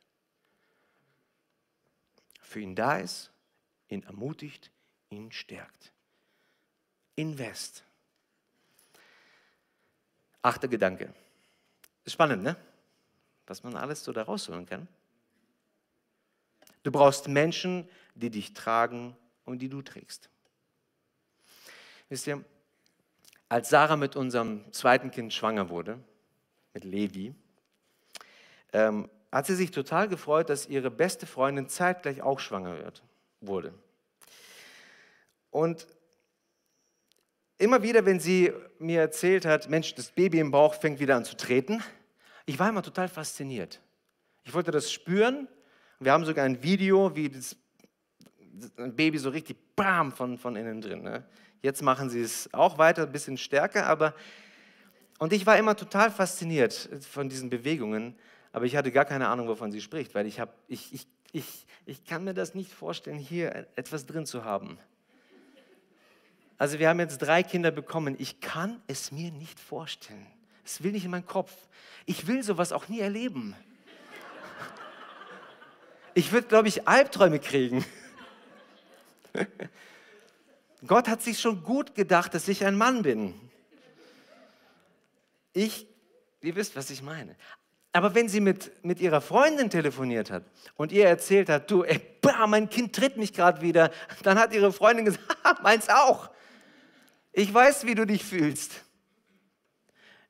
Für 2.40 2.60
ihn 2.60 2.74
da 2.74 2.98
ist 2.98 3.30
ihn 3.92 4.02
ermutigt, 4.04 4.70
ihn 5.10 5.30
stärkt. 5.30 5.92
Invest. 7.14 7.84
Achter 10.40 10.66
Gedanke. 10.66 11.12
Ist 12.04 12.14
spannend, 12.14 12.42
ne? 12.42 12.56
Was 13.46 13.62
man 13.62 13.76
alles 13.76 14.02
so 14.02 14.12
da 14.12 14.22
rausholen 14.22 14.66
kann. 14.66 14.88
Du 16.82 16.90
brauchst 16.90 17.28
Menschen, 17.28 17.88
die 18.14 18.30
dich 18.30 18.54
tragen 18.54 19.16
und 19.44 19.60
die 19.60 19.68
du 19.68 19.82
trägst. 19.82 20.28
Wisst 22.08 22.26
ihr, 22.26 22.44
als 23.48 23.68
Sarah 23.68 23.96
mit 23.96 24.16
unserem 24.16 24.70
zweiten 24.72 25.10
Kind 25.10 25.32
schwanger 25.32 25.68
wurde, 25.68 25.98
mit 26.74 26.84
Levi, 26.84 27.34
ähm, 28.72 29.08
hat 29.30 29.46
sie 29.46 29.54
sich 29.54 29.70
total 29.70 30.08
gefreut, 30.08 30.50
dass 30.50 30.66
ihre 30.66 30.90
beste 30.90 31.26
Freundin 31.26 31.68
zeitgleich 31.68 32.22
auch 32.22 32.38
schwanger 32.38 32.78
wird 32.78 33.02
wurde. 33.40 33.74
Und 35.50 35.86
immer 37.58 37.82
wieder, 37.82 38.06
wenn 38.06 38.20
sie 38.20 38.52
mir 38.78 39.00
erzählt 39.00 39.44
hat, 39.44 39.68
Mensch, 39.68 39.94
das 39.94 40.10
Baby 40.10 40.38
im 40.38 40.50
Bauch 40.50 40.74
fängt 40.74 41.00
wieder 41.00 41.16
an 41.16 41.24
zu 41.24 41.36
treten, 41.36 41.82
ich 42.46 42.58
war 42.58 42.68
immer 42.68 42.82
total 42.82 43.08
fasziniert. 43.08 43.80
Ich 44.44 44.54
wollte 44.54 44.70
das 44.70 44.90
spüren. 44.90 45.46
Wir 46.02 46.12
haben 46.12 46.24
sogar 46.24 46.44
ein 46.44 46.62
Video, 46.62 47.14
wie 47.14 47.28
das 47.28 47.56
Baby 48.76 49.18
so 49.18 49.30
richtig 49.30 49.56
bam 49.76 50.12
von, 50.12 50.36
von 50.38 50.56
innen 50.56 50.80
drin. 50.80 51.02
Ne? 51.02 51.24
Jetzt 51.62 51.82
machen 51.82 52.10
sie 52.10 52.20
es 52.20 52.52
auch 52.52 52.78
weiter, 52.78 53.02
ein 53.02 53.12
bisschen 53.12 53.36
stärker, 53.36 53.86
aber 53.86 54.14
und 55.18 55.32
ich 55.32 55.46
war 55.46 55.56
immer 55.56 55.76
total 55.76 56.10
fasziniert 56.10 56.88
von 57.08 57.28
diesen 57.28 57.48
Bewegungen, 57.48 58.16
aber 58.50 58.64
ich 58.64 58.74
hatte 58.76 58.90
gar 58.90 59.04
keine 59.04 59.28
Ahnung, 59.28 59.46
wovon 59.46 59.70
sie 59.70 59.80
spricht, 59.80 60.14
weil 60.14 60.26
ich, 60.26 60.40
hab, 60.40 60.56
ich, 60.66 60.92
ich 60.92 61.06
ich, 61.32 61.66
ich 61.86 62.04
kann 62.04 62.24
mir 62.24 62.34
das 62.34 62.54
nicht 62.54 62.72
vorstellen, 62.72 63.18
hier 63.18 63.66
etwas 63.74 64.06
drin 64.06 64.26
zu 64.26 64.44
haben. 64.44 64.78
Also 66.58 66.78
wir 66.78 66.88
haben 66.88 67.00
jetzt 67.00 67.18
drei 67.18 67.42
Kinder 67.42 67.70
bekommen. 67.70 68.14
Ich 68.18 68.40
kann 68.40 68.80
es 68.86 69.10
mir 69.10 69.32
nicht 69.32 69.58
vorstellen. 69.58 70.26
Es 70.64 70.82
will 70.82 70.92
nicht 70.92 71.06
in 71.06 71.10
meinen 71.10 71.26
Kopf. 71.26 71.52
Ich 72.06 72.26
will 72.26 72.42
sowas 72.42 72.72
auch 72.72 72.88
nie 72.88 73.00
erleben. 73.00 73.56
Ich 76.14 76.32
würde, 76.32 76.48
glaube 76.48 76.68
ich, 76.68 76.86
Albträume 76.86 77.38
kriegen. 77.38 77.84
Gott 80.86 81.08
hat 81.08 81.22
sich 81.22 81.40
schon 81.40 81.62
gut 81.62 81.94
gedacht, 81.94 82.34
dass 82.34 82.48
ich 82.48 82.64
ein 82.64 82.76
Mann 82.76 83.02
bin. 83.02 83.34
Ich, 85.52 85.86
ihr 86.40 86.56
wisst, 86.56 86.76
was 86.76 86.90
ich 86.90 87.02
meine. 87.02 87.36
Aber 87.92 88.14
wenn 88.14 88.28
sie 88.28 88.40
mit, 88.40 88.84
mit 88.84 89.00
ihrer 89.00 89.20
Freundin 89.20 89.68
telefoniert 89.68 90.30
hat 90.30 90.44
und 90.76 90.92
ihr 90.92 91.06
erzählt 91.06 91.48
hat, 91.48 91.70
du, 91.70 91.84
ey, 91.84 92.00
bah, 92.22 92.46
mein 92.46 92.70
Kind 92.70 92.94
tritt 92.94 93.18
mich 93.18 93.32
gerade 93.34 93.60
wieder, 93.60 93.90
dann 94.22 94.38
hat 94.38 94.54
ihre 94.54 94.72
Freundin 94.72 95.04
gesagt, 95.04 95.26
meins 95.62 95.88
auch. 95.88 96.30
Ich 97.32 97.52
weiß, 97.52 97.86
wie 97.86 97.94
du 97.94 98.06
dich 98.06 98.24
fühlst. 98.24 98.82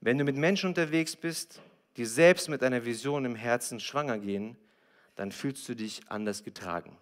Wenn 0.01 0.19
du 0.19 0.25
mit 0.25 0.37
Menschen 0.37 0.69
unterwegs 0.69 1.15
bist, 1.15 1.61
die 1.97 2.05
selbst 2.05 2.49
mit 2.49 2.63
einer 2.63 2.85
Vision 2.85 3.25
im 3.25 3.37
Herzen 3.37 3.79
schwanger 3.79 4.19
gehen, 4.19 4.57
dann 5.15 5.33
fühlst 5.33 5.69
du 5.69 5.75
dich 5.75 6.01
anders 6.09 6.43
getragen. 6.43 6.97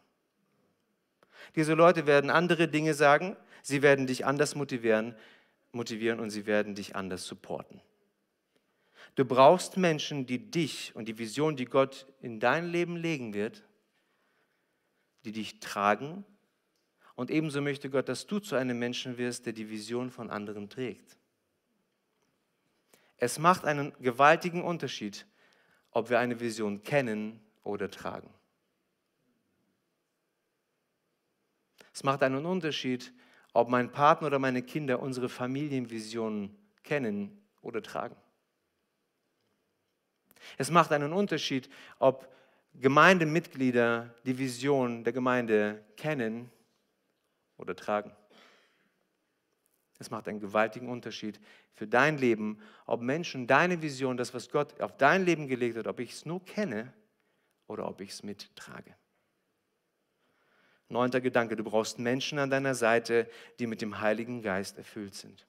Diese 1.56 1.74
Leute 1.74 2.06
werden 2.06 2.30
andere 2.30 2.68
Dinge 2.68 2.94
sagen, 2.94 3.36
sie 3.62 3.82
werden 3.82 4.06
dich 4.06 4.26
anders 4.26 4.54
motivieren, 4.54 5.14
motivieren 5.72 6.20
und 6.20 6.30
sie 6.30 6.46
werden 6.46 6.74
dich 6.74 6.96
anders 6.96 7.24
supporten. 7.24 7.80
Du 9.14 9.24
brauchst 9.24 9.76
Menschen, 9.76 10.26
die 10.26 10.50
dich 10.50 10.94
und 10.94 11.06
die 11.06 11.18
Vision, 11.18 11.56
die 11.56 11.64
Gott 11.64 12.06
in 12.20 12.40
dein 12.40 12.70
Leben 12.70 12.96
legen 12.96 13.34
wird, 13.34 13.64
die 15.24 15.32
dich 15.32 15.60
tragen. 15.60 16.24
Und 17.16 17.30
ebenso 17.30 17.60
möchte 17.60 17.90
Gott, 17.90 18.08
dass 18.08 18.26
du 18.26 18.38
zu 18.38 18.56
einem 18.56 18.78
Menschen 18.78 19.18
wirst, 19.18 19.46
der 19.46 19.52
die 19.52 19.68
Vision 19.68 20.10
von 20.10 20.30
anderen 20.30 20.68
trägt. 20.70 21.16
Es 23.16 23.38
macht 23.38 23.64
einen 23.64 23.92
gewaltigen 24.00 24.62
Unterschied, 24.62 25.26
ob 25.90 26.08
wir 26.08 26.18
eine 26.18 26.40
Vision 26.40 26.82
kennen 26.82 27.40
oder 27.62 27.90
tragen. 27.90 28.32
Es 31.92 32.04
macht 32.04 32.22
einen 32.22 32.46
Unterschied, 32.46 33.12
ob 33.52 33.68
mein 33.68 33.90
Partner 33.90 34.28
oder 34.28 34.38
meine 34.38 34.62
Kinder 34.62 35.00
unsere 35.00 35.28
Familienvision 35.28 36.56
kennen 36.82 37.42
oder 37.62 37.82
tragen. 37.82 38.16
Es 40.56 40.70
macht 40.70 40.92
einen 40.92 41.12
Unterschied, 41.12 41.68
ob 41.98 42.32
Gemeindemitglieder 42.74 44.14
die 44.24 44.38
Vision 44.38 45.04
der 45.04 45.12
Gemeinde 45.12 45.84
kennen 45.96 46.50
oder 47.56 47.74
tragen. 47.74 48.12
Es 49.98 50.10
macht 50.10 50.28
einen 50.28 50.40
gewaltigen 50.40 50.88
Unterschied 50.88 51.40
für 51.74 51.86
dein 51.86 52.16
Leben, 52.16 52.58
ob 52.86 53.02
Menschen 53.02 53.46
deine 53.46 53.82
Vision, 53.82 54.16
das, 54.16 54.32
was 54.32 54.48
Gott 54.48 54.80
auf 54.80 54.96
dein 54.96 55.26
Leben 55.26 55.46
gelegt 55.48 55.76
hat, 55.76 55.86
ob 55.86 56.00
ich 56.00 56.12
es 56.12 56.24
nur 56.24 56.42
kenne 56.44 56.94
oder 57.70 57.88
ob 57.88 58.00
ich 58.00 58.10
es 58.10 58.22
mittrage. 58.22 58.94
Neunter 60.88 61.20
Gedanke, 61.20 61.54
du 61.54 61.62
brauchst 61.62 62.00
Menschen 62.00 62.38
an 62.38 62.50
deiner 62.50 62.74
Seite, 62.74 63.30
die 63.58 63.68
mit 63.68 63.80
dem 63.80 64.00
Heiligen 64.00 64.42
Geist 64.42 64.76
erfüllt 64.76 65.14
sind. 65.14 65.46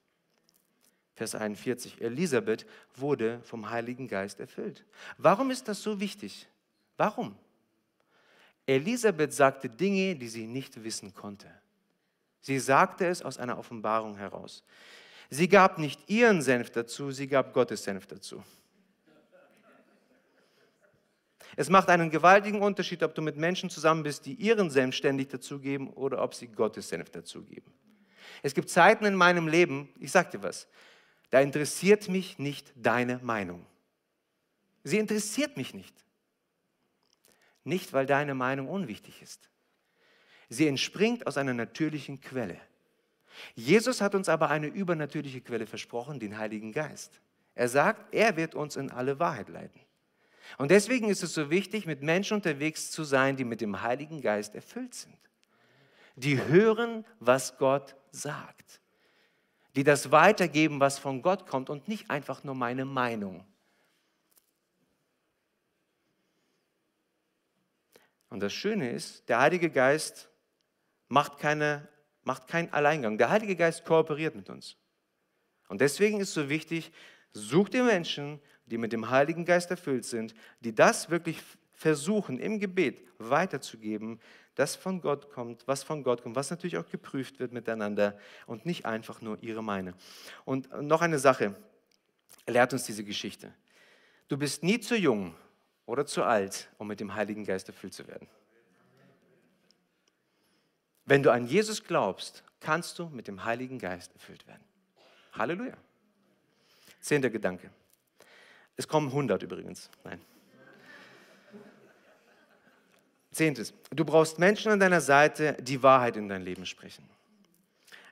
Vers 1.16 1.36
41. 1.36 2.00
Elisabeth 2.00 2.66
wurde 2.96 3.42
vom 3.44 3.70
Heiligen 3.70 4.08
Geist 4.08 4.40
erfüllt. 4.40 4.86
Warum 5.18 5.50
ist 5.52 5.68
das 5.68 5.82
so 5.82 6.00
wichtig? 6.00 6.48
Warum? 6.96 7.36
Elisabeth 8.68 9.34
sagte 9.34 9.68
Dinge, 9.68 10.16
die 10.16 10.30
sie 10.30 10.46
nicht 10.46 10.84
wissen 10.84 11.14
konnte. 11.14 11.48
Sie 12.42 12.60
sagte 12.60 13.08
es 13.08 13.22
aus 13.22 13.38
einer 13.38 13.58
Offenbarung 13.58 14.16
heraus. 14.16 14.64
Sie 15.30 15.48
gab 15.48 15.80
nicht 15.80 16.10
ihren 16.10 16.42
Senf 16.42 16.70
dazu, 16.70 17.12
sie 17.12 17.28
gab 17.28 17.54
Gottes 17.54 17.84
Senf 17.84 18.06
dazu. 18.06 18.44
Es 21.56 21.70
macht 21.70 21.90
einen 21.90 22.10
gewaltigen 22.10 22.62
Unterschied, 22.62 23.04
ob 23.04 23.14
du 23.16 23.22
mit 23.22 23.38
Menschen 23.38 23.70
zusammen 23.70 24.04
bist, 24.04 24.26
die 24.26 24.34
ihren 24.34 24.70
Senf 24.70 24.96
ständig 24.96 25.30
dazugeben 25.30 25.90
oder 25.90 26.24
ob 26.24 26.34
sie 26.34 26.48
Gottes 26.48 26.90
Senf 26.90 27.10
dazugeben. 27.10 27.74
Es 28.42 28.54
gibt 28.54 28.70
Zeiten 28.70 29.06
in 29.06 29.16
meinem 29.16 29.48
Leben, 29.48 29.90
ich 30.00 30.12
sag 30.12 30.32
dir 30.32 30.42
was, 30.42 30.68
da 31.30 31.40
interessiert 31.40 32.10
mich 32.10 32.40
nicht 32.40 32.74
deine 32.76 33.20
Meinung. 33.20 33.66
Sie 34.84 34.98
interessiert 34.98 35.58
mich 35.58 35.74
nicht. 35.74 35.96
Nicht, 37.64 37.94
weil 37.94 38.06
deine 38.06 38.34
Meinung 38.34 38.68
unwichtig 38.68 39.22
ist. 39.22 39.50
Sie 40.50 40.68
entspringt 40.68 41.28
aus 41.28 41.38
einer 41.38 41.54
natürlichen 41.54 42.20
Quelle. 42.20 42.60
Jesus 43.56 44.02
hat 44.02 44.16
uns 44.16 44.28
aber 44.28 44.50
eine 44.50 44.68
übernatürliche 44.68 45.42
Quelle 45.42 45.68
versprochen, 45.68 46.20
den 46.20 46.38
Heiligen 46.38 46.74
Geist. 46.74 47.22
Er 47.56 47.70
sagt, 47.70 48.14
er 48.14 48.36
wird 48.36 48.56
uns 48.56 48.76
in 48.76 48.92
alle 48.92 49.20
Wahrheit 49.20 49.50
leiten. 49.50 49.80
Und 50.58 50.72
deswegen 50.72 51.10
ist 51.10 51.24
es 51.24 51.34
so 51.34 51.50
wichtig, 51.50 51.86
mit 51.86 52.02
Menschen 52.02 52.36
unterwegs 52.36 52.92
zu 52.92 53.04
sein, 53.04 53.38
die 53.38 53.46
mit 53.46 53.62
dem 53.62 53.82
Heiligen 53.82 54.22
Geist 54.22 54.56
erfüllt 54.56 54.94
sind. 54.94 55.18
Die 56.16 56.42
hören, 56.42 57.06
was 57.20 57.58
Gott 57.58 57.96
sagt. 58.12 58.82
Die 59.76 59.84
das 59.84 60.12
weitergeben, 60.12 60.80
was 60.80 61.00
von 61.00 61.22
Gott 61.22 61.48
kommt 61.48 61.70
und 61.70 61.88
nicht 61.88 62.10
einfach 62.10 62.44
nur 62.44 62.56
meine 62.56 62.86
Meinung. 62.86 63.46
Und 68.30 68.40
das 68.42 68.54
Schöne 68.54 68.90
ist, 68.92 69.28
der 69.30 69.40
Heilige 69.40 69.70
Geist 69.70 70.30
macht, 71.10 71.38
keine, 71.38 71.88
macht 72.24 72.48
keinen 72.48 72.72
Alleingang. 72.74 73.18
Der 73.18 73.30
Heilige 73.30 73.56
Geist 73.56 73.86
kooperiert 73.86 74.36
mit 74.36 74.50
uns. 74.50 74.78
Und 75.68 75.82
deswegen 75.82 76.20
ist 76.20 76.30
es 76.30 76.34
so 76.34 76.50
wichtig, 76.50 76.92
such 77.34 77.70
dir 77.70 77.84
Menschen, 77.84 78.42
die 78.72 78.78
mit 78.78 78.94
dem 78.94 79.10
Heiligen 79.10 79.46
Geist 79.46 79.70
erfüllt 79.70 80.06
sind, 80.06 80.34
die 80.62 80.74
das 80.74 81.10
wirklich 81.10 81.38
versuchen 81.74 82.40
im 82.40 82.60
Gebet 82.60 83.02
weiterzugeben, 83.20 84.20
das 84.56 84.76
von 84.76 85.02
Gott 85.02 85.32
kommt, 85.32 85.68
was 85.68 85.84
von 85.84 86.04
Gott 86.04 86.24
kommt, 86.24 86.36
was 86.36 86.50
natürlich 86.50 86.78
auch 86.78 86.88
geprüft 86.90 87.40
wird 87.40 87.52
miteinander 87.52 88.18
und 88.46 88.66
nicht 88.66 88.86
einfach 88.86 89.22
nur 89.22 89.42
ihre 89.42 89.64
Meine. 89.64 89.94
Und 90.46 90.70
noch 90.82 91.02
eine 91.02 91.20
Sache 91.20 91.56
lehrt 92.48 92.74
uns 92.74 92.86
diese 92.86 93.04
Geschichte. 93.04 93.54
Du 94.28 94.38
bist 94.38 94.64
nie 94.64 94.80
zu 94.80 94.96
jung 94.96 95.36
oder 95.86 96.06
zu 96.06 96.24
alt, 96.24 96.70
um 96.78 96.88
mit 96.88 97.00
dem 97.00 97.14
Heiligen 97.14 97.46
Geist 97.46 97.68
erfüllt 97.68 97.94
zu 97.94 98.08
werden. 98.08 98.28
Wenn 101.06 101.24
du 101.24 101.32
an 101.32 101.46
Jesus 101.46 101.84
glaubst, 101.84 102.44
kannst 102.60 102.98
du 103.00 103.08
mit 103.08 103.28
dem 103.28 103.44
Heiligen 103.44 103.80
Geist 103.80 104.14
erfüllt 104.14 104.48
werden. 104.48 104.64
Halleluja. 105.34 105.76
Zehnter 107.02 107.30
Gedanke. 107.30 107.72
Es 108.82 108.88
kommen 108.88 109.10
100 109.10 109.44
übrigens. 109.44 109.92
Nein. 110.04 110.20
Zehntes. 113.32 113.76
Du 113.92 114.04
brauchst 114.04 114.40
Menschen 114.40 114.72
an 114.72 114.80
deiner 114.80 115.02
Seite, 115.02 115.56
die 115.62 115.84
Wahrheit 115.84 116.18
in 116.18 116.28
dein 116.28 116.42
Leben 116.42 116.66
sprechen. 116.66 117.08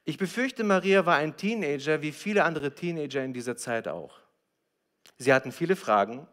Ich 0.05 0.19
befürchte, 0.19 0.63
Maria 0.63 1.07
war 1.07 1.15
ein 1.15 1.35
Teenager, 1.35 2.03
wie 2.03 2.11
viele 2.11 2.43
andere 2.43 2.75
Teenager 2.75 3.23
in 3.23 3.33
dieser 3.33 3.57
Zeit 3.57 3.87
auch. 3.87 4.19
Sie 5.17 5.33
hatten 5.33 5.51
viele 5.51 5.75
Fragen. 5.75 6.27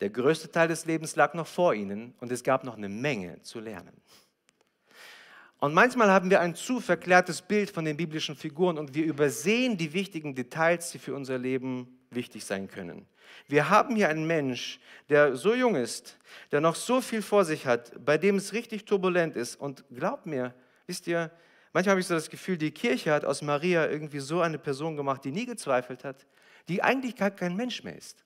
Der 0.00 0.10
größte 0.10 0.50
Teil 0.50 0.66
des 0.66 0.84
Lebens 0.84 1.14
lag 1.14 1.32
noch 1.34 1.46
vor 1.46 1.72
ihnen 1.72 2.14
und 2.18 2.32
es 2.32 2.42
gab 2.42 2.64
noch 2.64 2.76
eine 2.76 2.88
Menge 2.88 3.40
zu 3.42 3.60
lernen. 3.60 3.96
Und 5.60 5.72
manchmal 5.72 6.10
haben 6.10 6.30
wir 6.30 6.40
ein 6.40 6.56
zu 6.56 6.80
verklärtes 6.80 7.42
Bild 7.42 7.70
von 7.70 7.84
den 7.84 7.96
biblischen 7.96 8.34
Figuren 8.34 8.76
und 8.76 8.96
wir 8.96 9.04
übersehen 9.04 9.76
die 9.76 9.92
wichtigen 9.92 10.34
Details, 10.34 10.90
die 10.90 10.98
für 10.98 11.14
unser 11.14 11.38
Leben 11.38 11.95
wichtig 12.16 12.44
sein 12.44 12.66
können. 12.66 13.06
Wir 13.46 13.70
haben 13.70 13.94
hier 13.94 14.08
einen 14.08 14.26
Mensch, 14.26 14.80
der 15.08 15.36
so 15.36 15.54
jung 15.54 15.76
ist, 15.76 16.18
der 16.50 16.60
noch 16.60 16.74
so 16.74 17.00
viel 17.00 17.22
vor 17.22 17.44
sich 17.44 17.66
hat, 17.66 17.92
bei 18.04 18.18
dem 18.18 18.36
es 18.36 18.52
richtig 18.52 18.84
turbulent 18.84 19.36
ist. 19.36 19.56
Und 19.56 19.84
glaubt 19.94 20.26
mir, 20.26 20.52
wisst 20.86 21.06
ihr, 21.06 21.30
manchmal 21.72 21.92
habe 21.92 22.00
ich 22.00 22.06
so 22.06 22.14
das 22.14 22.28
Gefühl, 22.28 22.58
die 22.58 22.72
Kirche 22.72 23.12
hat 23.12 23.24
aus 23.24 23.42
Maria 23.42 23.88
irgendwie 23.88 24.18
so 24.18 24.40
eine 24.40 24.58
Person 24.58 24.96
gemacht, 24.96 25.24
die 25.24 25.30
nie 25.30 25.46
gezweifelt 25.46 26.02
hat, 26.02 26.26
die 26.68 26.82
eigentlich 26.82 27.14
gar 27.14 27.30
kein 27.30 27.54
Mensch 27.54 27.84
mehr 27.84 27.96
ist. 27.96 28.24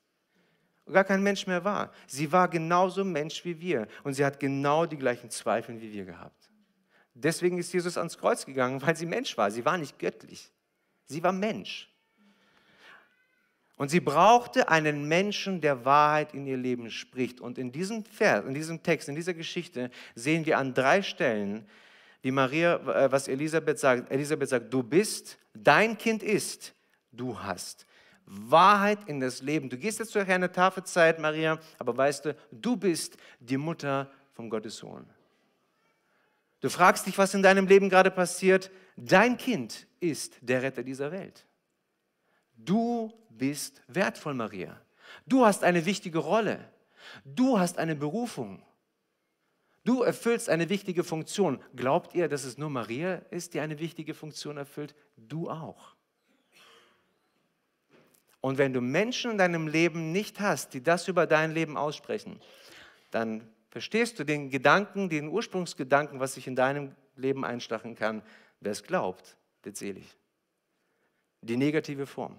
Gar 0.91 1.05
kein 1.05 1.23
Mensch 1.23 1.47
mehr 1.47 1.63
war. 1.63 1.93
Sie 2.07 2.33
war 2.33 2.49
genauso 2.49 3.05
Mensch 3.05 3.45
wie 3.45 3.61
wir 3.61 3.87
und 4.03 4.15
sie 4.15 4.25
hat 4.25 4.41
genau 4.41 4.87
die 4.87 4.97
gleichen 4.97 5.31
Zweifel 5.31 5.81
wie 5.81 5.93
wir 5.93 6.05
gehabt. 6.05 6.51
Deswegen 7.15 7.59
ist 7.59 7.73
Jesus 7.73 7.99
ans 7.99 8.17
Kreuz 8.17 8.47
gegangen, 8.47 8.81
weil 8.83 8.97
sie 8.97 9.07
Mensch 9.07 9.37
war. 9.37 9.51
Sie 9.51 9.65
war 9.65 9.77
nicht 9.77 9.99
göttlich. 9.99 10.51
Sie 11.05 11.23
war 11.23 11.33
Mensch. 11.33 11.91
Und 13.81 13.89
sie 13.89 14.01
brauchte 14.01 14.69
einen 14.69 15.09
Menschen, 15.09 15.63
der 15.63 15.87
Wahrheit 15.87 16.35
in 16.35 16.47
ihr 16.47 16.59
Leben 16.59 16.91
spricht. 16.91 17.41
Und 17.41 17.57
in 17.57 17.73
diesem 17.73 18.05
Vers, 18.05 18.45
in 18.45 18.53
diesem 18.53 18.83
Text, 18.83 19.09
in 19.09 19.15
dieser 19.15 19.33
Geschichte 19.33 19.91
sehen 20.15 20.45
wir 20.45 20.59
an 20.59 20.75
drei 20.75 21.01
Stellen, 21.01 21.65
wie 22.21 22.31
Maria, 22.31 22.75
äh, 22.75 23.11
was 23.11 23.27
Elisabeth 23.27 23.79
sagt. 23.79 24.13
Elisabeth 24.13 24.51
sagt, 24.51 24.71
du 24.71 24.83
bist, 24.83 25.39
dein 25.55 25.97
Kind 25.97 26.23
ist, 26.23 26.75
du 27.11 27.39
hast. 27.39 27.87
Wahrheit 28.27 28.99
in 29.07 29.19
das 29.19 29.41
Leben. 29.41 29.71
Du 29.71 29.79
gehst 29.79 29.99
jetzt 29.99 30.15
durch 30.15 30.29
eine 30.29 30.53
tafel 30.53 30.85
Zeit, 30.85 31.19
Maria, 31.19 31.59
aber 31.79 31.97
weißt 31.97 32.27
du, 32.27 32.37
du 32.53 32.77
bist 32.77 33.17
die 33.39 33.57
Mutter 33.57 34.11
von 34.35 34.51
Gottes 34.51 34.77
Sohn. 34.77 35.09
Du 36.61 36.69
fragst 36.69 37.07
dich, 37.07 37.17
was 37.17 37.33
in 37.33 37.43
deinem 37.43 37.67
Leben 37.67 37.89
gerade 37.89 38.11
passiert. 38.11 38.71
Dein 38.95 39.39
Kind 39.39 39.87
ist 40.01 40.37
der 40.43 40.61
Retter 40.61 40.83
dieser 40.83 41.11
Welt. 41.11 41.47
Du 42.55 43.11
bist 43.31 43.83
wertvoll, 43.89 44.35
Maria. 44.35 44.81
Du 45.27 45.47
hast 45.47 45.65
eine 45.65 45.87
wichtige 45.87 46.19
Rolle. 46.19 46.69
Du 47.25 47.59
hast 47.59 47.79
eine 47.79 47.97
Berufung. 47.97 48.63
Du 49.85 50.03
erfüllst 50.03 50.49
eine 50.49 50.69
wichtige 50.69 51.05
Funktion. 51.05 51.63
Glaubt 51.75 52.15
ihr, 52.15 52.29
dass 52.29 52.45
es 52.45 52.59
nur 52.59 52.71
Maria 52.71 53.15
ist, 53.31 53.55
die 53.55 53.61
eine 53.61 53.79
wichtige 53.79 54.15
Funktion 54.15 54.57
erfüllt? 54.57 54.95
Du 55.17 55.49
auch. 55.49 55.95
Und 58.41 58.59
wenn 58.59 58.73
du 58.73 58.81
Menschen 58.81 59.33
in 59.33 59.39
deinem 59.39 59.69
Leben 59.69 60.13
nicht 60.13 60.41
hast, 60.41 60.75
die 60.75 60.83
das 60.83 61.09
über 61.09 61.27
dein 61.27 61.53
Leben 61.53 61.77
aussprechen, 61.77 62.41
dann 63.11 63.47
verstehst 63.71 64.19
du 64.19 64.25
den 64.25 64.51
Gedanken, 64.51 65.09
den 65.09 65.29
Ursprungsgedanken, 65.29 66.21
was 66.21 66.35
sich 66.35 66.47
in 66.47 66.57
deinem 66.57 66.95
Leben 67.17 67.45
einstachen 67.45 67.95
kann. 67.95 68.23
Wer 68.61 68.73
es 68.73 68.83
glaubt, 68.83 69.37
wird 69.63 69.77
selig. 69.77 70.17
Die 71.43 71.57
negative 71.57 72.07
Form. 72.07 72.37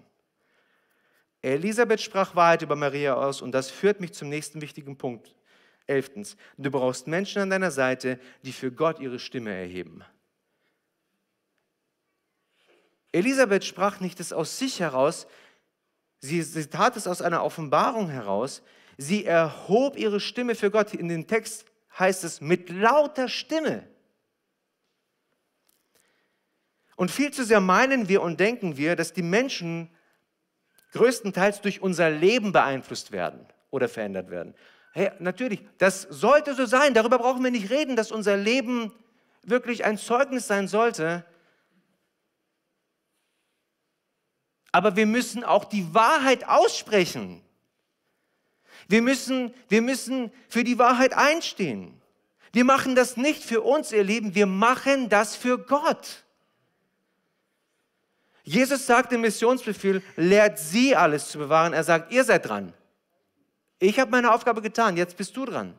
Elisabeth 1.42 2.02
sprach 2.02 2.36
Wahrheit 2.36 2.62
über 2.62 2.76
Maria 2.76 3.16
aus 3.16 3.42
und 3.42 3.52
das 3.52 3.72
führt 3.72 4.00
mich 4.00 4.14
zum 4.14 4.30
nächsten 4.30 4.62
wichtigen 4.62 4.98
Punkt. 4.98 5.36
Elftens, 5.88 6.38
du 6.58 6.70
brauchst 6.70 7.08
Menschen 7.08 7.42
an 7.42 7.50
deiner 7.50 7.72
Seite, 7.72 8.20
die 8.44 8.54
für 8.54 8.72
Gott 8.72 9.00
ihre 9.00 9.20
Stimme 9.20 9.52
erheben. 9.52 10.04
Elisabeth 13.12 13.66
sprach 13.66 14.00
nicht 14.00 14.20
es 14.20 14.32
aus 14.32 14.58
sich 14.58 14.80
heraus, 14.80 15.28
sie, 16.20 16.42
sie 16.44 16.68
tat 16.68 16.96
es 16.96 17.08
aus 17.08 17.22
einer 17.22 17.44
Offenbarung 17.44 18.10
heraus. 18.10 18.62
Sie 18.98 19.26
erhob 19.26 19.98
ihre 19.98 20.20
Stimme 20.20 20.54
für 20.54 20.70
Gott. 20.70 20.94
In 20.94 21.08
dem 21.08 21.26
Text 21.26 21.66
heißt 21.98 22.24
es 22.24 22.40
mit 22.40 22.70
lauter 22.70 23.28
Stimme. 23.28 23.88
Und 26.96 27.10
viel 27.10 27.32
zu 27.32 27.44
sehr 27.44 27.62
meinen 27.62 28.10
wir 28.10 28.22
und 28.22 28.40
denken 28.40 28.78
wir, 28.78 28.96
dass 28.96 29.12
die 29.12 29.24
Menschen 29.24 29.90
größtenteils 30.92 31.62
durch 31.62 31.82
unser 31.82 32.10
Leben 32.10 32.52
beeinflusst 32.52 33.12
werden 33.12 33.46
oder 33.70 33.88
verändert 33.90 34.30
werden. 34.30 34.54
Hey, 34.94 35.12
natürlich, 35.20 35.64
das 35.78 36.02
sollte 36.04 36.54
so 36.54 36.66
sein. 36.66 36.94
Darüber 36.94 37.18
brauchen 37.18 37.44
wir 37.44 37.52
nicht 37.52 37.70
reden, 37.70 37.96
dass 37.96 38.12
unser 38.12 38.36
Leben 38.36 38.94
wirklich 39.44 39.86
ein 39.86 39.98
Zeugnis 39.98 40.48
sein 40.48 40.68
sollte. 40.68 41.26
Aber 44.72 44.96
wir 44.96 45.06
müssen 45.06 45.44
auch 45.44 45.66
die 45.66 45.94
Wahrheit 45.94 46.48
aussprechen. 46.48 47.42
Wir 48.88 49.02
müssen, 49.02 49.54
wir 49.70 49.82
müssen 49.82 50.32
für 50.50 50.64
die 50.64 50.78
Wahrheit 50.78 51.14
einstehen. 51.14 52.02
Wir 52.52 52.66
machen 52.66 52.96
das 52.96 53.16
nicht 53.16 53.44
für 53.44 53.62
uns, 53.62 53.94
ihr 53.94 54.04
Lieben, 54.04 54.36
wir 54.36 54.46
machen 54.46 55.08
das 55.08 55.36
für 55.38 55.58
Gott. 55.58 56.26
Jesus 58.44 58.86
sagt 58.86 59.14
im 59.14 59.22
Missionsbefehl, 59.22 60.02
lehrt 60.16 60.58
sie 60.58 60.96
alles 60.96 61.30
zu 61.30 61.38
bewahren. 61.38 61.74
Er 61.74 61.84
sagt, 61.84 62.12
ihr 62.12 62.24
seid 62.24 62.48
dran. 62.48 62.74
Ich 63.80 64.00
habe 64.00 64.12
meine 64.12 64.34
Aufgabe 64.34 64.62
getan, 64.62 64.98
jetzt 64.98 65.18
bist 65.18 65.36
du 65.36 65.46
dran. 65.46 65.74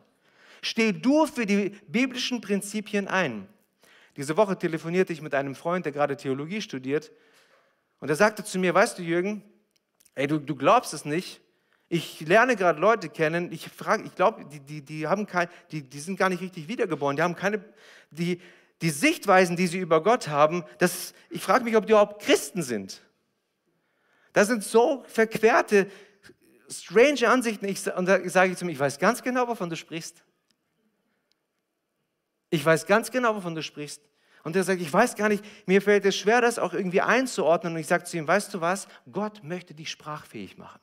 Steh 0.61 0.91
du 0.91 1.25
für 1.25 1.45
die 1.45 1.69
biblischen 1.87 2.41
Prinzipien 2.41 3.07
ein. 3.07 3.47
Diese 4.15 4.37
Woche 4.37 4.57
telefonierte 4.57 5.11
ich 5.11 5.21
mit 5.21 5.33
einem 5.33 5.55
Freund, 5.55 5.85
der 5.85 5.91
gerade 5.91 6.15
Theologie 6.15 6.61
studiert. 6.61 7.11
Und 7.99 8.09
er 8.09 8.15
sagte 8.15 8.43
zu 8.43 8.59
mir, 8.59 8.73
weißt 8.73 8.97
du 8.97 9.01
Jürgen, 9.01 9.43
ey, 10.15 10.27
du, 10.27 10.39
du 10.39 10.55
glaubst 10.55 10.93
es 10.93 11.05
nicht, 11.05 11.41
ich 11.89 12.21
lerne 12.21 12.55
gerade 12.55 12.79
Leute 12.79 13.09
kennen, 13.09 13.51
ich 13.51 13.67
frage, 13.69 14.03
ich 14.03 14.15
glaube, 14.15 14.45
die, 14.45 14.59
die, 14.59 14.81
die, 14.81 15.07
die, 15.71 15.89
die 15.89 15.99
sind 15.99 16.17
gar 16.17 16.29
nicht 16.29 16.41
richtig 16.41 16.67
wiedergeboren, 16.67 17.15
die 17.15 17.21
haben 17.21 17.35
keine, 17.35 17.63
die, 18.09 18.41
die 18.81 18.89
Sichtweisen, 18.89 19.55
die 19.55 19.67
sie 19.67 19.79
über 19.79 20.03
Gott 20.03 20.27
haben, 20.27 20.63
das, 20.77 21.13
ich 21.29 21.41
frage 21.41 21.63
mich, 21.63 21.75
ob 21.75 21.85
die 21.85 21.91
überhaupt 21.91 22.21
Christen 22.21 22.63
sind. 22.63 23.01
Das 24.33 24.47
sind 24.47 24.63
so 24.63 25.03
verquerte, 25.07 25.87
strange 26.69 27.27
Ansichten. 27.27 27.65
Ich, 27.65 27.85
und 27.95 28.07
da 28.07 28.27
sage 28.29 28.51
ich 28.51 28.57
zu 28.57 28.65
mir, 28.65 28.71
ich 28.71 28.79
weiß 28.79 28.99
ganz 28.99 29.21
genau, 29.21 29.47
wovon 29.47 29.69
du 29.69 29.75
sprichst. 29.75 30.23
Ich 32.49 32.65
weiß 32.65 32.85
ganz 32.85 33.11
genau, 33.11 33.35
wovon 33.35 33.55
du 33.55 33.63
sprichst. 33.63 34.01
Und 34.43 34.55
er 34.55 34.63
sagt, 34.63 34.81
ich 34.81 34.91
weiß 34.91 35.15
gar 35.15 35.29
nicht, 35.29 35.43
mir 35.65 35.81
fällt 35.81 36.05
es 36.05 36.17
schwer, 36.17 36.41
das 36.41 36.59
auch 36.59 36.73
irgendwie 36.73 37.01
einzuordnen. 37.01 37.73
Und 37.73 37.79
ich 37.79 37.87
sage 37.87 38.03
zu 38.03 38.17
ihm, 38.17 38.27
weißt 38.27 38.53
du 38.53 38.61
was? 38.61 38.87
Gott 39.11 39.43
möchte 39.43 39.73
dich 39.73 39.89
sprachfähig 39.89 40.57
machen. 40.57 40.81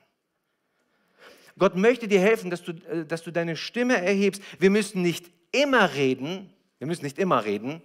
Gott 1.59 1.77
möchte 1.77 2.09
dir 2.09 2.21
helfen, 2.21 2.51
dass 2.51 2.63
du, 2.63 2.73
äh, 2.73 3.05
dass 3.05 3.23
du 3.23 3.31
deine 3.31 3.57
Stimme 3.57 4.01
erhebst. 4.01 4.43
Wir 4.59 4.71
müssen 4.71 5.03
nicht 5.03 5.31
immer 5.53 5.95
reden, 5.95 6.53
wir 6.81 6.87
müssen 6.87 7.05
nicht 7.05 7.19
immer 7.19 7.45
reden, 7.45 7.83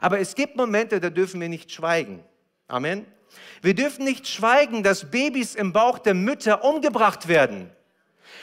aber 0.00 0.20
es 0.20 0.34
gibt 0.34 0.56
Momente, 0.56 1.00
da 1.00 1.10
dürfen 1.10 1.40
wir 1.40 1.48
nicht 1.48 1.72
schweigen. 1.72 2.24
Amen. 2.68 3.04
Wir 3.60 3.74
dürfen 3.74 4.04
nicht 4.04 4.28
schweigen, 4.28 4.84
dass 4.84 5.10
Babys 5.10 5.56
im 5.56 5.72
Bauch 5.72 5.98
der 5.98 6.14
Mütter 6.14 6.64
umgebracht 6.64 7.26
werden. 7.26 7.70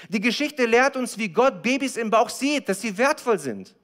Die 0.09 0.19
Geschichte 0.19 0.65
lehrt 0.65 0.97
uns, 0.97 1.17
wie 1.17 1.29
Gott 1.29 1.63
Babys 1.63 1.95
im 1.95 2.09
Bauch 2.09 2.29
sieht, 2.29 2.67
dass 2.67 2.81
sie 2.81 2.97
wertvoll 2.97 3.39
sind. 3.39 3.75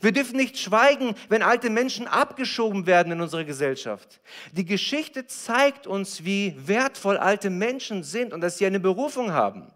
Wir 0.00 0.12
dürfen 0.12 0.36
nicht 0.36 0.58
schweigen, 0.58 1.14
wenn 1.28 1.42
alte 1.42 1.68
Menschen 1.68 2.06
abgeschoben 2.06 2.86
werden 2.86 3.12
in 3.12 3.20
unserer 3.20 3.44
Gesellschaft. 3.44 4.20
Die 4.52 4.64
Geschichte 4.64 5.26
zeigt 5.26 5.86
uns, 5.86 6.24
wie 6.24 6.56
wertvoll 6.66 7.18
alte 7.18 7.50
Menschen 7.50 8.02
sind 8.02 8.32
und 8.32 8.40
dass 8.40 8.56
sie 8.56 8.66
eine 8.66 8.80
Berufung 8.80 9.32
haben. 9.32 9.70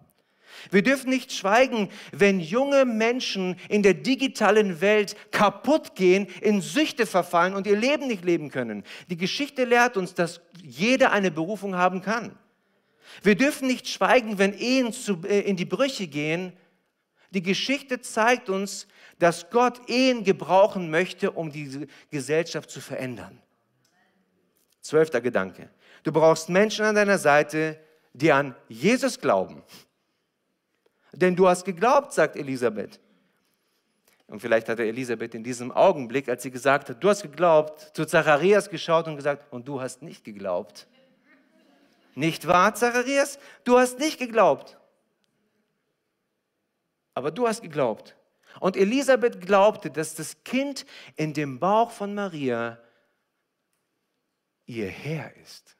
Wir 0.70 0.82
dürfen 0.82 1.10
nicht 1.10 1.32
schweigen, 1.32 1.88
wenn 2.12 2.40
junge 2.40 2.84
Menschen 2.84 3.56
in 3.68 3.82
der 3.82 3.94
digitalen 3.94 4.80
Welt 4.80 5.16
kaputt 5.30 5.94
gehen, 5.94 6.26
in 6.40 6.60
Süchte 6.60 7.06
verfallen 7.06 7.54
und 7.54 7.66
ihr 7.66 7.76
Leben 7.76 8.06
nicht 8.06 8.24
leben 8.24 8.50
können. 8.50 8.84
Die 9.10 9.16
Geschichte 9.16 9.64
lehrt 9.64 9.96
uns, 9.96 10.14
dass 10.14 10.40
jeder 10.62 11.12
eine 11.12 11.30
Berufung 11.30 11.76
haben 11.76 12.02
kann. 12.02 12.38
Wir 13.22 13.34
dürfen 13.34 13.66
nicht 13.66 13.88
schweigen, 13.88 14.38
wenn 14.38 14.54
Ehen 14.54 14.94
äh, 15.24 15.40
in 15.40 15.56
die 15.56 15.64
Brüche 15.64 16.06
gehen. 16.06 16.52
Die 17.30 17.42
Geschichte 17.42 18.00
zeigt 18.00 18.48
uns, 18.48 18.86
dass 19.18 19.50
Gott 19.50 19.88
Ehen 19.88 20.24
gebrauchen 20.24 20.90
möchte, 20.90 21.30
um 21.30 21.50
diese 21.50 21.86
Gesellschaft 22.10 22.70
zu 22.70 22.80
verändern. 22.80 23.40
Zwölfter 24.80 25.20
Gedanke. 25.20 25.70
Du 26.02 26.12
brauchst 26.12 26.48
Menschen 26.48 26.84
an 26.84 26.94
deiner 26.94 27.18
Seite, 27.18 27.78
die 28.12 28.32
an 28.32 28.54
Jesus 28.68 29.20
glauben. 29.20 29.62
Denn 31.12 31.36
du 31.36 31.48
hast 31.48 31.64
geglaubt, 31.64 32.12
sagt 32.12 32.36
Elisabeth. 32.36 33.00
Und 34.26 34.40
vielleicht 34.40 34.68
hatte 34.68 34.84
Elisabeth 34.84 35.34
in 35.34 35.44
diesem 35.44 35.70
Augenblick, 35.70 36.28
als 36.28 36.42
sie 36.42 36.50
gesagt 36.50 36.88
hat, 36.88 37.04
du 37.04 37.10
hast 37.10 37.22
geglaubt, 37.22 37.90
zu 37.94 38.06
Zacharias 38.06 38.70
geschaut 38.70 39.06
und 39.06 39.16
gesagt, 39.16 39.52
und 39.52 39.68
du 39.68 39.80
hast 39.80 40.00
nicht 40.00 40.24
geglaubt. 40.24 40.88
Nicht 42.14 42.46
wahr, 42.46 42.74
Zacharias? 42.74 43.38
Du 43.64 43.78
hast 43.78 43.98
nicht 43.98 44.18
geglaubt. 44.18 44.78
Aber 47.14 47.30
du 47.30 47.46
hast 47.46 47.60
geglaubt. 47.60 48.16
Und 48.60 48.76
Elisabeth 48.76 49.40
glaubte, 49.40 49.90
dass 49.90 50.14
das 50.14 50.42
Kind 50.44 50.86
in 51.16 51.32
dem 51.34 51.58
Bauch 51.58 51.90
von 51.90 52.14
Maria 52.14 52.78
ihr 54.66 54.88
Herr 54.88 55.34
ist. 55.36 55.76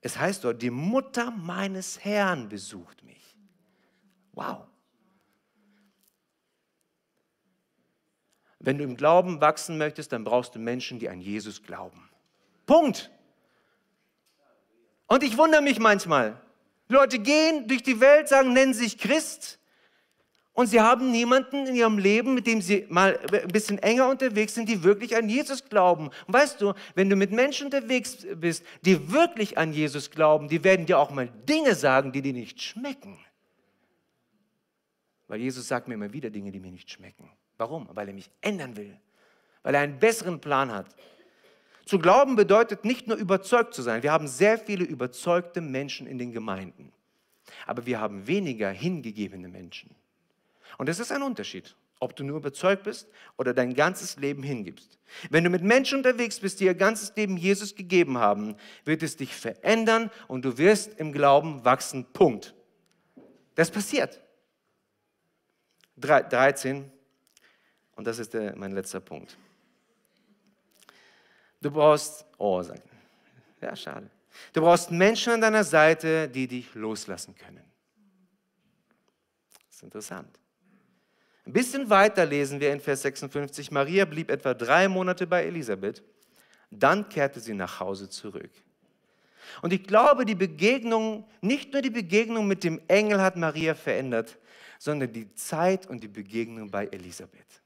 Es 0.00 0.18
heißt 0.18 0.42
dort, 0.42 0.62
die 0.62 0.70
Mutter 0.70 1.30
meines 1.30 2.04
Herrn 2.04 2.48
besucht. 2.48 3.01
Wow. 4.32 4.66
Wenn 8.58 8.78
du 8.78 8.84
im 8.84 8.96
Glauben 8.96 9.40
wachsen 9.40 9.76
möchtest, 9.76 10.12
dann 10.12 10.24
brauchst 10.24 10.54
du 10.54 10.58
Menschen, 10.58 10.98
die 10.98 11.08
an 11.08 11.20
Jesus 11.20 11.62
glauben. 11.62 12.08
Punkt. 12.64 13.10
Und 15.08 15.22
ich 15.22 15.36
wundere 15.36 15.62
mich 15.62 15.78
manchmal. 15.78 16.40
Leute 16.88 17.18
gehen 17.18 17.66
durch 17.66 17.82
die 17.82 18.00
Welt, 18.00 18.28
sagen, 18.28 18.52
nennen 18.52 18.72
sich 18.72 18.98
Christ. 18.98 19.58
Und 20.54 20.66
sie 20.66 20.80
haben 20.80 21.10
niemanden 21.10 21.66
in 21.66 21.74
ihrem 21.74 21.98
Leben, 21.98 22.34
mit 22.34 22.46
dem 22.46 22.60
sie 22.60 22.86
mal 22.88 23.18
ein 23.32 23.48
bisschen 23.48 23.78
enger 23.78 24.08
unterwegs 24.08 24.54
sind, 24.54 24.68
die 24.68 24.82
wirklich 24.82 25.16
an 25.16 25.28
Jesus 25.28 25.64
glauben. 25.64 26.10
Und 26.26 26.34
weißt 26.34 26.60
du, 26.60 26.74
wenn 26.94 27.08
du 27.08 27.16
mit 27.16 27.32
Menschen 27.32 27.66
unterwegs 27.66 28.26
bist, 28.36 28.64
die 28.82 29.10
wirklich 29.10 29.56
an 29.56 29.72
Jesus 29.72 30.10
glauben, 30.10 30.48
die 30.48 30.62
werden 30.62 30.84
dir 30.84 30.98
auch 30.98 31.10
mal 31.10 31.28
Dinge 31.48 31.74
sagen, 31.74 32.12
die 32.12 32.20
dir 32.20 32.34
nicht 32.34 32.60
schmecken. 32.60 33.18
Weil 35.32 35.40
Jesus 35.40 35.66
sagt 35.66 35.88
mir 35.88 35.94
immer 35.94 36.12
wieder 36.12 36.28
Dinge, 36.28 36.52
die 36.52 36.60
mir 36.60 36.70
nicht 36.70 36.90
schmecken. 36.90 37.26
Warum? 37.56 37.88
Weil 37.94 38.06
er 38.06 38.12
mich 38.12 38.30
ändern 38.42 38.76
will. 38.76 39.00
Weil 39.62 39.74
er 39.74 39.80
einen 39.80 39.98
besseren 39.98 40.42
Plan 40.42 40.70
hat. 40.70 40.94
Zu 41.86 41.98
glauben 41.98 42.36
bedeutet 42.36 42.84
nicht 42.84 43.06
nur 43.06 43.16
überzeugt 43.16 43.72
zu 43.72 43.80
sein. 43.80 44.02
Wir 44.02 44.12
haben 44.12 44.28
sehr 44.28 44.58
viele 44.58 44.84
überzeugte 44.84 45.62
Menschen 45.62 46.06
in 46.06 46.18
den 46.18 46.32
Gemeinden. 46.32 46.92
Aber 47.64 47.86
wir 47.86 47.98
haben 47.98 48.26
weniger 48.26 48.68
hingegebene 48.68 49.48
Menschen. 49.48 49.96
Und 50.76 50.90
es 50.90 50.98
ist 50.98 51.10
ein 51.10 51.22
Unterschied, 51.22 51.76
ob 51.98 52.14
du 52.14 52.24
nur 52.24 52.36
überzeugt 52.36 52.82
bist 52.82 53.08
oder 53.38 53.54
dein 53.54 53.72
ganzes 53.72 54.18
Leben 54.18 54.42
hingibst. 54.42 54.98
Wenn 55.30 55.44
du 55.44 55.48
mit 55.48 55.62
Menschen 55.62 55.96
unterwegs 55.96 56.40
bist, 56.40 56.60
die 56.60 56.66
ihr 56.66 56.74
ganzes 56.74 57.16
Leben 57.16 57.38
Jesus 57.38 57.74
gegeben 57.74 58.18
haben, 58.18 58.54
wird 58.84 59.02
es 59.02 59.16
dich 59.16 59.34
verändern 59.34 60.10
und 60.28 60.44
du 60.44 60.58
wirst 60.58 61.00
im 61.00 61.10
Glauben 61.10 61.64
wachsen. 61.64 62.04
Punkt. 62.12 62.54
Das 63.54 63.70
passiert. 63.70 64.21
13, 65.96 66.90
und 67.96 68.06
das 68.06 68.18
ist 68.18 68.34
der, 68.34 68.56
mein 68.56 68.72
letzter 68.72 69.00
Punkt. 69.00 69.36
Du 71.60 71.70
brauchst, 71.70 72.24
oh, 72.38 72.62
ja, 73.60 73.76
schade. 73.76 74.10
Du 74.52 74.60
brauchst 74.60 74.90
Menschen 74.90 75.34
an 75.34 75.40
deiner 75.40 75.64
Seite, 75.64 76.28
die 76.28 76.48
dich 76.48 76.74
loslassen 76.74 77.34
können. 77.34 77.62
Das 79.68 79.76
ist 79.76 79.82
interessant. 79.82 80.38
Ein 81.44 81.52
bisschen 81.52 81.90
weiter 81.90 82.24
lesen 82.24 82.60
wir 82.60 82.72
in 82.72 82.80
Vers 82.80 83.02
56, 83.02 83.70
Maria 83.70 84.04
blieb 84.04 84.30
etwa 84.30 84.54
drei 84.54 84.88
Monate 84.88 85.26
bei 85.26 85.44
Elisabeth, 85.44 86.02
dann 86.70 87.08
kehrte 87.08 87.40
sie 87.40 87.54
nach 87.54 87.80
Hause 87.80 88.08
zurück. 88.08 88.50
Und 89.60 89.72
ich 89.72 89.84
glaube, 89.84 90.24
die 90.24 90.36
Begegnung, 90.36 91.28
nicht 91.40 91.72
nur 91.72 91.82
die 91.82 91.90
Begegnung 91.90 92.46
mit 92.46 92.64
dem 92.64 92.80
Engel 92.88 93.20
hat 93.20 93.36
Maria 93.36 93.74
verändert, 93.74 94.38
sondern 94.82 95.12
die 95.12 95.32
Zeit 95.36 95.86
und 95.86 96.02
die 96.02 96.08
Begegnung 96.08 96.68
bei 96.68 96.86
Elisabeth. 96.86 97.62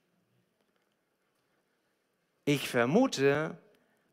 Ich 2.44 2.68
vermute, 2.68 3.56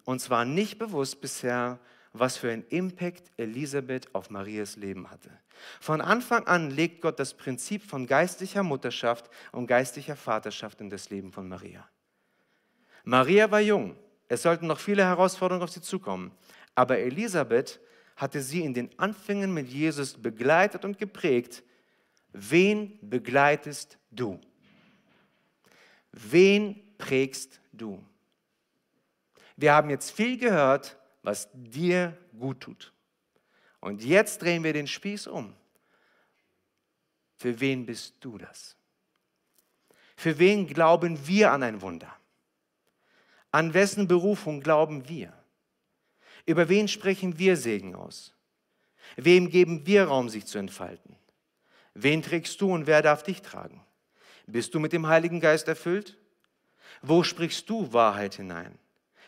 und 0.05 0.21
zwar 0.21 0.45
nicht 0.45 0.79
bewusst 0.79 1.19
bisher, 1.19 1.79
was 2.13 2.37
für 2.37 2.49
einen 2.49 2.65
Impact 2.69 3.29
Elisabeth 3.35 4.15
auf 4.15 4.29
Marias 4.29 4.77
Leben 4.77 5.11
hatte. 5.11 5.29
Von 5.81 5.99
Anfang 5.99 6.47
an 6.47 6.71
legt 6.71 7.01
Gott 7.01 7.19
das 7.19 7.33
Prinzip 7.33 7.83
von 7.83 8.07
geistlicher 8.07 8.63
Mutterschaft 8.63 9.29
und 9.51 9.67
geistlicher 9.67 10.15
Vaterschaft 10.15 10.79
in 10.79 10.89
das 10.89 11.09
Leben 11.09 11.33
von 11.33 11.49
Maria. 11.49 11.85
Maria 13.03 13.51
war 13.51 13.59
jung, 13.59 13.97
es 14.29 14.43
sollten 14.43 14.67
noch 14.67 14.79
viele 14.79 15.03
Herausforderungen 15.03 15.63
auf 15.63 15.71
sie 15.71 15.81
zukommen, 15.81 16.31
aber 16.73 16.99
Elisabeth 16.99 17.81
hatte 18.15 18.41
sie 18.41 18.63
in 18.63 18.73
den 18.73 18.97
Anfängen 18.97 19.53
mit 19.53 19.67
Jesus 19.67 20.13
begleitet 20.13 20.85
und 20.85 20.97
geprägt, 20.97 21.63
Wen 22.33 22.97
begleitest 23.01 23.97
du? 24.09 24.39
Wen 26.11 26.97
prägst 26.97 27.61
du? 27.71 28.03
Wir 29.55 29.73
haben 29.73 29.91
jetzt 29.91 30.11
viel 30.11 30.37
gehört, 30.37 30.97
was 31.21 31.47
dir 31.53 32.17
gut 32.37 32.61
tut. 32.61 32.91
Und 33.79 34.03
jetzt 34.03 34.41
drehen 34.41 34.63
wir 34.63 34.73
den 34.73 34.87
Spieß 34.87 35.27
um. 35.27 35.55
Für 37.35 37.59
wen 37.59 37.85
bist 37.85 38.15
du 38.19 38.37
das? 38.37 38.75
Für 40.15 40.39
wen 40.39 40.67
glauben 40.67 41.27
wir 41.27 41.51
an 41.51 41.63
ein 41.63 41.81
Wunder? 41.81 42.15
An 43.51 43.73
wessen 43.73 44.07
Berufung 44.07 44.61
glauben 44.61 45.07
wir? 45.07 45.33
Über 46.45 46.67
wen 46.69 46.87
sprechen 46.87 47.37
wir 47.37 47.57
Segen 47.57 47.95
aus? 47.95 48.33
Wem 49.17 49.49
geben 49.49 49.85
wir 49.85 50.05
Raum, 50.05 50.29
sich 50.29 50.45
zu 50.45 50.57
entfalten? 50.57 51.15
Wen 51.95 52.21
trägst 52.21 52.59
du 52.61 52.73
und 52.73 52.87
wer 52.87 53.01
darf 53.01 53.23
dich 53.23 53.41
tragen? 53.41 53.83
Bist 54.47 54.73
du 54.73 54.79
mit 54.79 54.93
dem 54.93 55.07
Heiligen 55.07 55.39
Geist 55.39 55.67
erfüllt? 55.67 56.17
Wo 57.01 57.23
sprichst 57.23 57.69
du 57.69 57.91
Wahrheit 57.93 58.35
hinein? 58.35 58.77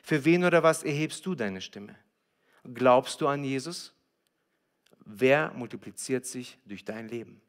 Für 0.04 0.24
wen 0.26 0.44
oder 0.44 0.64
was 0.64 0.84
erhebst 0.84 1.26
du 1.26 1.36
deine 1.36 1.62
Stimme? 1.62 1.96
Glaubst 2.74 3.22
du 3.22 3.28
an 3.28 3.44
Jesus? 3.44 3.94
Wer 5.06 5.52
multipliziert 5.54 6.26
sich 6.26 6.58
durch 6.66 6.84
dein 6.84 7.08
Leben? 7.08 7.42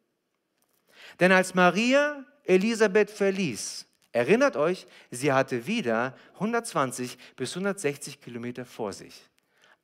Denn 1.21 1.33
als 1.33 1.55
Maria 1.55 2.25
Elisabeth 2.45 3.11
verließ, 3.11 3.87
erinnert 4.13 4.57
euch, 4.57 4.87
sie 5.11 5.33
hatte 5.33 5.67
wieder 5.67 6.17
120 6.35 7.19
bis 7.37 7.53
160 7.53 8.21
Kilometer 8.21 8.65
vor 8.65 8.93
sich. 8.93 9.23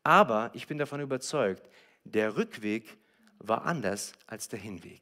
Aber 0.02 0.50
ich 0.54 0.66
bin 0.66 0.78
davon 0.78 1.00
überzeugt, 1.00 1.68
der 2.04 2.36
Rückweg 2.36 2.96
war 3.38 3.64
anders 3.64 4.12
als 4.26 4.48
der 4.48 4.58
Hinweg. 4.58 5.00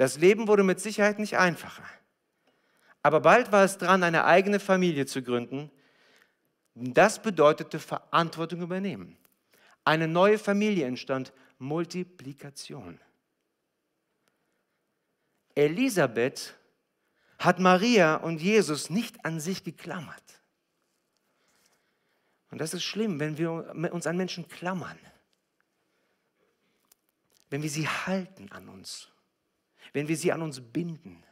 Das 0.00 0.16
Leben 0.16 0.48
wurde 0.48 0.62
mit 0.62 0.80
Sicherheit 0.80 1.18
nicht 1.18 1.36
einfacher. 1.36 1.84
Aber 3.02 3.20
bald 3.20 3.52
war 3.52 3.64
es 3.64 3.76
dran, 3.76 4.02
eine 4.02 4.24
eigene 4.24 4.58
Familie 4.58 5.04
zu 5.04 5.22
gründen. 5.22 5.70
Das 6.74 7.20
bedeutete 7.20 7.78
Verantwortung 7.78 8.62
übernehmen. 8.62 9.18
Eine 9.84 10.08
neue 10.08 10.38
Familie 10.38 10.86
entstand, 10.86 11.34
Multiplikation. 11.58 12.98
Elisabeth 15.54 16.56
hat 17.38 17.58
Maria 17.58 18.14
und 18.14 18.40
Jesus 18.40 18.88
nicht 18.88 19.22
an 19.26 19.38
sich 19.38 19.64
geklammert. 19.64 20.40
Und 22.50 22.58
das 22.58 22.72
ist 22.72 22.84
schlimm, 22.84 23.20
wenn 23.20 23.36
wir 23.36 23.50
uns 23.92 24.06
an 24.06 24.16
Menschen 24.16 24.48
klammern. 24.48 24.98
Wenn 27.50 27.60
wir 27.60 27.68
sie 27.68 27.86
halten 27.86 28.50
an 28.50 28.70
uns. 28.70 29.10
Wenn 29.92 30.08
wir 30.08 30.16
sie 30.16 30.32
an 30.32 30.42
uns 30.42 30.60
binden. 30.60 31.24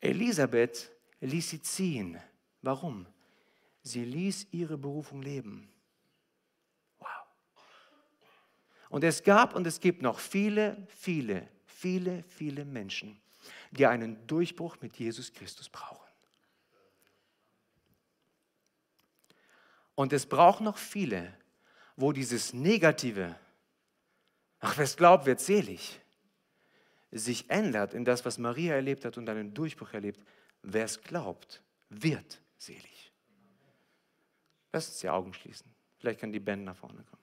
Elisabeth 0.00 0.90
ließ 1.20 1.50
sie 1.50 1.62
ziehen. 1.62 2.20
Warum? 2.62 3.06
Sie 3.82 4.04
ließ 4.04 4.48
ihre 4.50 4.76
Berufung 4.76 5.22
leben. 5.22 5.68
Wow. 6.98 7.08
Und 8.88 9.04
es 9.04 9.22
gab 9.22 9.54
und 9.54 9.66
es 9.66 9.80
gibt 9.80 10.02
noch 10.02 10.18
viele, 10.18 10.86
viele, 10.88 11.48
viele, 11.64 12.24
viele 12.24 12.64
Menschen, 12.64 13.20
die 13.70 13.86
einen 13.86 14.26
Durchbruch 14.26 14.76
mit 14.80 14.96
Jesus 14.96 15.32
Christus 15.32 15.68
brauchen. 15.68 16.06
Und 19.94 20.12
es 20.12 20.26
braucht 20.26 20.60
noch 20.60 20.76
viele, 20.76 21.32
wo 21.96 22.12
dieses 22.12 22.52
Negative, 22.52 23.34
ach, 24.60 24.76
wer 24.76 24.84
es 24.84 24.96
glaubt, 24.96 25.24
wird 25.26 25.40
selig, 25.40 26.00
sich 27.18 27.50
ändert 27.50 27.94
in 27.94 28.04
das, 28.04 28.24
was 28.24 28.38
Maria 28.38 28.74
erlebt 28.74 29.04
hat 29.04 29.18
und 29.18 29.28
einen 29.28 29.54
Durchbruch 29.54 29.92
erlebt. 29.92 30.20
Wer 30.62 30.84
es 30.84 31.00
glaubt, 31.00 31.62
wird 31.88 32.40
selig. 32.58 33.12
Lass 34.72 34.88
uns 34.88 34.98
die 34.98 35.08
Augen 35.08 35.32
schließen. 35.32 35.70
Vielleicht 35.98 36.20
können 36.20 36.32
die 36.32 36.40
Band 36.40 36.64
nach 36.64 36.76
vorne 36.76 37.02
kommen. 37.02 37.22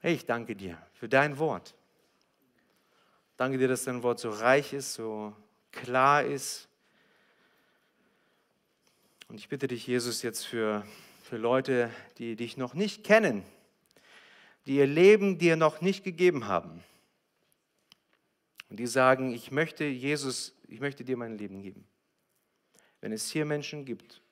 Hey, 0.00 0.14
ich 0.14 0.26
danke 0.26 0.56
dir 0.56 0.78
für 0.94 1.08
dein 1.08 1.38
Wort. 1.38 1.74
Danke 3.36 3.58
dir, 3.58 3.68
dass 3.68 3.84
dein 3.84 4.02
Wort 4.02 4.18
so 4.18 4.30
reich 4.30 4.72
ist, 4.72 4.94
so 4.94 5.34
klar 5.72 6.24
ist. 6.24 6.68
Und 9.28 9.36
ich 9.36 9.48
bitte 9.48 9.68
dich, 9.68 9.86
Jesus, 9.86 10.22
jetzt 10.22 10.44
für, 10.44 10.84
für 11.22 11.36
Leute, 11.36 11.90
die 12.18 12.36
dich 12.36 12.56
noch 12.56 12.74
nicht 12.74 13.04
kennen, 13.04 13.44
die 14.66 14.76
ihr 14.76 14.86
Leben 14.86 15.38
dir 15.38 15.56
noch 15.56 15.80
nicht 15.80 16.04
gegeben 16.04 16.46
haben 16.46 16.82
und 18.70 18.78
die 18.78 18.86
sagen, 18.86 19.34
ich 19.34 19.50
möchte 19.50 19.84
Jesus, 19.84 20.54
ich 20.68 20.80
möchte 20.80 21.04
dir 21.04 21.16
mein 21.16 21.36
Leben 21.36 21.60
geben. 21.60 21.86
Wenn 23.00 23.12
es 23.12 23.30
hier 23.30 23.44
Menschen 23.44 23.84
gibt, 23.84 24.22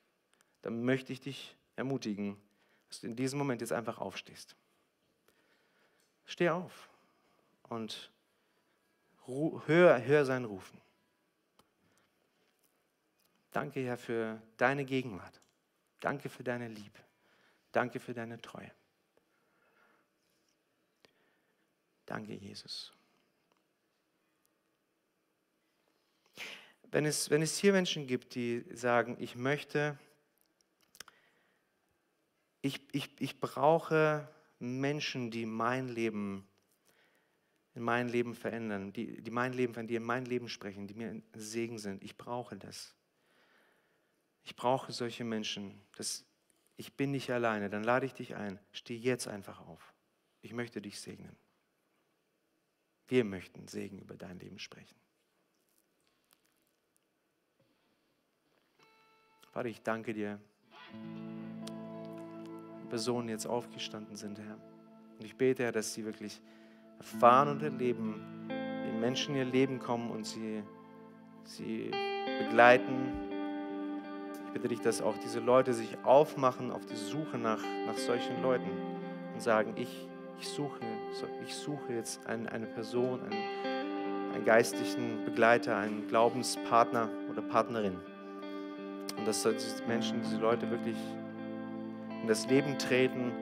dann 0.61 0.83
möchte 0.83 1.13
ich 1.13 1.19
dich 1.19 1.55
ermutigen, 1.75 2.37
dass 2.87 3.01
du 3.01 3.07
in 3.07 3.15
diesem 3.15 3.37
Moment 3.37 3.61
jetzt 3.61 3.73
einfach 3.73 3.99
aufstehst. 3.99 4.55
Steh 6.25 6.49
auf 6.49 6.89
und 7.63 8.11
hör, 9.25 10.01
hör 10.01 10.25
sein 10.25 10.45
Rufen. 10.45 10.79
Danke, 13.51 13.81
Herr, 13.81 13.97
für 13.97 14.41
deine 14.57 14.85
Gegenwart. 14.85 15.41
Danke 15.99 16.29
für 16.29 16.43
deine 16.43 16.67
Liebe. 16.67 16.99
Danke 17.71 17.99
für 17.99 18.13
deine 18.13 18.39
Treue. 18.41 18.71
Danke, 22.05 22.33
Jesus. 22.33 22.93
Wenn 26.91 27.05
es, 27.05 27.29
wenn 27.29 27.41
es 27.41 27.57
hier 27.57 27.71
Menschen 27.71 28.07
gibt, 28.07 28.35
die 28.35 28.65
sagen, 28.73 29.15
ich 29.19 29.35
möchte, 29.35 29.97
ich, 32.61 32.81
ich, 32.91 33.09
ich 33.19 33.39
brauche 33.39 34.27
Menschen, 34.57 35.29
die 35.29 35.45
mein 35.45 35.87
Leben, 35.87 36.47
in 37.75 37.83
mein 37.83 38.09
Leben 38.09 38.33
verändern, 38.33 38.91
die, 38.91 39.21
die 39.21 39.31
mein 39.31 39.53
Leben 39.53 39.73
verändern, 39.73 39.89
die 39.89 39.95
in 39.95 40.03
mein 40.03 40.25
Leben 40.25 40.49
sprechen, 40.49 40.87
die 40.87 40.95
mir 40.95 41.09
ein 41.09 41.23
Segen 41.35 41.77
sind. 41.77 42.03
Ich 42.03 42.17
brauche 42.17 42.57
das. 42.57 42.95
Ich 44.43 44.55
brauche 44.55 44.91
solche 44.91 45.23
Menschen. 45.23 45.79
Das, 45.95 46.25
ich 46.75 46.93
bin 46.93 47.11
nicht 47.11 47.29
alleine. 47.29 47.69
Dann 47.69 47.83
lade 47.83 48.07
ich 48.07 48.13
dich 48.13 48.35
ein. 48.35 48.59
Steh 48.71 48.95
jetzt 48.95 49.27
einfach 49.27 49.59
auf. 49.67 49.93
Ich 50.41 50.53
möchte 50.53 50.81
dich 50.81 50.99
segnen. 50.99 51.35
Wir 53.07 53.23
möchten 53.23 53.67
Segen 53.67 53.99
über 53.99 54.17
dein 54.17 54.39
Leben 54.39 54.57
sprechen. 54.57 54.95
Vater, 59.59 59.67
ich 59.71 59.83
danke 59.83 60.13
dir. 60.13 60.39
Personen 62.87 63.27
jetzt 63.27 63.45
aufgestanden 63.45 64.15
sind, 64.15 64.39
Herr. 64.39 64.55
Und 65.19 65.25
ich 65.25 65.35
bete, 65.35 65.63
Herr, 65.63 65.73
dass 65.73 65.93
sie 65.93 66.05
wirklich 66.05 66.41
erfahren 66.97 67.49
und 67.49 67.61
erleben, 67.61 68.47
wie 68.47 68.97
Menschen 69.01 69.35
in 69.35 69.41
ihr 69.41 69.51
Leben 69.51 69.79
kommen 69.79 70.11
und 70.11 70.25
sie, 70.25 70.63
sie 71.43 71.91
begleiten. 72.41 73.11
Ich 74.45 74.53
bitte 74.53 74.69
dich, 74.69 74.79
dass 74.79 75.01
auch 75.01 75.17
diese 75.17 75.41
Leute 75.41 75.73
sich 75.73 75.97
aufmachen 76.05 76.71
auf 76.71 76.85
die 76.85 76.95
Suche 76.95 77.37
nach, 77.37 77.61
nach 77.85 77.97
solchen 77.97 78.41
Leuten 78.41 78.69
und 79.33 79.41
sagen, 79.41 79.73
ich, 79.75 80.07
ich, 80.39 80.47
suche, 80.47 80.79
ich 81.45 81.53
suche 81.53 81.95
jetzt 81.95 82.25
eine, 82.27 82.49
eine 82.49 82.65
Person, 82.65 83.19
einen, 83.23 84.33
einen 84.35 84.45
geistlichen 84.45 85.25
Begleiter, 85.25 85.75
einen 85.75 86.07
Glaubenspartner 86.07 87.09
oder 87.29 87.41
Partnerin. 87.41 87.97
Und 89.19 89.27
dass 89.27 89.43
diese 89.43 89.83
Menschen, 89.85 90.21
diese 90.23 90.37
Leute 90.37 90.71
wirklich 90.71 90.95
in 92.21 92.27
das 92.27 92.47
Leben 92.47 92.77
treten 92.77 93.33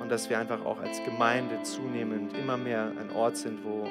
und 0.00 0.08
dass 0.08 0.30
wir 0.30 0.38
einfach 0.38 0.64
auch 0.64 0.78
als 0.80 1.02
Gemeinde 1.04 1.60
zunehmend 1.62 2.36
immer 2.36 2.56
mehr 2.56 2.92
ein 3.00 3.10
Ort 3.10 3.36
sind, 3.36 3.64
wo 3.64 3.88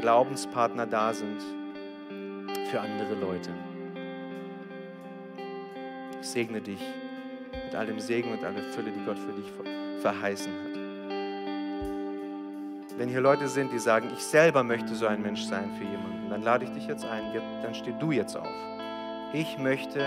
Glaubenspartner 0.00 0.86
da 0.86 1.12
sind 1.12 1.42
für 2.70 2.80
andere 2.80 3.14
Leute. 3.20 3.50
Ich 6.20 6.26
segne 6.26 6.62
dich 6.62 6.80
mit 7.64 7.74
all 7.74 7.86
dem 7.86 8.00
Segen 8.00 8.32
und 8.32 8.42
aller 8.42 8.62
Fülle, 8.72 8.90
die 8.90 9.04
Gott 9.04 9.18
für 9.18 9.32
dich 9.32 9.52
verheißen 10.00 10.52
hat. 10.52 10.76
Wenn 12.96 13.10
hier 13.10 13.20
Leute 13.20 13.46
sind, 13.46 13.72
die 13.72 13.78
sagen, 13.78 14.08
ich 14.14 14.22
selber 14.22 14.62
möchte 14.62 14.94
so 14.94 15.06
ein 15.06 15.20
Mensch 15.20 15.42
sein 15.42 15.70
für 15.78 15.84
jemanden, 15.84 16.30
dann 16.30 16.42
lade 16.42 16.64
ich 16.64 16.70
dich 16.70 16.86
jetzt 16.86 17.04
ein, 17.04 17.24
dann 17.62 17.74
steh 17.74 17.92
du 18.00 18.10
jetzt 18.10 18.36
auf. 18.36 18.48
Ich 19.34 19.58
möchte 19.58 20.00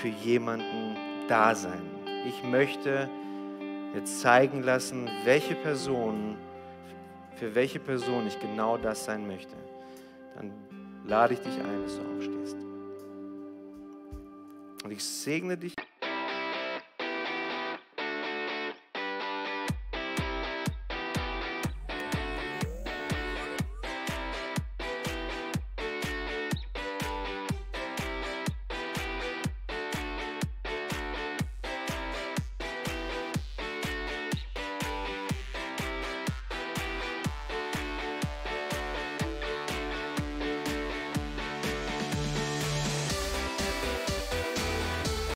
für 0.00 0.08
jemanden 0.08 0.96
da 1.28 1.54
sein. 1.54 1.82
Ich 2.26 2.42
möchte 2.44 3.08
jetzt 3.94 4.20
zeigen 4.20 4.62
lassen, 4.62 5.08
welche 5.24 5.54
Person, 5.54 6.36
für 7.36 7.54
welche 7.54 7.80
Person 7.80 8.26
ich 8.26 8.38
genau 8.38 8.76
das 8.76 9.04
sein 9.04 9.26
möchte. 9.26 9.54
Dann 10.36 10.52
lade 11.04 11.34
ich 11.34 11.40
dich 11.40 11.54
ein, 11.54 11.82
dass 11.82 11.96
du 11.96 12.02
aufstehst. 12.16 12.56
Und 14.84 14.90
ich 14.92 15.02
segne 15.02 15.56
dich 15.56 15.74